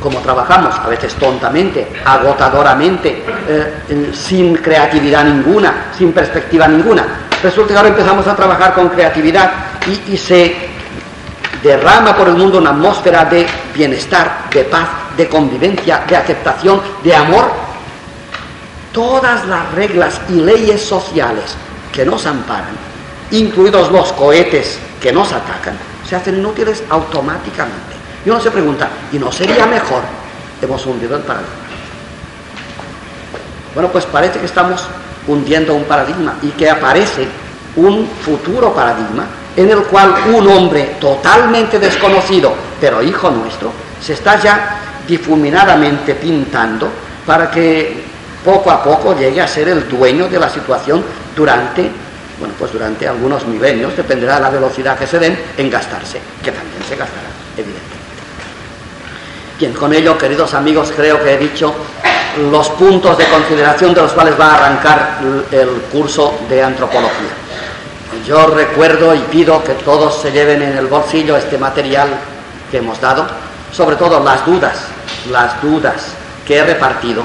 como 0.00 0.18
trabajamos, 0.18 0.74
a 0.76 0.88
veces 0.88 1.14
tontamente, 1.14 1.88
agotadoramente, 2.04 3.24
eh, 3.48 4.10
sin 4.12 4.56
creatividad 4.56 5.24
ninguna, 5.24 5.92
sin 5.96 6.12
perspectiva 6.12 6.66
ninguna. 6.66 7.06
Resulta 7.40 7.74
que 7.74 7.76
ahora 7.76 7.90
empezamos 7.90 8.26
a 8.26 8.34
trabajar 8.34 8.74
con 8.74 8.88
creatividad 8.88 9.52
y, 9.86 10.14
y 10.14 10.16
se 10.16 10.52
derrama 11.62 12.16
por 12.16 12.26
el 12.26 12.34
mundo 12.34 12.58
una 12.58 12.70
atmósfera 12.70 13.24
de 13.26 13.46
bienestar, 13.72 14.50
de 14.52 14.64
paz, 14.64 14.88
de 15.16 15.28
convivencia, 15.28 16.02
de 16.08 16.16
aceptación, 16.16 16.82
de 17.04 17.14
amor. 17.14 17.52
Todas 18.92 19.46
las 19.46 19.70
reglas 19.76 20.20
y 20.28 20.40
leyes 20.40 20.82
sociales 20.82 21.54
que 21.92 22.04
nos 22.04 22.26
amparan, 22.26 22.74
incluidos 23.30 23.92
los 23.92 24.12
cohetes 24.14 24.80
que 25.00 25.12
nos 25.12 25.32
atacan, 25.32 25.78
se 26.08 26.16
hacen 26.16 26.38
inútiles 26.38 26.82
automáticamente. 26.88 27.96
Y 28.24 28.30
uno 28.30 28.40
se 28.40 28.50
pregunta, 28.50 28.88
¿y 29.12 29.18
no 29.18 29.30
sería 29.30 29.66
mejor? 29.66 30.02
Hemos 30.60 30.84
hundido 30.86 31.16
el 31.16 31.22
paradigma. 31.22 31.54
Bueno, 33.74 33.90
pues 33.90 34.06
parece 34.06 34.38
que 34.40 34.46
estamos 34.46 34.86
hundiendo 35.26 35.74
un 35.74 35.84
paradigma 35.84 36.36
y 36.42 36.48
que 36.48 36.70
aparece 36.70 37.28
un 37.76 38.08
futuro 38.24 38.72
paradigma 38.72 39.26
en 39.54 39.70
el 39.70 39.82
cual 39.84 40.14
un 40.34 40.48
hombre 40.48 40.96
totalmente 41.00 41.78
desconocido, 41.78 42.54
pero 42.80 43.02
hijo 43.02 43.30
nuestro, 43.30 43.70
se 44.00 44.14
está 44.14 44.40
ya 44.40 44.80
difuminadamente 45.06 46.14
pintando 46.14 46.88
para 47.26 47.50
que 47.50 48.04
poco 48.44 48.70
a 48.70 48.82
poco 48.82 49.14
llegue 49.14 49.40
a 49.40 49.46
ser 49.46 49.68
el 49.68 49.88
dueño 49.88 50.28
de 50.28 50.38
la 50.38 50.48
situación 50.48 51.04
durante 51.36 51.90
bueno, 52.38 52.54
pues 52.58 52.72
durante 52.72 53.08
algunos 53.08 53.46
milenios, 53.46 53.96
dependerá 53.96 54.36
de 54.36 54.42
la 54.42 54.50
velocidad 54.50 54.98
que 54.98 55.06
se 55.06 55.18
den, 55.18 55.38
en 55.56 55.70
gastarse, 55.70 56.20
que 56.42 56.52
también 56.52 56.82
se 56.88 56.96
gastará, 56.96 57.28
evidentemente. 57.56 57.98
Bien, 59.58 59.72
con 59.72 59.92
ello, 59.92 60.16
queridos 60.16 60.54
amigos, 60.54 60.92
creo 60.94 61.22
que 61.22 61.34
he 61.34 61.38
dicho 61.38 61.74
los 62.50 62.68
puntos 62.70 63.18
de 63.18 63.26
consideración 63.26 63.92
de 63.92 64.02
los 64.02 64.12
cuales 64.12 64.38
va 64.38 64.52
a 64.52 64.54
arrancar 64.54 65.18
el 65.50 65.68
curso 65.90 66.38
de 66.48 66.62
antropología. 66.62 67.34
Yo 68.24 68.46
recuerdo 68.46 69.14
y 69.14 69.18
pido 69.18 69.62
que 69.64 69.74
todos 69.74 70.22
se 70.22 70.30
lleven 70.30 70.62
en 70.62 70.76
el 70.76 70.86
bolsillo 70.86 71.36
este 71.36 71.58
material 71.58 72.08
que 72.70 72.78
hemos 72.78 73.00
dado, 73.00 73.26
sobre 73.72 73.96
todo 73.96 74.22
las 74.22 74.46
dudas, 74.46 74.76
las 75.32 75.60
dudas 75.60 76.12
que 76.46 76.58
he 76.58 76.64
repartido. 76.64 77.24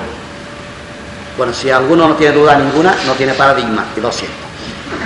Bueno, 1.37 1.53
si 1.53 1.69
alguno 1.69 2.07
no 2.07 2.15
tiene 2.15 2.33
duda 2.33 2.55
ninguna, 2.55 2.95
no 3.05 3.13
tiene 3.13 3.33
paradigma, 3.33 3.85
y 3.95 4.01
lo 4.01 4.11
siento 4.11 4.42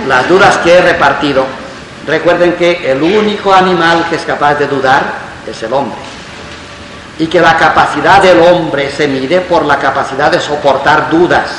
las 0.06 0.28
dudas 0.28 0.58
que 0.58 0.74
he 0.74 0.80
repartido, 0.80 1.44
recuerden 2.06 2.54
que 2.54 2.90
el 2.90 3.02
único 3.02 3.52
animal 3.52 4.06
que 4.08 4.16
es 4.16 4.22
capaz 4.22 4.54
de 4.54 4.66
dudar 4.66 5.02
es 5.46 5.62
el 5.62 5.72
hombre. 5.72 5.98
Y 7.18 7.26
que 7.26 7.40
la 7.40 7.56
capacidad 7.56 8.22
del 8.22 8.40
hombre 8.40 8.90
se 8.90 9.08
mide 9.08 9.40
por 9.40 9.64
la 9.64 9.78
capacidad 9.78 10.30
de 10.30 10.40
soportar 10.40 11.10
dudas. 11.10 11.50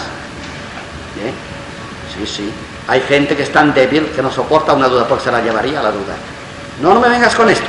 ¿Eh? 1.22 1.34
Sí, 2.16 2.26
sí. 2.26 2.54
Hay 2.88 3.02
gente 3.02 3.36
que 3.36 3.44
es 3.44 3.52
tan 3.52 3.74
débil 3.74 4.08
que 4.16 4.22
no 4.22 4.32
soporta 4.32 4.74
una 4.74 4.88
duda 4.88 5.06
porque 5.08 5.26
se 5.26 5.32
la 5.32 5.42
llevaría 5.42 5.82
la 5.82 5.92
duda. 5.92 6.16
No, 6.82 6.94
no 6.94 7.00
me 7.02 7.10
vengas 7.10 7.36
con 7.36 7.50
esto. 7.50 7.68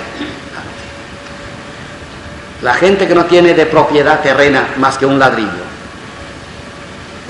La 2.63 2.75
gente 2.75 3.09
que 3.09 3.15
no 3.15 3.25
tiene 3.25 3.55
de 3.55 3.67
propiedad 3.67 4.21
terrena 4.21 4.69
más 4.77 4.97
que 4.99 5.07
un 5.07 5.19
ladrillo 5.19 5.70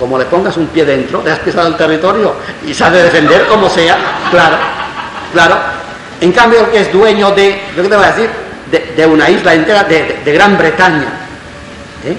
como 0.00 0.18
le 0.18 0.24
pongas 0.24 0.56
un 0.56 0.66
pie 0.68 0.86
dentro, 0.86 1.22
le 1.22 1.30
has 1.30 1.38
pisado 1.40 1.68
el 1.68 1.76
territorio 1.76 2.34
y 2.66 2.72
sabe 2.72 3.02
defender 3.02 3.46
como 3.46 3.68
sea, 3.68 3.98
claro, 4.30 4.56
claro. 5.30 5.56
En 6.22 6.32
cambio, 6.32 6.60
el 6.60 6.66
que 6.68 6.80
es 6.80 6.92
dueño 6.92 7.30
de, 7.32 7.60
¿qué 7.76 7.82
te 7.82 7.96
voy 7.96 8.04
a 8.04 8.12
decir? 8.12 8.30
De, 8.96 9.06
una 9.06 9.28
isla 9.28 9.52
entera, 9.52 9.84
de, 9.84 10.22
Gran 10.24 10.56
Bretaña, 10.56 11.08
¿eh? 12.06 12.16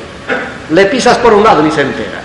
le 0.70 0.86
pisas 0.86 1.18
por 1.18 1.34
un 1.34 1.44
lado 1.44 1.66
y 1.66 1.72
se 1.72 1.82
entera. 1.82 2.20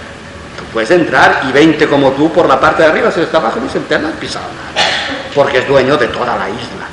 Tú 0.59 0.65
puedes 0.75 0.91
entrar 0.91 1.41
y 1.49 1.53
20 1.53 1.89
como 1.89 2.11
tú 2.11 2.31
por 2.31 2.47
la 2.47 2.61
parte 2.61 2.83
de 2.83 2.91
arriba, 2.91 3.11
si 3.11 3.23
está 3.23 3.39
abajo 3.39 3.59
ni 3.63 3.71
se 3.71 3.79
entera, 3.79 4.03
no 4.03 4.09
has 4.09 4.15
pisado 4.15 4.45
nada, 4.45 4.87
porque 5.35 5.59
es 5.59 5.69
dueño 5.69 5.97
de 5.97 6.09
toda 6.09 6.37
la 6.37 6.51
isla. 6.51 6.87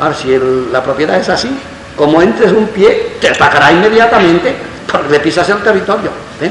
Ahora, 0.00 0.14
si 0.14 0.40
la 0.72 0.82
propiedad 0.82 1.18
es 1.18 1.28
así, 1.28 1.54
como 1.96 2.22
entres 2.22 2.50
un 2.52 2.68
pie, 2.68 3.16
te 3.20 3.28
atacará 3.28 3.70
inmediatamente 3.72 4.54
porque 4.90 5.10
le 5.10 5.20
pisas 5.20 5.46
el 5.50 5.58
territorio. 5.58 6.10
¿eh? 6.40 6.50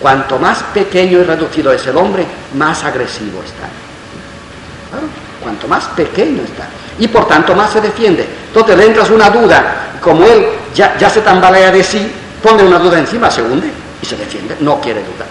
Cuanto 0.00 0.38
más 0.38 0.62
pequeño 0.74 1.18
y 1.18 1.24
reducido 1.24 1.72
es 1.72 1.84
el 1.86 1.96
hombre, 1.96 2.24
más 2.54 2.84
agresivo 2.84 3.42
está. 3.44 3.68
Cuanto 5.42 5.66
más 5.66 5.84
pequeño 5.88 6.42
está. 6.42 6.68
Y 6.98 7.08
por 7.08 7.26
tanto 7.26 7.54
más 7.54 7.72
se 7.72 7.80
defiende. 7.80 8.26
Entonces 8.46 8.76
le 8.76 8.86
entras 8.86 9.10
una 9.10 9.30
duda, 9.30 9.90
como 10.00 10.24
él 10.24 10.46
ya, 10.74 11.10
se 11.10 11.20
tambalea 11.20 11.72
de 11.72 11.82
sí, 11.82 12.10
pone 12.42 12.62
una 12.62 12.78
duda 12.78 12.98
encima, 12.98 13.30
se 13.30 13.42
hunde 13.42 13.68
y 14.00 14.06
se 14.06 14.16
defiende. 14.16 14.56
No 14.60 14.80
quiere 14.80 15.00
dudas. 15.00 15.28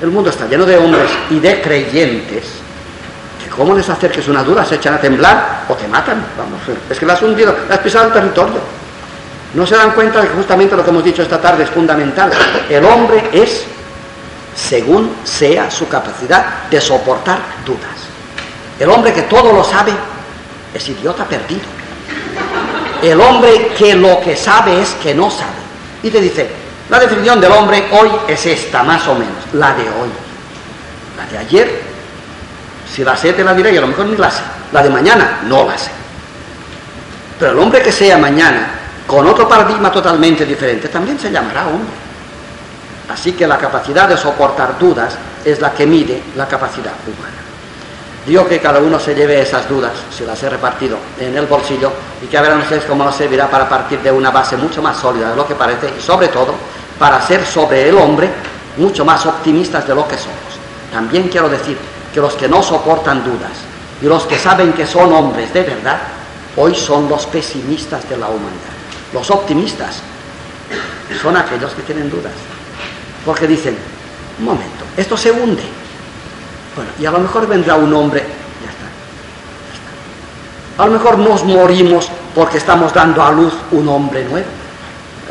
El 0.00 0.10
mundo 0.10 0.30
está 0.30 0.46
lleno 0.46 0.64
de 0.64 0.78
hombres 0.78 1.10
y 1.28 1.38
de 1.38 1.60
creyentes 1.60 2.44
que 3.44 3.50
cómo 3.50 3.74
les 3.74 3.88
acerques 3.88 4.28
una 4.28 4.42
duda, 4.42 4.64
se 4.64 4.76
echan 4.76 4.94
a 4.94 4.98
temblar 4.98 5.64
o 5.68 5.74
te 5.74 5.86
matan. 5.86 6.24
Vamos, 6.38 6.60
es 6.88 6.98
que 6.98 7.04
le 7.04 7.12
has 7.12 7.22
hundido, 7.22 7.54
le 7.68 7.74
has 7.74 7.80
pisado 7.80 8.06
el 8.06 8.12
territorio. 8.14 8.79
No 9.54 9.66
se 9.66 9.76
dan 9.76 9.92
cuenta 9.92 10.20
de 10.20 10.28
que 10.28 10.34
justamente 10.34 10.76
lo 10.76 10.84
que 10.84 10.90
hemos 10.90 11.04
dicho 11.04 11.22
esta 11.22 11.40
tarde 11.40 11.64
es 11.64 11.70
fundamental. 11.70 12.30
El 12.68 12.84
hombre 12.84 13.30
es 13.32 13.64
según 14.54 15.16
sea 15.24 15.70
su 15.70 15.88
capacidad 15.88 16.68
de 16.70 16.80
soportar 16.80 17.38
dudas. 17.64 18.10
El 18.78 18.90
hombre 18.90 19.12
que 19.12 19.22
todo 19.22 19.52
lo 19.52 19.64
sabe 19.64 19.92
es 20.72 20.88
idiota 20.88 21.24
perdido. 21.24 21.62
El 23.02 23.20
hombre 23.20 23.72
que 23.76 23.94
lo 23.94 24.20
que 24.20 24.36
sabe 24.36 24.80
es 24.80 24.90
que 25.02 25.14
no 25.14 25.30
sabe. 25.30 25.50
Y 26.02 26.10
te 26.10 26.20
dice, 26.20 26.48
la 26.88 26.98
definición 26.98 27.40
del 27.40 27.52
hombre 27.52 27.88
hoy 27.92 28.10
es 28.28 28.46
esta, 28.46 28.82
más 28.82 29.06
o 29.08 29.14
menos, 29.14 29.34
la 29.54 29.74
de 29.74 29.82
hoy. 29.82 30.10
La 31.16 31.26
de 31.26 31.38
ayer, 31.38 31.82
si 32.92 33.02
la 33.04 33.16
sé 33.16 33.32
te 33.32 33.42
la 33.42 33.54
diré 33.54 33.72
y 33.72 33.76
a 33.76 33.80
lo 33.80 33.88
mejor 33.88 34.06
ni 34.06 34.16
la 34.16 34.30
sé. 34.30 34.42
La 34.72 34.82
de 34.82 34.90
mañana, 34.90 35.40
no 35.44 35.64
la 35.66 35.76
sé. 35.76 35.90
Pero 37.38 37.52
el 37.52 37.58
hombre 37.58 37.82
que 37.82 37.90
sea 37.90 38.18
mañana 38.18 38.79
con 39.10 39.26
otro 39.26 39.48
paradigma 39.48 39.90
totalmente 39.90 40.46
diferente, 40.46 40.88
también 40.88 41.18
se 41.18 41.32
llamará 41.32 41.66
hombre. 41.66 41.90
Así 43.08 43.32
que 43.32 43.44
la 43.44 43.58
capacidad 43.58 44.08
de 44.08 44.16
soportar 44.16 44.78
dudas 44.78 45.18
es 45.44 45.60
la 45.60 45.72
que 45.72 45.84
mide 45.84 46.22
la 46.36 46.46
capacidad 46.46 46.92
humana. 47.04 47.34
Digo 48.24 48.46
que 48.46 48.60
cada 48.60 48.78
uno 48.78 49.00
se 49.00 49.12
lleve 49.16 49.40
esas 49.40 49.68
dudas, 49.68 49.94
si 50.16 50.24
las 50.24 50.40
he 50.44 50.48
repartido 50.48 50.96
en 51.18 51.36
el 51.36 51.46
bolsillo, 51.46 51.90
y 52.22 52.28
que 52.28 52.38
a 52.38 52.42
ver 52.42 52.56
ustedes 52.56 52.84
cómo 52.84 53.02
nos 53.02 53.16
servirá 53.16 53.50
para 53.50 53.68
partir 53.68 53.98
de 53.98 54.12
una 54.12 54.30
base 54.30 54.56
mucho 54.56 54.80
más 54.80 54.96
sólida 54.98 55.30
de 55.30 55.36
lo 55.36 55.44
que 55.44 55.56
parece, 55.56 55.92
y 55.98 56.00
sobre 56.00 56.28
todo 56.28 56.54
para 56.96 57.20
ser 57.20 57.44
sobre 57.44 57.88
el 57.88 57.96
hombre 57.96 58.30
mucho 58.76 59.04
más 59.04 59.26
optimistas 59.26 59.88
de 59.88 59.94
lo 59.96 60.06
que 60.06 60.18
somos. 60.18 60.38
También 60.92 61.26
quiero 61.26 61.48
decir 61.48 61.76
que 62.14 62.20
los 62.20 62.34
que 62.34 62.46
no 62.46 62.62
soportan 62.62 63.24
dudas 63.24 63.58
y 64.00 64.06
los 64.06 64.22
que 64.26 64.38
saben 64.38 64.72
que 64.72 64.86
son 64.86 65.12
hombres 65.12 65.52
de 65.52 65.64
verdad, 65.64 65.98
hoy 66.56 66.76
son 66.76 67.08
los 67.08 67.26
pesimistas 67.26 68.08
de 68.08 68.16
la 68.16 68.28
humanidad. 68.28 68.69
Los 69.12 69.30
optimistas 69.30 70.00
son 71.20 71.36
aquellos 71.36 71.72
que 71.72 71.82
tienen 71.82 72.10
dudas. 72.10 72.32
Porque 73.24 73.46
dicen, 73.46 73.76
un 74.38 74.44
momento, 74.44 74.84
esto 74.96 75.16
se 75.16 75.30
hunde. 75.30 75.62
Bueno, 76.74 76.90
y 76.98 77.06
a 77.06 77.10
lo 77.10 77.18
mejor 77.18 77.46
vendrá 77.46 77.74
un 77.74 77.92
hombre, 77.92 78.20
ya 78.20 78.70
está, 78.70 78.86
ya 79.66 79.74
está. 79.74 80.82
A 80.82 80.86
lo 80.86 80.92
mejor 80.92 81.18
nos 81.18 81.44
morimos 81.44 82.08
porque 82.34 82.58
estamos 82.58 82.94
dando 82.94 83.22
a 83.22 83.30
luz 83.30 83.52
un 83.72 83.88
hombre 83.88 84.24
nuevo. 84.24 84.46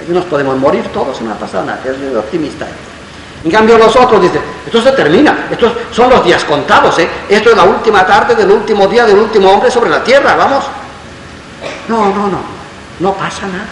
Aquí 0.02 0.12
nos 0.12 0.26
podemos 0.26 0.58
morir 0.58 0.88
todos, 0.94 1.22
no 1.22 1.32
ha 1.32 1.36
pasado 1.36 1.66
nada, 1.66 1.80
es 1.86 2.16
optimista. 2.16 2.68
En 3.44 3.50
cambio 3.50 3.78
los 3.78 3.96
otros 3.96 4.22
dicen, 4.22 4.42
esto 4.66 4.82
se 4.82 4.92
termina, 4.92 5.48
estos 5.50 5.72
son 5.92 6.10
los 6.10 6.24
días 6.26 6.44
contados, 6.44 7.00
¿eh? 7.00 7.10
esto 7.30 7.52
es 7.52 7.56
la 7.56 7.64
última 7.64 8.06
tarde 8.06 8.36
del 8.36 8.52
último 8.52 8.86
día 8.88 9.06
del 9.06 9.18
último 9.18 9.50
hombre 9.50 9.72
sobre 9.72 9.90
la 9.90 10.04
tierra, 10.04 10.36
vamos. 10.36 10.66
No, 11.88 12.10
no, 12.10 12.28
no, 12.28 12.59
no 13.00 13.14
pasa 13.14 13.48
nada, 13.48 13.66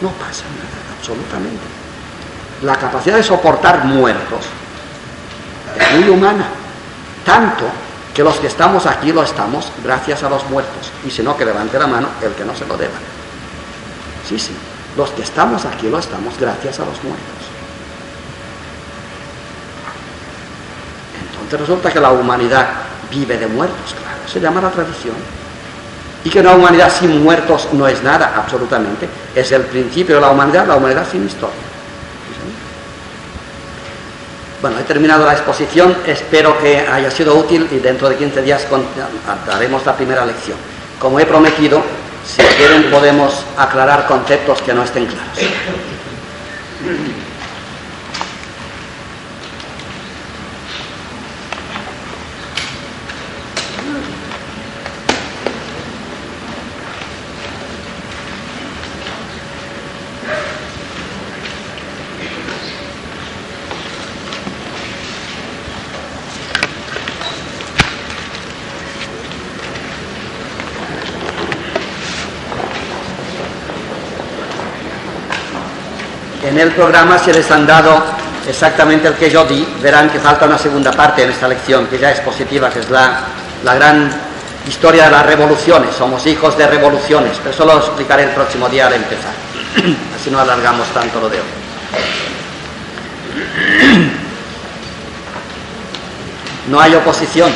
no 0.00 0.10
pasa 0.10 0.44
nada, 0.44 0.96
absolutamente. 0.98 1.62
La 2.62 2.76
capacidad 2.76 3.16
de 3.16 3.22
soportar 3.22 3.84
muertos 3.84 4.46
es 5.78 6.00
muy 6.00 6.08
humana, 6.08 6.46
tanto 7.24 7.64
que 8.14 8.22
los 8.22 8.36
que 8.36 8.46
estamos 8.46 8.86
aquí 8.86 9.12
lo 9.12 9.22
estamos 9.22 9.70
gracias 9.84 10.22
a 10.22 10.30
los 10.30 10.48
muertos. 10.48 10.90
Y 11.04 11.10
si 11.10 11.22
no, 11.22 11.36
que 11.36 11.44
levante 11.44 11.78
la 11.78 11.86
mano 11.86 12.08
el 12.22 12.32
que 12.32 12.44
no 12.44 12.56
se 12.56 12.66
lo 12.66 12.76
deba. 12.76 12.94
Sí, 14.26 14.38
sí, 14.38 14.56
los 14.96 15.10
que 15.10 15.22
estamos 15.22 15.64
aquí 15.64 15.88
lo 15.88 15.98
estamos 15.98 16.38
gracias 16.38 16.80
a 16.80 16.84
los 16.84 17.02
muertos. 17.04 17.46
Entonces 21.42 21.60
resulta 21.60 21.92
que 21.92 22.00
la 22.00 22.10
humanidad 22.10 22.68
vive 23.10 23.38
de 23.38 23.46
muertos, 23.46 23.94
claro, 23.94 24.18
se 24.26 24.40
llama 24.40 24.60
la 24.60 24.70
tradición. 24.70 25.14
Y 26.26 26.28
que 26.28 26.40
una 26.40 26.54
humanidad 26.54 26.92
sin 26.92 27.22
muertos 27.22 27.68
no 27.70 27.86
es 27.86 28.02
nada, 28.02 28.32
absolutamente. 28.36 29.08
Es 29.32 29.52
el 29.52 29.62
principio 29.62 30.16
de 30.16 30.22
la 30.22 30.30
humanidad, 30.30 30.66
la 30.66 30.74
humanidad 30.74 31.06
sin 31.08 31.24
historia. 31.24 31.54
Bueno, 34.60 34.76
he 34.80 34.82
terminado 34.82 35.24
la 35.24 35.34
exposición, 35.34 35.96
espero 36.04 36.58
que 36.58 36.80
haya 36.80 37.12
sido 37.12 37.36
útil 37.36 37.68
y 37.70 37.76
dentro 37.76 38.08
de 38.08 38.16
15 38.16 38.42
días 38.42 38.66
daremos 39.46 39.86
la 39.86 39.96
primera 39.96 40.26
lección. 40.26 40.56
Como 40.98 41.20
he 41.20 41.26
prometido, 41.26 41.80
si 42.26 42.42
quieren 42.42 42.90
podemos 42.90 43.44
aclarar 43.56 44.08
conceptos 44.08 44.60
que 44.62 44.74
no 44.74 44.82
estén 44.82 45.06
claros. 45.06 45.38
En 76.56 76.62
el 76.62 76.72
programa 76.72 77.18
se 77.18 77.34
les 77.34 77.50
han 77.50 77.66
dado 77.66 78.02
exactamente 78.48 79.06
el 79.08 79.12
que 79.12 79.28
yo 79.28 79.44
di. 79.44 79.62
Verán 79.82 80.08
que 80.08 80.18
falta 80.18 80.46
una 80.46 80.56
segunda 80.56 80.90
parte 80.90 81.22
en 81.22 81.28
esta 81.28 81.46
lección, 81.46 81.86
que 81.86 81.98
ya 81.98 82.10
es 82.12 82.20
positiva, 82.20 82.70
que 82.70 82.78
es 82.78 82.88
la, 82.88 83.24
la 83.62 83.74
gran 83.74 84.10
historia 84.66 85.04
de 85.04 85.10
las 85.10 85.26
revoluciones. 85.26 85.94
Somos 85.94 86.26
hijos 86.26 86.56
de 86.56 86.66
revoluciones, 86.66 87.36
pero 87.42 87.50
eso 87.50 87.66
lo 87.66 87.76
explicaré 87.76 88.22
el 88.22 88.30
próximo 88.30 88.70
día 88.70 88.86
al 88.86 88.94
empezar. 88.94 89.34
Así 90.18 90.30
no 90.32 90.40
alargamos 90.40 90.88
tanto 90.94 91.20
lo 91.20 91.28
de 91.28 91.40
hoy. 91.40 91.46
No 96.68 96.80
hay 96.80 96.96
oposición. 96.96 97.52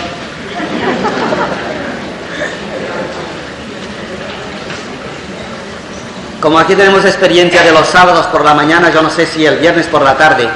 Como 6.41 6.59
aquí 6.59 6.75
tenemos 6.75 7.05
experiencia 7.05 7.63
de 7.63 7.71
los 7.71 7.87
sábados 7.87 8.25
por 8.27 8.43
la 8.43 8.55
mañana, 8.55 8.91
yo 8.91 9.03
no 9.03 9.11
sé 9.11 9.27
si 9.27 9.45
el 9.45 9.59
viernes 9.59 9.87
por 9.87 10.01
la 10.01 10.17
tarde, 10.17 10.49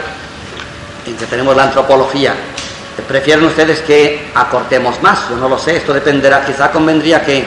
en 1.06 1.14
que 1.14 1.26
tenemos 1.26 1.54
la 1.54 1.64
antropología, 1.64 2.34
prefieren 3.06 3.44
ustedes 3.44 3.80
que 3.82 4.30
acortemos 4.34 5.02
más, 5.02 5.28
yo 5.28 5.36
no 5.36 5.46
lo 5.46 5.58
sé, 5.58 5.76
esto 5.76 5.92
dependerá, 5.92 6.42
quizá 6.42 6.70
convendría 6.70 7.22
que, 7.22 7.44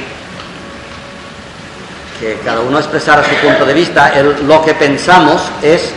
que 2.20 2.40
cada 2.46 2.62
uno 2.62 2.78
expresara 2.78 3.24
su 3.24 3.36
punto 3.38 3.66
de 3.66 3.74
vista. 3.74 4.14
lo 4.46 4.64
que 4.64 4.76
pensamos 4.76 5.42
es, 5.64 5.92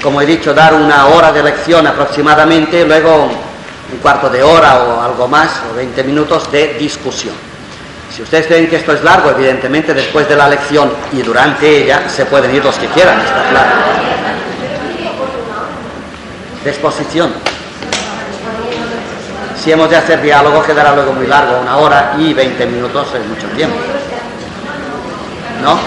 como 0.00 0.20
he 0.20 0.26
dicho, 0.26 0.54
dar 0.54 0.74
una 0.74 1.06
hora 1.06 1.32
de 1.32 1.42
lección 1.42 1.88
aproximadamente, 1.88 2.84
luego 2.84 3.24
un 3.92 3.98
cuarto 3.98 4.30
de 4.30 4.44
hora 4.44 4.84
o 4.84 5.02
algo 5.02 5.26
más, 5.26 5.50
o 5.72 5.74
20 5.74 6.04
minutos 6.04 6.52
de 6.52 6.74
discusión. 6.74 7.49
Si 8.10 8.22
ustedes 8.22 8.46
creen 8.46 8.68
que 8.68 8.76
esto 8.76 8.92
es 8.92 9.04
largo, 9.04 9.30
evidentemente 9.30 9.94
después 9.94 10.28
de 10.28 10.34
la 10.34 10.48
lección 10.48 10.92
y 11.12 11.22
durante 11.22 11.84
ella 11.84 12.08
se 12.08 12.26
pueden 12.26 12.54
ir 12.54 12.64
los 12.64 12.76
que 12.76 12.88
quieran, 12.88 13.20
está 13.20 13.48
claro. 13.50 13.70
De 16.64 16.70
exposición. 16.70 17.32
Si 19.56 19.70
hemos 19.70 19.88
de 19.90 19.96
hacer 19.96 20.22
diálogo 20.22 20.62
quedará 20.62 20.94
luego 20.94 21.12
muy 21.12 21.26
largo, 21.26 21.60
una 21.60 21.76
hora 21.76 22.14
y 22.18 22.34
20 22.34 22.66
minutos 22.66 23.08
es 23.14 23.26
mucho 23.26 23.46
tiempo. 23.56 23.76
¿No? 25.62 25.78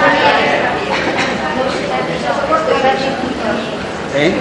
¿Eh? 4.16 4.34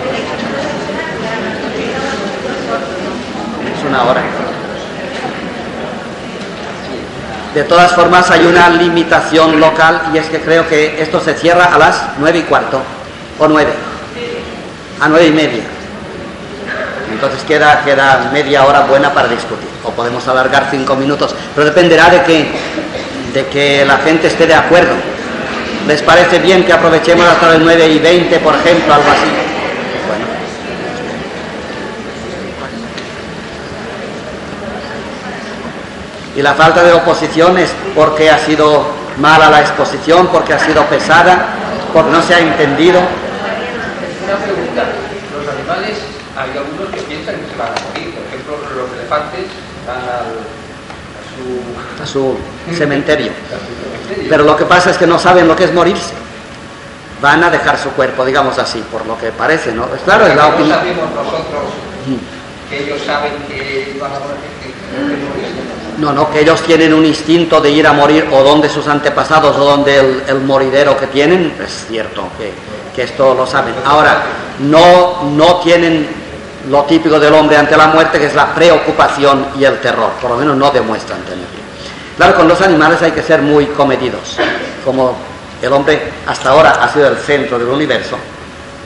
Es 3.74 3.85
una 3.85 4.05
hora. 4.05 4.22
De 7.55 7.64
todas 7.64 7.92
formas, 7.92 8.30
hay 8.30 8.46
una 8.46 8.70
limitación 8.70 9.61
local 9.61 10.11
y 10.14 10.18
es 10.18 10.26
que 10.26 10.40
creo 10.40 10.66
que 10.68 11.03
esto 11.03 11.20
se 11.20 11.34
cierra 11.34 11.66
a 11.66 11.78
las 11.78 12.03
nueve 12.18 12.38
y 12.38 12.42
cuarto 12.42 12.80
o 13.38 13.46
nueve, 13.46 13.72
a 15.00 15.09
nueve 15.09 15.26
y 15.26 15.32
media. 15.32 15.62
Entonces 17.12 17.42
queda, 17.42 17.82
queda 17.84 18.30
media 18.32 18.64
hora 18.64 18.80
buena 18.80 19.12
para 19.12 19.28
discutir. 19.28 19.68
O 19.84 19.90
podemos 19.90 20.26
alargar 20.28 20.68
cinco 20.70 20.96
minutos, 20.96 21.34
pero 21.55 21.66
dependerá 21.66 22.09
de 22.09 22.22
que, 22.22 22.50
de 23.34 23.46
que 23.48 23.84
la 23.84 23.98
gente 23.98 24.28
esté 24.28 24.46
de 24.46 24.55
acuerdo. 24.55 24.94
¿Les 25.86 26.00
parece 26.00 26.38
bien 26.38 26.64
que 26.64 26.72
aprovechemos 26.72 27.26
hasta 27.26 27.50
las 27.50 27.59
nueve 27.59 27.86
y 27.86 27.98
veinte, 27.98 28.38
por 28.38 28.55
ejemplo, 28.55 28.94
algo 28.94 29.11
así? 29.11 29.51
Y 36.35 36.43
la 36.43 36.55
falta 36.55 36.83
de 36.83 36.93
oposición 36.93 37.59
es 37.59 37.72
porque 37.95 38.30
ha 38.30 38.39
sido 38.39 38.87
mala 39.18 39.51
la 39.51 39.61
exposición, 39.61 40.28
porque 40.28 40.55
ha 40.55 40.59
sido 40.59 40.85
pesada, 40.87 41.49
porque 41.93 42.11
no 42.11 42.22
se 42.22 42.35
ha 42.35 42.41
entendido. 42.41 43.01
Una 43.01 44.37
pregunta. 44.37 44.85
Los 45.37 45.47
animales, 45.55 45.99
hay 46.37 46.51
algunos 46.57 46.89
que 46.95 47.03
piensan 47.03 47.35
que 47.37 47.51
se 47.51 47.57
van 47.57 47.68
a 47.68 47.89
morir. 47.89 48.14
Por 48.14 48.24
ejemplo, 48.26 48.57
los 48.76 48.91
elefantes 48.99 49.47
van 49.87 49.99
a 52.03 52.07
su, 52.07 52.37
cementerio. 52.74 53.33
Pero 54.28 54.45
lo 54.45 54.57
que 54.57 54.64
pasa 54.64 54.91
es 54.91 54.99
que 54.99 55.07
no 55.07 55.18
saben 55.18 55.49
lo 55.49 55.57
que 55.57 55.64
es 55.64 55.74
morirse. 55.74 56.14
Van 57.20 57.43
a 57.45 57.51
dejar 57.51 57.78
su 57.78 57.91
cuerpo, 57.91 58.24
digamos 58.24 58.59
así, 58.59 58.83
por 58.91 59.07
lo 59.07 59.18
que 59.18 59.30
parece, 59.30 59.72
¿no? 59.72 59.87
claro, 60.05 60.26
es 60.26 60.35
la 60.35 60.49
opinión. 60.49 60.78
sabemos 60.78 61.11
nosotros 61.14 61.62
que 62.68 62.85
ellos 62.85 63.01
saben 63.07 63.33
que 63.49 63.97
van 64.01 64.11
a 64.11 64.18
morir. 64.18 64.41
No, 65.99 66.12
no, 66.12 66.30
que 66.30 66.40
ellos 66.40 66.62
tienen 66.62 66.95
un 66.95 67.05
instinto 67.05 67.61
de 67.61 67.70
ir 67.70 67.86
a 67.86 67.93
morir 67.93 68.26
o 68.32 68.43
donde 68.43 68.68
sus 68.68 68.86
antepasados 68.88 69.57
o 69.57 69.64
donde 69.64 70.22
el, 70.26 70.40
moridero 70.40 70.97
que 70.97 71.07
tienen, 71.09 71.55
es 71.62 71.86
cierto 71.88 72.24
que, 72.38 72.53
que, 72.95 73.03
esto 73.03 73.34
lo 73.34 73.47
saben. 73.47 73.74
Ahora, 73.84 74.22
no, 74.61 75.24
no 75.30 75.57
tienen 75.57 76.09
lo 76.70 76.84
típico 76.84 77.18
del 77.18 77.34
hombre 77.34 77.57
ante 77.57 77.76
la 77.76 77.88
muerte, 77.88 78.18
que 78.18 78.26
es 78.26 78.34
la 78.34 78.55
preocupación 78.55 79.49
y 79.59 79.64
el 79.64 79.80
terror, 79.80 80.12
por 80.20 80.30
lo 80.30 80.36
menos 80.36 80.57
no 80.57 80.70
demuestran 80.70 81.20
tenerlo. 81.22 81.62
Claro, 82.16 82.36
con 82.36 82.49
los 82.49 82.61
animales 82.61 83.01
hay 83.03 83.12
que 83.12 83.22
ser 83.22 83.43
muy 83.43 83.66
comedidos, 83.66 84.36
como 84.84 85.16
el 85.61 85.72
hombre 85.72 86.01
hasta 86.26 86.51
ahora 86.51 86.70
ha 86.82 86.93
sido 86.93 87.09
el 87.09 87.16
centro 87.16 87.59
del 87.59 87.68
universo 87.68 88.16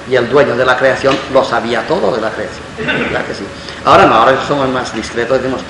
y 0.08 0.14
el 0.14 0.28
dueño 0.28 0.56
de 0.56 0.64
la 0.64 0.76
creación 0.76 1.16
lo 1.32 1.44
sabía 1.44 1.86
todo 1.86 2.14
de 2.14 2.20
la 2.20 2.30
creación. 2.30 2.64
¿verdad 2.78 3.24
que 3.26 3.34
sí? 3.34 3.44
Ahora 3.84 4.06
no, 4.06 4.14
ahora 4.14 4.38
somos 4.46 4.68
más 4.68 4.94
discretos, 4.94 5.38
decimos, 5.38 5.60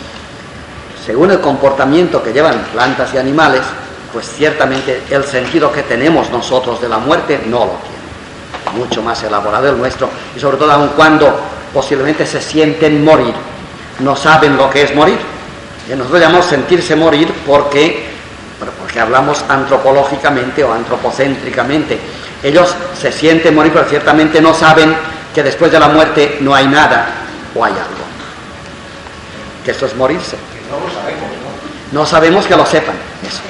según 1.06 1.30
el 1.30 1.40
comportamiento 1.40 2.20
que 2.20 2.32
llevan 2.32 2.58
plantas 2.72 3.14
y 3.14 3.18
animales, 3.18 3.62
pues 4.12 4.28
ciertamente 4.28 5.02
el 5.08 5.22
sentido 5.22 5.70
que 5.70 5.84
tenemos 5.84 6.30
nosotros 6.30 6.80
de 6.80 6.88
la 6.88 6.98
muerte 6.98 7.42
no 7.46 7.60
lo 7.60 7.78
tiene. 7.78 8.76
Mucho 8.76 9.02
más 9.02 9.22
elaborado 9.22 9.68
el 9.68 9.78
nuestro 9.78 10.10
y 10.36 10.40
sobre 10.40 10.56
todo 10.56 10.72
aun 10.72 10.88
cuando 10.96 11.32
posiblemente 11.72 12.26
se 12.26 12.40
sienten 12.40 13.04
morir, 13.04 13.34
no 14.00 14.16
saben 14.16 14.56
lo 14.56 14.68
que 14.68 14.82
es 14.82 14.94
morir. 14.96 15.18
Y 15.88 15.94
nosotros 15.94 16.20
llamamos 16.20 16.46
sentirse 16.46 16.96
morir 16.96 17.32
porque, 17.46 18.06
porque 18.80 18.98
hablamos 18.98 19.44
antropológicamente 19.48 20.64
o 20.64 20.72
antropocéntricamente. 20.72 22.00
Ellos 22.42 22.74
se 23.00 23.12
sienten 23.12 23.54
morir, 23.54 23.72
pero 23.72 23.88
ciertamente 23.88 24.40
no 24.40 24.52
saben 24.52 24.96
que 25.32 25.44
después 25.44 25.70
de 25.70 25.78
la 25.78 25.88
muerte 25.88 26.38
no 26.40 26.52
hay 26.52 26.66
nada 26.66 27.06
o 27.54 27.64
hay 27.64 27.72
algo. 27.72 28.06
Que 29.64 29.70
esto 29.70 29.86
es 29.86 29.94
morirse. 29.94 30.36
No 30.70 30.86
lo 30.86 30.92
sabemos, 30.92 31.30
¿no? 31.92 32.00
No 32.00 32.06
sabemos 32.06 32.46
que 32.46 32.56
lo 32.56 32.66
sepan, 32.66 32.96
eso. 33.26 33.40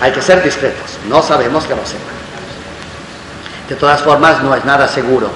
Hay 0.00 0.12
que 0.12 0.20
ser 0.20 0.42
discretos, 0.42 0.98
no 1.08 1.22
sabemos 1.22 1.64
que 1.64 1.74
lo 1.74 1.84
sepan. 1.86 2.14
De 3.68 3.76
todas 3.76 4.00
formas, 4.00 4.42
no 4.42 4.54
es 4.54 4.64
nada 4.64 4.86
seguro 4.88 5.30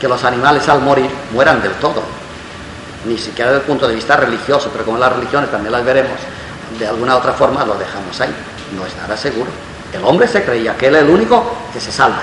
que 0.00 0.08
los 0.08 0.22
animales 0.24 0.68
al 0.68 0.80
morir 0.80 1.10
mueran 1.32 1.62
del 1.62 1.72
todo, 1.74 2.02
ni 3.04 3.16
siquiera 3.18 3.50
desde 3.50 3.62
el 3.62 3.66
punto 3.66 3.88
de 3.88 3.94
vista 3.94 4.16
religioso, 4.16 4.70
pero 4.72 4.84
como 4.84 4.98
las 4.98 5.12
religiones 5.12 5.50
también 5.50 5.72
las 5.72 5.84
veremos, 5.84 6.18
de 6.78 6.86
alguna 6.86 7.16
otra 7.16 7.32
forma 7.32 7.64
lo 7.64 7.74
dejamos 7.74 8.20
ahí. 8.20 8.34
No 8.76 8.86
es 8.86 8.96
nada 8.96 9.16
seguro. 9.16 9.50
El 9.92 10.04
hombre 10.04 10.26
se 10.26 10.42
creía 10.42 10.76
que 10.76 10.88
él 10.88 10.96
es 10.96 11.02
el 11.02 11.10
único 11.10 11.54
que 11.72 11.80
se 11.80 11.92
salva. 11.92 12.22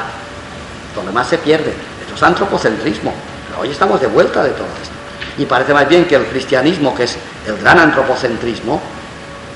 Donde 0.95 1.12
más 1.12 1.28
se 1.28 1.38
pierde. 1.38 1.74
Esto 2.01 2.16
es 2.16 2.24
antropocentrismo. 2.24 3.14
Pero 3.47 3.62
hoy 3.62 3.72
estamos 3.72 4.01
de 4.01 4.07
vuelta 4.07 4.43
de 4.43 4.49
todo 4.51 4.68
esto. 4.82 4.95
Y 5.38 5.45
parece 5.45 5.74
más 5.74 5.88
bien 5.88 6.05
que 6.05 6.16
el 6.16 6.26
cristianismo, 6.26 6.95
que 6.95 7.03
es 7.03 7.18
el 7.50 7.58
gran 7.58 7.80
antropocentrismo, 7.80 8.82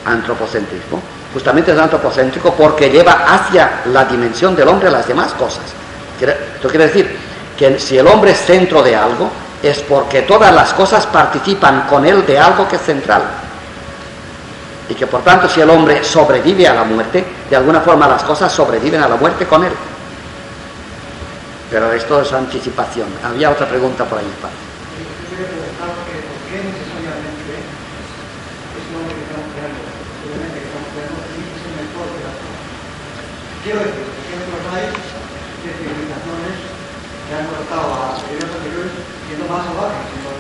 antropocentrismo. 0.05 1.01
Justamente 1.33 1.71
es 1.71 1.79
antropocéntrico 1.79 2.53
porque 2.53 2.89
lleva 2.89 3.25
hacia 3.27 3.81
la 3.85 4.05
dimensión 4.05 4.55
del 4.55 4.67
hombre 4.67 4.91
las 4.91 5.07
demás 5.07 5.33
cosas. 5.33 5.63
Esto 6.19 6.69
quiere 6.69 6.87
decir 6.87 7.17
que 7.57 7.79
si 7.79 7.97
el 7.97 8.07
hombre 8.07 8.31
es 8.31 8.37
centro 8.37 8.83
de 8.83 8.95
algo, 8.95 9.29
es 9.61 9.79
porque 9.79 10.23
todas 10.23 10.53
las 10.53 10.73
cosas 10.73 11.07
participan 11.07 11.87
con 11.87 12.05
él 12.05 12.25
de 12.25 12.37
algo 12.37 12.67
que 12.67 12.75
es 12.75 12.81
central. 12.81 13.23
Y 14.89 14.93
que 14.93 15.07
por 15.07 15.21
tanto 15.21 15.47
si 15.47 15.61
el 15.61 15.69
hombre 15.69 16.03
sobrevive 16.03 16.67
a 16.67 16.73
la 16.73 16.83
muerte, 16.83 17.25
de 17.49 17.55
alguna 17.55 17.81
forma 17.81 18.07
las 18.07 18.23
cosas 18.23 18.51
sobreviven 18.51 19.01
a 19.01 19.07
la 19.07 19.15
muerte 19.15 19.45
con 19.45 19.63
él. 19.63 19.71
Pero 21.71 21.91
esto 21.93 22.21
es 22.21 22.31
anticipación. 22.33 23.07
Había 23.23 23.49
otra 23.49 23.67
pregunta 23.67 24.03
por 24.03 24.19
ahí, 24.19 24.31
padre. 24.41 24.72
Quiero 33.63 33.79
decir, 33.79 33.93
que 34.27 34.35
encontráis 34.35 34.91
que 35.63 35.71
civilizaciones 35.79 36.55
que 37.23 37.31
han 37.31 37.47
cortado 37.47 37.93
a 37.95 38.19
periodos 38.27 38.51
anteriores 38.59 38.91
siendo 39.27 39.47
más 39.47 39.63
salvajes, 39.63 40.03
siendo 40.11 40.35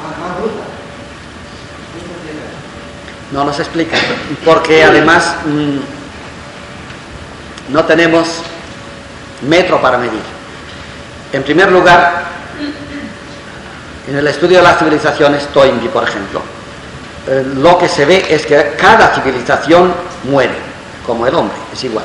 más, 0.00 0.16
más 0.18 0.32
brutas. 0.40 0.68
No 3.32 3.44
nos 3.44 3.58
explica, 3.60 3.98
porque 4.44 4.82
además 4.82 5.36
mmm, 5.44 5.78
no 7.72 7.84
tenemos 7.84 8.28
metro 9.42 9.80
para 9.80 9.98
medir. 9.98 10.22
En 11.34 11.42
primer 11.42 11.70
lugar, 11.70 12.24
en 14.08 14.16
el 14.16 14.26
estudio 14.26 14.58
de 14.58 14.64
las 14.64 14.78
civilizaciones, 14.78 15.48
Toynbee, 15.48 15.88
por 15.88 16.04
ejemplo, 16.04 16.40
eh, 17.28 17.44
lo 17.56 17.78
que 17.78 17.88
se 17.88 18.06
ve 18.06 18.24
es 18.28 18.46
que 18.46 18.74
cada 18.78 19.14
civilización 19.14 19.92
muere, 20.24 20.56
como 21.06 21.26
el 21.26 21.34
hombre, 21.34 21.56
es 21.72 21.84
igual. 21.84 22.04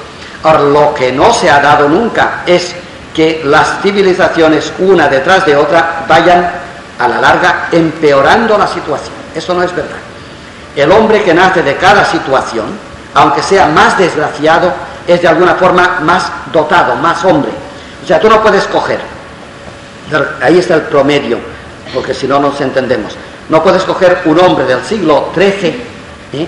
Lo 0.53 0.93
que 0.93 1.11
no 1.11 1.33
se 1.33 1.49
ha 1.49 1.59
dado 1.59 1.89
nunca 1.89 2.43
es 2.45 2.73
que 3.13 3.41
las 3.43 3.81
civilizaciones, 3.81 4.71
una 4.79 5.07
detrás 5.07 5.45
de 5.45 5.55
otra, 5.55 6.05
vayan 6.07 6.49
a 6.99 7.07
la 7.07 7.19
larga 7.19 7.67
empeorando 7.71 8.57
la 8.57 8.67
situación. 8.67 9.13
Eso 9.35 9.53
no 9.53 9.63
es 9.63 9.75
verdad. 9.75 9.97
El 10.75 10.91
hombre 10.91 11.23
que 11.23 11.33
nace 11.33 11.63
de 11.63 11.75
cada 11.75 12.05
situación, 12.05 12.65
aunque 13.13 13.41
sea 13.41 13.67
más 13.67 13.97
desgraciado, 13.97 14.71
es 15.07 15.21
de 15.21 15.27
alguna 15.27 15.55
forma 15.55 15.99
más 16.01 16.31
dotado, 16.53 16.95
más 16.95 17.23
hombre. 17.25 17.51
O 18.03 18.07
sea, 18.07 18.19
tú 18.19 18.29
no 18.29 18.41
puedes 18.41 18.65
coger. 18.65 18.99
Ahí 20.41 20.59
está 20.59 20.75
el 20.75 20.83
promedio, 20.83 21.39
porque 21.93 22.13
si 22.13 22.27
no 22.27 22.39
nos 22.39 22.61
entendemos. 22.61 23.15
No 23.49 23.63
puedes 23.63 23.83
coger 23.83 24.21
un 24.25 24.39
hombre 24.39 24.65
del 24.65 24.83
siglo 24.83 25.29
XIII 25.33 25.83
¿eh? 26.33 26.47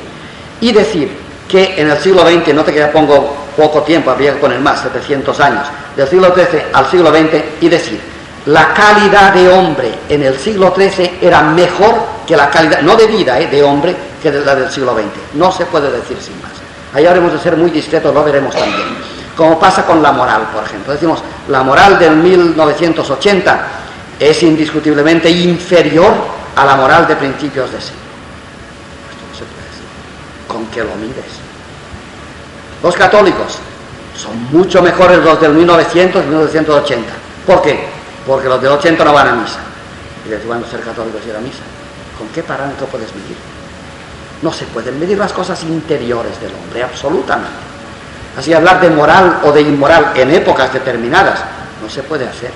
y 0.62 0.72
decir 0.72 1.29
que 1.50 1.82
en 1.82 1.90
el 1.90 1.98
siglo 1.98 2.22
XX, 2.22 2.54
no 2.54 2.64
te 2.64 2.72
que 2.72 2.86
pongo 2.86 3.36
poco 3.58 3.82
tiempo, 3.82 4.12
habría 4.12 4.34
que 4.34 4.40
poner 4.40 4.60
más, 4.60 4.82
700 4.82 5.40
años, 5.40 5.68
del 5.98 6.08
siglo 6.08 6.34
XIII 6.34 6.66
al 6.72 6.90
siglo 6.90 7.10
XX 7.10 7.44
y 7.60 7.68
decir, 7.68 8.00
la 8.46 8.74
calidad 8.74 9.34
de 9.34 9.50
hombre 9.50 9.94
en 10.08 10.24
el 10.24 10.38
siglo 10.38 10.74
XIII 10.76 11.20
era 11.22 11.42
mejor 11.42 11.96
que 12.26 12.38
la 12.38 12.50
calidad, 12.50 12.82
no 12.82 12.96
de 12.96 13.08
vida, 13.08 13.40
¿eh? 13.40 13.48
de 13.48 13.64
hombre, 13.64 13.96
que 14.22 14.32
la 14.32 14.56
del 14.56 14.70
siglo 14.70 14.94
XX. 14.94 15.36
No 15.36 15.52
se 15.52 15.66
puede 15.66 15.92
decir 15.92 16.18
sin 16.22 16.40
más. 16.42 16.52
Ahí 16.94 17.06
habremos 17.06 17.34
de 17.34 17.40
ser 17.40 17.58
muy 17.58 17.70
discretos, 17.72 18.14
lo 18.14 18.24
veremos 18.24 18.56
también. 18.56 18.98
Como 19.36 19.60
pasa 19.60 19.86
con 19.86 20.02
la 20.02 20.12
moral, 20.12 20.50
por 20.54 20.64
ejemplo. 20.64 20.94
Decimos, 20.94 21.22
la 21.48 21.64
moral 21.64 21.98
del 22.00 22.16
1980 22.16 23.68
es 24.20 24.44
indiscutiblemente 24.44 25.30
inferior 25.30 26.12
a 26.56 26.66
la 26.66 26.76
moral 26.76 27.08
de 27.08 27.16
principios 27.16 27.72
de 27.72 27.80
siglo. 27.80 28.00
Esto 29.12 29.24
no 29.32 29.38
se 29.38 29.46
puede 29.46 29.68
decir. 29.68 29.86
¿Con 30.60 30.68
qué 30.72 30.84
lo 30.84 30.94
mides? 30.96 31.40
Los 32.84 32.94
católicos 32.94 33.60
son 34.14 34.52
mucho 34.52 34.82
mejores 34.82 35.20
los 35.20 35.40
del 35.40 35.54
1900 35.54 36.22
y 36.22 36.28
1980. 36.28 37.10
¿Por 37.48 37.62
qué? 37.62 37.88
Porque 38.28 38.50
los 38.50 38.62
del 38.62 38.74
80 38.74 39.06
no 39.06 39.14
van 39.14 39.28
a 39.30 39.36
misa. 39.36 39.60
Y 40.26 40.30
les 40.30 40.46
van 40.46 40.62
a 40.62 40.68
ser 40.70 40.82
católicos 40.82 41.22
y 41.26 41.30
ir 41.30 41.36
a 41.38 41.40
misa. 41.40 41.64
¿Con 42.18 42.28
qué 42.28 42.44
parámetro 42.44 42.88
puedes 42.88 43.08
medir? 43.16 43.38
No 44.42 44.52
se 44.52 44.66
pueden 44.66 45.00
medir 45.00 45.18
las 45.18 45.32
cosas 45.32 45.64
interiores 45.64 46.38
del 46.42 46.52
hombre, 46.54 46.84
absolutamente. 46.84 47.56
Así 48.38 48.54
hablar 48.54 48.82
de 48.82 48.90
moral 48.90 49.40
o 49.46 49.54
de 49.54 49.62
inmoral 49.62 50.12
en 50.16 50.30
épocas 50.32 50.74
determinadas 50.74 51.40
no 51.82 51.90
se 51.90 52.04
puede 52.04 52.28
hacer. 52.28 52.52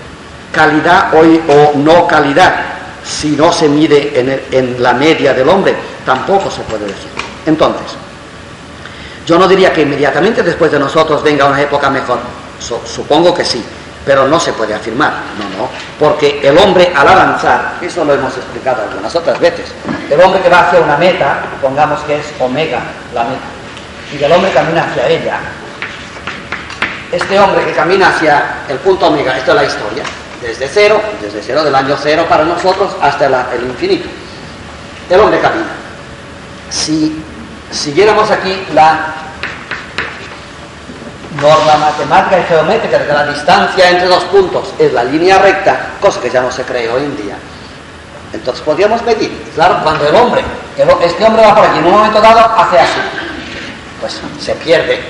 Calidad 0.51 1.13
hoy 1.13 1.41
o 1.47 1.77
no 1.77 2.05
calidad, 2.05 2.53
si 3.01 3.29
no 3.29 3.53
se 3.53 3.69
mide 3.69 4.45
en 4.51 4.83
la 4.83 4.91
media 4.91 5.33
del 5.33 5.47
hombre, 5.47 5.73
tampoco 6.05 6.51
se 6.51 6.63
puede 6.63 6.85
decir. 6.87 7.22
Entonces, 7.45 7.97
yo 9.25 9.37
no 9.37 9.47
diría 9.47 9.71
que 9.71 9.81
inmediatamente 9.81 10.43
después 10.43 10.71
de 10.71 10.79
nosotros 10.79 11.23
venga 11.23 11.45
una 11.45 11.61
época 11.61 11.89
mejor. 11.89 12.19
Supongo 12.59 13.33
que 13.33 13.43
sí, 13.43 13.63
pero 14.05 14.27
no 14.27 14.39
se 14.39 14.53
puede 14.53 14.73
afirmar, 14.73 15.13
no, 15.37 15.63
no, 15.63 15.69
porque 15.99 16.39
el 16.43 16.57
hombre 16.57 16.91
al 16.95 17.07
avanzar, 17.07 17.75
eso 17.81 18.03
lo 18.03 18.13
hemos 18.13 18.35
explicado 18.35 18.83
algunas 18.83 19.15
otras 19.15 19.39
veces, 19.39 19.71
el 20.09 20.19
hombre 20.21 20.41
que 20.41 20.49
va 20.49 20.67
hacia 20.67 20.79
una 20.79 20.97
meta, 20.97 21.43
pongamos 21.61 22.01
que 22.01 22.19
es 22.19 22.25
omega 22.39 22.79
la 23.13 23.23
meta, 23.23 23.41
y 24.13 24.23
el 24.23 24.31
hombre 24.31 24.51
camina 24.51 24.83
hacia 24.83 25.07
ella, 25.07 25.39
este 27.11 27.39
hombre 27.39 27.63
que 27.65 27.71
camina 27.71 28.09
hacia 28.09 28.63
el 28.67 28.77
punto 28.79 29.07
omega, 29.07 29.37
esto 29.37 29.51
es 29.51 29.55
la 29.55 29.63
historia, 29.65 30.03
desde 30.41 30.67
cero, 30.67 31.01
desde 31.21 31.41
cero 31.41 31.63
del 31.63 31.75
año 31.75 31.95
cero 32.01 32.25
para 32.27 32.43
nosotros 32.43 32.91
hasta 33.01 33.25
el 33.25 33.63
infinito, 33.63 34.09
el 35.09 35.19
hombre 35.19 35.39
camina. 35.39 35.67
Si 36.69 37.23
siguiéramos 37.73 38.29
aquí 38.29 38.65
la 38.73 39.15
norma 41.41 41.77
matemática 41.77 42.39
y 42.39 42.43
geométrica 42.43 42.99
de 42.99 43.07
que 43.07 43.13
la 43.13 43.25
distancia 43.25 43.89
entre 43.89 44.07
dos 44.07 44.23
puntos 44.25 44.73
es 44.77 44.93
la 44.93 45.03
línea 45.03 45.39
recta, 45.39 45.87
cosa 45.99 46.21
que 46.21 46.29
ya 46.29 46.41
no 46.41 46.51
se 46.51 46.63
cree 46.63 46.87
hoy 46.89 47.03
en 47.03 47.17
día. 47.17 47.35
Entonces 48.31 48.63
podríamos 48.63 49.01
medir, 49.03 49.51
claro, 49.55 49.79
cuando 49.83 50.07
el 50.07 50.15
hombre, 50.15 50.43
este 51.03 51.25
hombre 51.25 51.43
va 51.43 51.55
por 51.55 51.65
aquí, 51.65 51.79
en 51.79 51.85
un 51.85 51.91
momento 51.91 52.21
dado 52.21 52.39
hace 52.39 52.79
así, 52.79 52.99
pues 53.99 54.21
se 54.39 54.53
pierde, 54.55 55.01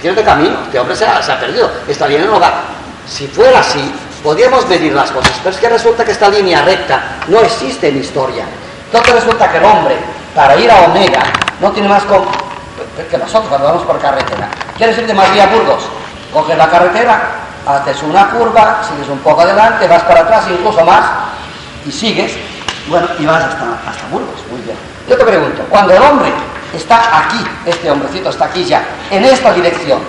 pierde 0.00 0.22
camino, 0.22 0.62
este 0.64 0.78
hombre 0.78 0.96
se 0.96 1.06
ha, 1.06 1.22
se 1.22 1.32
ha 1.32 1.40
perdido, 1.40 1.70
esta 1.86 2.06
línea 2.06 2.26
no 2.26 2.40
va. 2.40 2.52
Si 3.08 3.26
fuera 3.28 3.60
así, 3.60 3.92
podríamos 4.22 4.66
medir 4.68 4.92
las 4.92 5.10
cosas, 5.10 5.32
pero 5.42 5.54
es 5.54 5.60
que 5.60 5.68
resulta 5.68 6.04
que 6.04 6.12
esta 6.12 6.28
línea 6.28 6.62
recta 6.62 7.18
no 7.28 7.40
existe 7.40 7.88
en 7.88 7.98
historia. 7.98 8.44
Entonces 8.86 9.14
resulta 9.14 9.50
que 9.50 9.58
el 9.58 9.64
hombre, 9.64 9.96
para 10.34 10.56
ir 10.56 10.70
a 10.70 10.82
Omega, 10.82 11.22
no 11.60 11.70
tiene 11.72 11.88
más 11.88 12.02
que 13.10 13.18
nosotros 13.18 13.48
cuando 13.48 13.68
vamos 13.68 13.82
por 13.84 13.98
carretera. 13.98 14.48
¿Quieres 14.76 14.98
ir 14.98 15.06
de 15.06 15.14
Madrid 15.14 15.40
a 15.40 15.46
Burgos? 15.46 15.84
Coges 16.32 16.56
la 16.56 16.68
carretera, 16.68 17.22
haces 17.66 18.02
una 18.02 18.30
curva, 18.30 18.82
sigues 18.88 19.08
un 19.08 19.18
poco 19.18 19.42
adelante, 19.42 19.86
vas 19.86 20.02
para 20.02 20.20
atrás, 20.20 20.44
incluso 20.50 20.84
más, 20.84 21.04
y 21.86 21.92
sigues, 21.92 22.32
bueno, 22.88 23.08
y 23.18 23.26
vas 23.26 23.44
hasta, 23.44 23.64
hasta 23.88 24.06
Burgos. 24.10 24.40
Muy 24.50 24.60
bien. 24.62 24.76
Yo 25.08 25.16
te 25.16 25.24
pregunto, 25.24 25.62
cuando 25.70 25.94
el 25.94 26.02
hombre 26.02 26.30
está 26.74 27.18
aquí, 27.18 27.44
este 27.64 27.90
hombrecito 27.90 28.30
está 28.30 28.46
aquí 28.46 28.64
ya, 28.64 28.82
en 29.10 29.24
esta 29.24 29.52
dirección, 29.52 30.00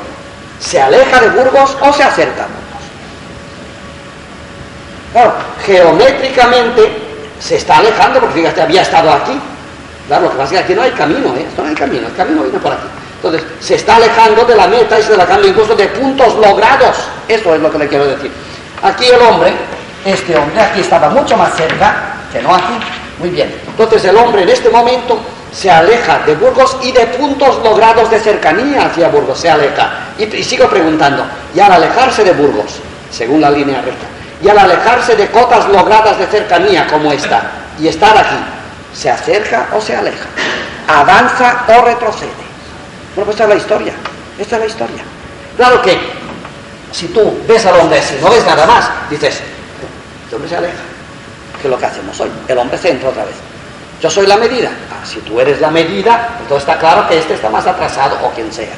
¿se 0.60 0.82
aleja 0.82 1.20
de 1.22 1.30
Burgos 1.30 1.78
o 1.82 1.94
se 1.94 2.04
acerca 2.04 2.44
a 2.44 2.48
Burgos? 2.48 2.68
Claro, 5.14 5.34
geométricamente 5.66 7.08
se 7.40 7.56
está 7.58 7.78
alejando 7.78 8.20
porque 8.20 8.42
fíjate, 8.42 8.62
había 8.62 8.82
estado 8.82 9.12
aquí, 9.12 9.40
Claro, 10.08 10.24
lo 10.24 10.32
que 10.32 10.38
pasa 10.38 10.54
es 10.56 10.60
que 10.60 10.64
aquí 10.66 10.76
no 10.76 10.82
hay 10.82 10.92
camino, 10.92 11.36
¿eh? 11.36 11.46
Esto 11.48 11.62
no 11.62 11.70
hay 11.70 11.76
camino, 11.76 12.08
el 12.08 12.16
camino 12.16 12.44
viene 12.44 12.60
por 12.60 12.72
aquí. 12.72 12.88
Entonces, 13.16 13.44
se 13.60 13.76
está 13.76 13.98
alejando 13.98 14.46
de 14.46 14.56
la 14.56 14.68
meta 14.68 14.98
y 14.98 15.04
se 15.04 15.12
está 15.12 15.24
alejando 15.24 15.48
incluso 15.48 15.76
de 15.76 15.88
puntos 15.88 16.36
logrados. 16.36 16.98
Eso 17.28 17.56
es 17.56 17.62
lo 17.62 17.72
que 17.72 17.78
le 17.80 17.88
quiero 17.88 18.06
decir. 18.06 18.32
Aquí 18.82 19.06
el 19.08 19.22
hombre, 19.22 19.54
este 20.06 20.38
hombre, 20.38 20.62
aquí 20.62 20.82
estaba 20.82 21.10
mucho 21.10 21.36
más 21.36 21.56
cerca 21.56 22.16
que 22.32 22.42
no 22.42 22.54
aquí. 22.54 22.80
Muy 23.20 23.30
bien. 23.30 23.54
Entonces, 23.68 24.06
el 24.06 24.16
hombre 24.16 24.44
en 24.44 24.50
este 24.50 24.70
momento 24.70 25.20
se 25.52 25.72
aleja 25.72 26.20
de 26.26 26.36
Burgos 26.36 26.78
y 26.84 26.92
de 26.92 27.06
puntos 27.08 27.64
logrados 27.64 28.10
de 28.12 28.20
cercanía 28.20 28.86
hacia 28.86 29.10
Burgos, 29.10 29.40
se 29.40 29.50
aleja. 29.50 29.90
Y, 30.18 30.24
y 30.24 30.44
sigo 30.44 30.70
preguntando, 30.70 31.26
y 31.56 31.60
al 31.60 31.72
alejarse 31.72 32.24
de 32.24 32.34
Burgos, 32.34 32.76
según 33.12 33.42
la 33.42 33.50
línea 33.50 33.82
recta, 33.82 34.06
y 34.44 34.48
al 34.48 34.60
alejarse 34.60 35.16
de 35.16 35.28
cotas 35.32 35.68
logradas 35.70 36.20
de 36.20 36.28
cercanía 36.28 36.86
como 36.88 37.12
esta, 37.12 37.42
y 37.80 37.88
estar 37.88 38.16
aquí, 38.16 38.38
¿Se 38.94 39.10
acerca 39.10 39.70
o 39.74 39.82
se 39.82 39.96
aleja? 39.96 40.26
¿Avanza 40.88 41.66
o 41.68 41.82
retrocede? 41.84 42.32
Bueno, 43.16 43.26
pues 43.26 43.30
esta 43.30 43.44
es 43.44 43.50
la 43.50 43.56
historia. 43.56 43.94
Esta 44.38 44.56
es 44.56 44.62
la 44.62 44.68
historia. 44.68 45.04
Claro 45.56 45.82
que 45.82 46.00
si 46.92 47.08
tú 47.08 47.40
ves 47.48 47.66
al 47.66 47.80
hombre 47.80 48.02
si 48.02 48.16
no 48.22 48.30
ves 48.30 48.46
nada 48.46 48.66
más, 48.66 48.90
dices, 49.10 49.42
el 50.30 50.36
hombre 50.36 50.50
se 50.50 50.58
aleja. 50.58 50.78
¿Qué 51.62 51.68
es 51.68 51.72
lo 51.72 51.80
que 51.80 51.86
hacemos 51.86 52.20
hoy? 52.20 52.30
El 52.48 52.58
hombre 52.58 52.78
se 52.78 52.92
entra 52.92 53.10
otra 53.10 53.26
vez. 53.26 53.36
Yo 54.02 54.10
soy 54.10 54.28
la 54.28 54.38
medida. 54.38 54.70
Ah, 54.92 55.06
si 55.06 55.20
tú 55.22 55.40
eres 55.40 55.60
la 55.60 55.72
medida, 55.72 56.38
entonces 56.40 56.68
está 56.68 56.80
claro 56.80 57.08
que 57.08 57.18
este 57.18 57.34
está 57.34 57.50
más 57.50 57.66
atrasado 57.66 58.18
o 58.24 58.32
quien 58.32 58.52
sea. 58.54 58.74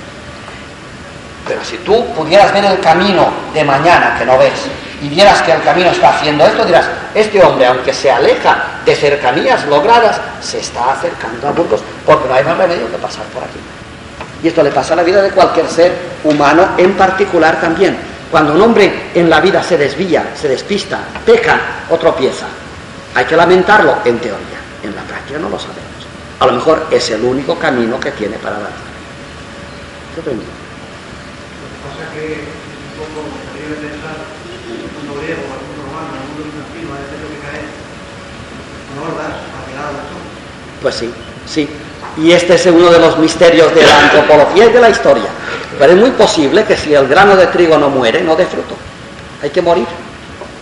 Pero 1.47 1.63
si 1.63 1.77
tú 1.77 2.05
pudieras 2.13 2.53
ver 2.53 2.63
el 2.63 2.79
camino 2.79 3.27
de 3.53 3.63
mañana 3.63 4.15
que 4.17 4.25
no 4.25 4.37
ves 4.37 4.53
y 5.01 5.09
vieras 5.09 5.41
que 5.41 5.51
el 5.51 5.61
camino 5.63 5.89
está 5.89 6.09
haciendo 6.09 6.45
esto, 6.45 6.65
dirás, 6.65 6.85
este 7.13 7.41
hombre, 7.43 7.65
aunque 7.65 7.93
se 7.93 8.11
aleja 8.11 8.81
de 8.85 8.95
cercanías 8.95 9.65
logradas, 9.67 10.19
se 10.41 10.59
está 10.59 10.93
acercando 10.93 11.47
a 11.47 11.51
Burgos 11.51 11.81
porque 12.05 12.27
no 12.27 12.33
hay 12.33 12.43
más 12.43 12.57
remedio 12.57 12.91
que 12.91 12.97
pasar 12.97 13.23
por 13.25 13.43
aquí. 13.43 13.59
Y 14.43 14.47
esto 14.47 14.63
le 14.63 14.71
pasa 14.71 14.93
a 14.93 14.97
la 14.97 15.03
vida 15.03 15.21
de 15.21 15.31
cualquier 15.31 15.67
ser 15.67 15.93
humano 16.23 16.69
en 16.77 16.95
particular 16.95 17.59
también. 17.59 17.97
Cuando 18.31 18.53
un 18.53 18.61
hombre 18.61 19.09
en 19.13 19.29
la 19.29 19.39
vida 19.39 19.63
se 19.63 19.77
desvía, 19.77 20.33
se 20.35 20.47
despista, 20.47 20.99
peca 21.25 21.59
o 21.89 21.97
tropieza, 21.97 22.45
hay 23.15 23.25
que 23.25 23.35
lamentarlo 23.35 23.97
en 24.05 24.19
teoría. 24.19 24.59
En 24.83 24.95
la 24.95 25.01
práctica 25.01 25.39
no 25.39 25.49
lo 25.49 25.57
sabemos. 25.57 25.83
A 26.39 26.45
lo 26.45 26.53
mejor 26.53 26.87
es 26.91 27.09
el 27.09 27.23
único 27.23 27.57
camino 27.57 27.99
que 27.99 28.11
tiene 28.11 28.37
para 28.37 28.55
avanzar. 28.55 28.89
¿Qué 30.15 30.21
poco 32.99 33.23
me 33.55 33.63
de 33.63 33.79
pensar 33.79 34.39
el 34.67 34.91
mundo 34.91 35.23
griego, 35.23 35.39
el 35.39 35.63
mundo 35.71 35.81
romano, 35.87 36.19
el 36.19 36.25
mundo 36.27 36.41
bizantino, 36.51 36.91
a 36.91 36.99
veces 36.99 37.17
lo 37.23 37.29
que 37.31 37.39
cae 37.39 37.63
con 38.91 38.95
hordas 39.07 39.33
para 39.39 39.95
la 39.95 40.03
zona. 40.03 40.29
Pues 40.81 40.95
sí, 40.95 41.11
sí. 41.47 41.69
Y 42.17 42.31
este 42.31 42.55
es 42.55 42.65
uno 42.65 42.89
de 42.89 42.99
los 42.99 43.17
misterios 43.17 43.73
de 43.73 43.85
la 43.85 43.99
antropología 43.99 44.65
y 44.65 44.73
de 44.73 44.81
la 44.81 44.89
historia. 44.89 45.27
Pero 45.77 45.93
es 45.93 45.97
muy 45.97 46.11
posible 46.11 46.63
que 46.65 46.75
si 46.75 46.93
el 46.93 47.07
grano 47.07 47.35
de 47.35 47.47
trigo 47.47 47.77
no 47.77 47.89
muere, 47.89 48.21
no 48.21 48.35
dé 48.35 48.45
fruto. 48.45 48.75
Hay 49.41 49.49
que 49.49 49.61
morir. 49.61 49.85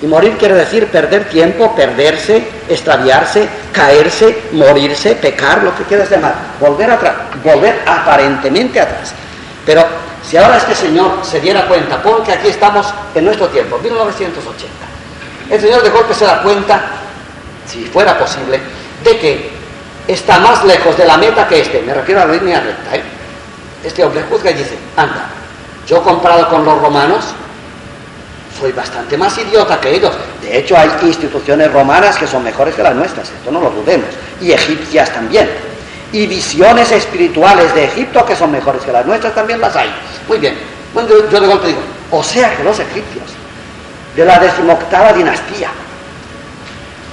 Y 0.02 0.06
morir 0.06 0.38
quiere 0.38 0.54
decir 0.54 0.88
perder 0.88 1.28
tiempo, 1.30 1.76
perderse, 1.76 2.48
extraviarse, 2.70 3.48
caerse, 3.72 4.44
morirse, 4.52 5.16
pecar, 5.16 5.64
lo 5.64 5.76
que 5.76 5.84
quieras 5.84 6.10
llamar. 6.12 6.36
Volver 6.60 6.92
atrás, 6.92 7.16
volver 7.44 7.82
aparentemente 7.86 8.80
atrás. 8.80 9.14
Pero 9.66 9.84
si 10.24 10.38
ahora 10.38 10.58
este 10.58 10.76
señor 10.76 11.20
se 11.24 11.40
diera 11.40 11.68
cuenta, 11.68 12.02
porque 12.04 12.34
aquí 12.34 12.50
estamos 12.50 12.86
en 13.16 13.26
nuestro 13.26 13.48
tiempo, 13.48 13.80
1980, 13.80 14.72
el 15.50 15.62
señor 15.62 15.82
de 15.82 15.90
golpe 15.90 16.14
se 16.14 16.26
da 16.26 16.44
cuenta, 16.44 16.80
si 17.66 17.86
fuera 17.86 18.20
posible, 18.20 18.60
de 19.04 19.18
que 19.18 19.57
está 20.08 20.40
más 20.40 20.64
lejos 20.64 20.98
de 20.98 21.06
la 21.06 21.18
meta 21.18 21.48
que 21.48 21.60
este, 21.62 21.82
me 21.82 21.94
refiero 21.94 22.22
a 22.22 22.26
la 22.26 22.34
línea 22.34 22.60
recta. 22.62 22.96
¿eh? 22.96 23.04
Este 23.84 24.04
hombre 24.04 24.24
juzga 24.30 24.52
y 24.52 24.56
dice, 24.56 24.78
anda, 24.96 25.30
yo 25.86 26.02
comparado 26.02 26.50
con 26.50 26.64
los 26.64 26.82
romanos, 26.82 27.26
soy 28.60 28.72
bastante 28.72 29.18
más 29.18 29.38
idiota 29.38 29.80
que 29.80 29.96
ellos. 29.96 30.14
De 30.42 30.58
hecho, 30.58 30.78
hay 30.78 30.90
instituciones 31.04 31.72
romanas 31.72 32.18
que 32.18 32.26
son 32.26 32.44
mejores 32.44 32.74
que 32.76 32.84
las 32.84 32.96
nuestras, 32.96 33.30
esto 33.30 33.52
no 33.52 33.60
lo 33.60 33.70
dudemos, 33.70 34.10
y 34.42 34.52
egipcias 34.52 35.12
también. 35.12 35.50
Y 36.12 36.26
visiones 36.26 36.92
espirituales 36.92 37.76
de 37.76 37.84
Egipto 37.84 38.26
que 38.26 38.36
son 38.36 38.52
mejores 38.52 38.82
que 38.82 38.92
las 38.92 39.06
nuestras 39.06 39.36
también 39.36 39.60
las 39.60 39.76
hay. 39.76 39.94
Muy 40.28 40.38
bien, 40.38 40.58
bueno, 40.94 41.10
yo 41.30 41.40
de 41.40 41.48
golpe 41.48 41.68
digo, 41.68 41.82
o 42.12 42.24
sea 42.24 42.56
que 42.56 42.64
los 42.64 42.80
egipcios 42.80 43.26
de 44.16 44.26
la 44.26 44.40
decimoctava 44.40 45.14
dinastía, 45.14 45.70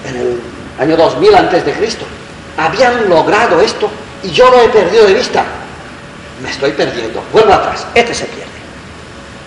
en 0.08 0.16
el 0.16 0.40
año 0.78 0.96
2000 0.96 1.34
antes 1.34 1.64
de 1.66 1.72
Cristo, 1.72 2.06
habían 2.56 3.08
logrado 3.08 3.60
esto 3.60 3.88
y 4.22 4.30
yo 4.30 4.50
lo 4.50 4.60
he 4.60 4.68
perdido 4.68 5.06
de 5.06 5.14
vista. 5.14 5.44
Me 6.42 6.50
estoy 6.50 6.72
perdiendo. 6.72 7.22
Vuelvo 7.32 7.52
atrás. 7.52 7.86
Este 7.94 8.14
se 8.14 8.24
pierde. 8.26 8.50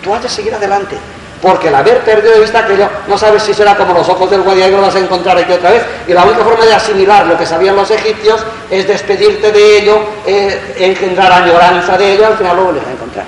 Tú 0.02 0.14
has 0.14 0.22
de 0.22 0.28
seguir 0.28 0.54
adelante. 0.54 0.96
Porque 1.40 1.68
el 1.68 1.74
haber 1.74 2.00
perdido 2.00 2.34
de 2.34 2.40
vista 2.40 2.60
aquello, 2.60 2.88
no 3.06 3.16
sabes 3.16 3.44
si 3.44 3.54
será 3.54 3.76
como 3.76 3.94
los 3.94 4.08
ojos 4.08 4.28
del 4.28 4.42
guardián 4.42 4.72
lo 4.72 4.82
vas 4.82 4.94
a 4.96 4.98
encontrar 4.98 5.38
aquí 5.38 5.52
otra 5.52 5.70
vez. 5.70 5.84
Y 6.08 6.12
la 6.12 6.24
única 6.24 6.42
forma 6.42 6.64
de 6.64 6.74
asimilar 6.74 7.26
lo 7.26 7.38
que 7.38 7.46
sabían 7.46 7.76
los 7.76 7.90
egipcios 7.90 8.44
es 8.70 8.88
despedirte 8.88 9.52
de 9.52 9.78
ello, 9.78 10.00
eh, 10.26 10.74
engendrar 10.78 11.30
añoranza 11.30 11.96
de 11.96 12.14
ello, 12.14 12.26
al 12.26 12.36
final 12.36 12.56
lo 12.56 12.64
vuelves 12.64 12.86
a 12.86 12.90
encontrar. 12.90 13.26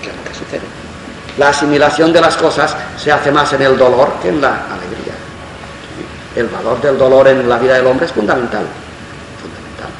¿Qué 0.00 0.10
es 0.10 0.16
lo 0.16 0.22
que 0.22 0.34
sucede? 0.34 0.62
La 1.38 1.48
asimilación 1.48 2.12
de 2.12 2.20
las 2.20 2.36
cosas 2.36 2.76
se 2.96 3.10
hace 3.10 3.32
más 3.32 3.52
en 3.52 3.62
el 3.62 3.76
dolor 3.76 4.12
que 4.22 4.28
en 4.28 4.40
la 4.40 4.66
alegría 4.72 4.87
el 6.38 6.48
valor 6.48 6.80
del 6.80 6.96
dolor 6.96 7.26
en 7.28 7.48
la 7.48 7.58
vida 7.58 7.74
del 7.74 7.86
hombre 7.86 8.06
es 8.06 8.12
fundamental. 8.12 8.64
Fundamental. 9.40 9.90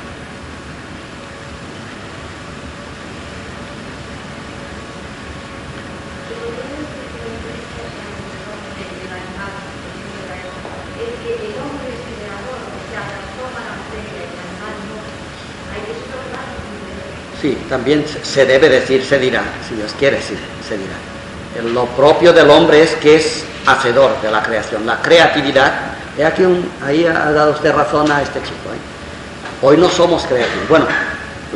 Sí, 17.43 17.59
también 17.69 18.05
se 18.23 18.47
debe 18.47 18.69
decir, 18.69 19.05
se 19.05 19.19
dirá, 19.19 19.43
si 19.69 19.75
Dios 19.75 19.93
quiere, 19.99 20.21
sí, 20.21 20.37
se 20.67 20.77
dirá. 20.77 21.73
Lo 21.73 21.87
propio 21.87 22.33
del 22.33 22.49
hombre 22.51 22.83
es 22.83 22.95
que 22.97 23.17
es 23.17 23.45
hacedor 23.67 24.21
de 24.23 24.31
la 24.31 24.43
creación. 24.43 24.87
La 24.87 25.03
creatividad 25.03 25.98
He 26.19 26.25
aquí 26.25 26.43
un, 26.43 26.69
ahí 26.85 27.07
ha 27.07 27.31
dado 27.31 27.53
usted 27.53 27.73
razón 27.73 28.11
a 28.11 28.21
este 28.21 28.41
chico. 28.41 28.71
¿eh? 28.75 29.63
Hoy 29.63 29.77
no 29.77 29.89
somos 29.89 30.25
creativos. 30.25 30.69
Bueno, 30.69 30.87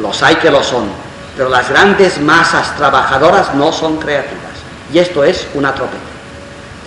los 0.01 0.23
hay 0.23 0.37
que 0.37 0.53
lo 0.53 0.63
son, 0.63 0.85
pero 1.37 1.49
las 1.49 1.69
grandes 1.69 2.21
masas 2.21 2.77
trabajadoras 2.77 3.53
no 3.57 3.73
son 3.73 3.97
creativas. 3.99 4.39
Y 4.93 5.01
esto 5.01 5.25
es 5.25 5.49
un 5.55 5.67
atropello. 5.67 6.01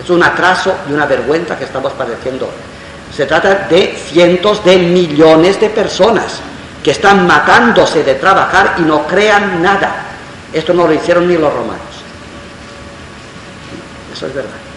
Es 0.02 0.08
un 0.08 0.22
atraso 0.22 0.74
y 0.88 0.94
una 0.94 1.04
vergüenza 1.04 1.58
que 1.58 1.64
estamos 1.64 1.92
padeciendo 1.92 2.46
hoy. 2.46 3.14
Se 3.14 3.26
trata 3.26 3.66
de 3.68 3.94
cientos 4.08 4.64
de 4.64 4.78
millones 4.78 5.60
de 5.60 5.68
personas 5.68 6.40
que 6.82 6.92
están 6.92 7.26
matándose 7.26 8.04
de 8.04 8.14
trabajar 8.14 8.76
y 8.78 8.82
no 8.82 9.06
crean 9.06 9.62
nada. 9.62 9.96
Esto 10.50 10.72
no 10.72 10.86
lo 10.86 10.94
hicieron 10.94 11.28
ni 11.28 11.36
los 11.36 11.52
romanos. 11.52 11.82
Eso 14.14 14.26
es 14.28 14.34
verdad. 14.34 14.75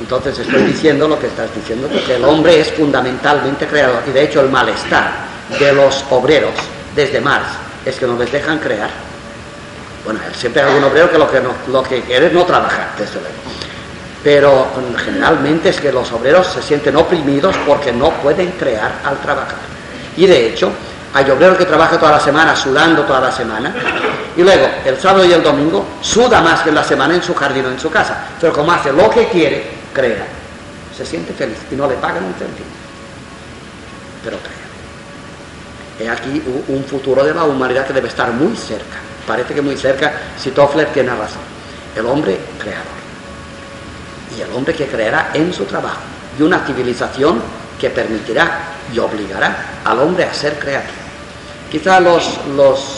Entonces 0.00 0.38
estoy 0.38 0.62
diciendo 0.62 1.08
lo 1.08 1.18
que 1.18 1.26
estás 1.26 1.52
diciendo, 1.54 1.88
que 1.88 2.14
el 2.14 2.24
hombre 2.24 2.60
es 2.60 2.70
fundamentalmente 2.72 3.66
creador 3.66 4.02
y 4.06 4.12
de 4.12 4.24
hecho 4.24 4.40
el 4.40 4.48
malestar 4.48 5.10
de 5.58 5.72
los 5.72 6.04
obreros 6.10 6.54
desde 6.94 7.20
Marx 7.20 7.48
es 7.84 7.96
que 7.96 8.06
no 8.06 8.16
les 8.16 8.30
dejan 8.30 8.58
crear. 8.58 8.90
Bueno, 10.04 10.20
siempre 10.32 10.62
hay 10.62 10.68
algún 10.68 10.84
obrero 10.84 11.10
que 11.10 11.18
lo 11.18 11.30
que, 11.30 11.40
no, 11.40 11.50
lo 11.72 11.82
que 11.82 12.02
quiere 12.02 12.26
es 12.26 12.32
no 12.32 12.44
trabajar, 12.44 12.92
desde 12.96 13.14
luego. 13.14 13.34
Pero 14.22 14.66
mm, 14.66 14.94
generalmente 14.96 15.70
es 15.70 15.80
que 15.80 15.92
los 15.92 16.10
obreros 16.12 16.46
se 16.46 16.62
sienten 16.62 16.96
oprimidos 16.96 17.56
porque 17.66 17.92
no 17.92 18.10
pueden 18.10 18.52
crear 18.52 19.00
al 19.04 19.18
trabajar. 19.18 19.56
Y 20.16 20.26
de 20.26 20.48
hecho, 20.48 20.70
hay 21.14 21.28
obreros 21.30 21.56
que 21.56 21.64
trabajan 21.64 21.98
toda 21.98 22.12
la 22.12 22.20
semana, 22.20 22.54
sudando 22.54 23.02
toda 23.02 23.20
la 23.20 23.32
semana, 23.32 23.74
y 24.36 24.42
luego 24.42 24.68
el 24.84 24.98
sábado 24.98 25.24
y 25.24 25.32
el 25.32 25.42
domingo 25.42 25.84
suda 26.00 26.40
más 26.40 26.60
que 26.60 26.68
en 26.68 26.74
la 26.74 26.84
semana 26.84 27.14
en 27.14 27.22
su 27.22 27.34
jardín 27.34 27.66
o 27.66 27.68
en 27.70 27.78
su 27.78 27.90
casa. 27.90 28.26
Pero 28.40 28.52
como 28.52 28.72
hace 28.72 28.92
lo 28.92 29.08
que 29.10 29.28
quiere, 29.28 29.77
crea. 29.98 30.26
Se 30.96 31.04
siente 31.04 31.32
feliz 31.32 31.58
y 31.70 31.74
no 31.74 31.88
le 31.88 31.94
pagan 31.96 32.24
un 32.24 32.34
centavo. 32.34 32.64
Pero 34.22 34.38
crea. 34.38 34.58
He 36.00 36.08
aquí 36.08 36.42
un 36.68 36.84
futuro 36.84 37.24
de 37.24 37.34
la 37.34 37.44
humanidad 37.44 37.86
que 37.86 37.92
debe 37.92 38.08
estar 38.08 38.32
muy 38.32 38.56
cerca. 38.56 38.98
Parece 39.26 39.54
que 39.54 39.60
muy 39.60 39.76
cerca, 39.76 40.12
si 40.38 40.50
Toffler 40.52 40.88
tiene 40.92 41.10
razón. 41.10 41.42
El 41.96 42.06
hombre 42.06 42.38
creador. 42.58 42.98
Y 44.36 44.40
el 44.40 44.52
hombre 44.52 44.74
que 44.74 44.86
creará 44.86 45.30
en 45.34 45.52
su 45.52 45.64
trabajo. 45.64 46.00
Y 46.38 46.42
una 46.42 46.64
civilización 46.64 47.42
que 47.80 47.90
permitirá 47.90 48.60
y 48.92 48.98
obligará 48.98 49.80
al 49.84 49.98
hombre 49.98 50.24
a 50.24 50.32
ser 50.32 50.58
creativo. 50.58 50.94
Quizá 51.70 52.00
los, 52.00 52.46
los 52.56 52.97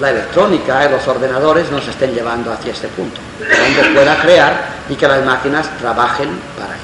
la 0.00 0.10
electrónica 0.10 0.84
y 0.84 0.90
los 0.90 1.06
ordenadores 1.08 1.70
nos 1.70 1.86
estén 1.88 2.14
llevando 2.14 2.52
hacia 2.52 2.72
este 2.72 2.88
punto, 2.88 3.20
donde 3.38 3.94
pueda 3.94 4.20
crear 4.20 4.68
y 4.88 4.94
que 4.94 5.08
las 5.08 5.24
máquinas 5.24 5.68
trabajen 5.78 6.28
para 6.56 6.74
él. 6.74 6.80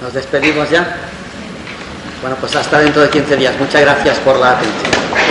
Nos 0.00 0.12
despedimos 0.12 0.68
ya. 0.68 0.96
Bueno, 2.20 2.36
pues 2.40 2.54
hasta 2.56 2.78
dentro 2.78 3.02
de 3.02 3.10
15 3.10 3.36
días. 3.36 3.54
Muchas 3.58 3.80
gracias 3.82 4.18
por 4.18 4.38
la 4.38 4.52
atención. 4.52 5.23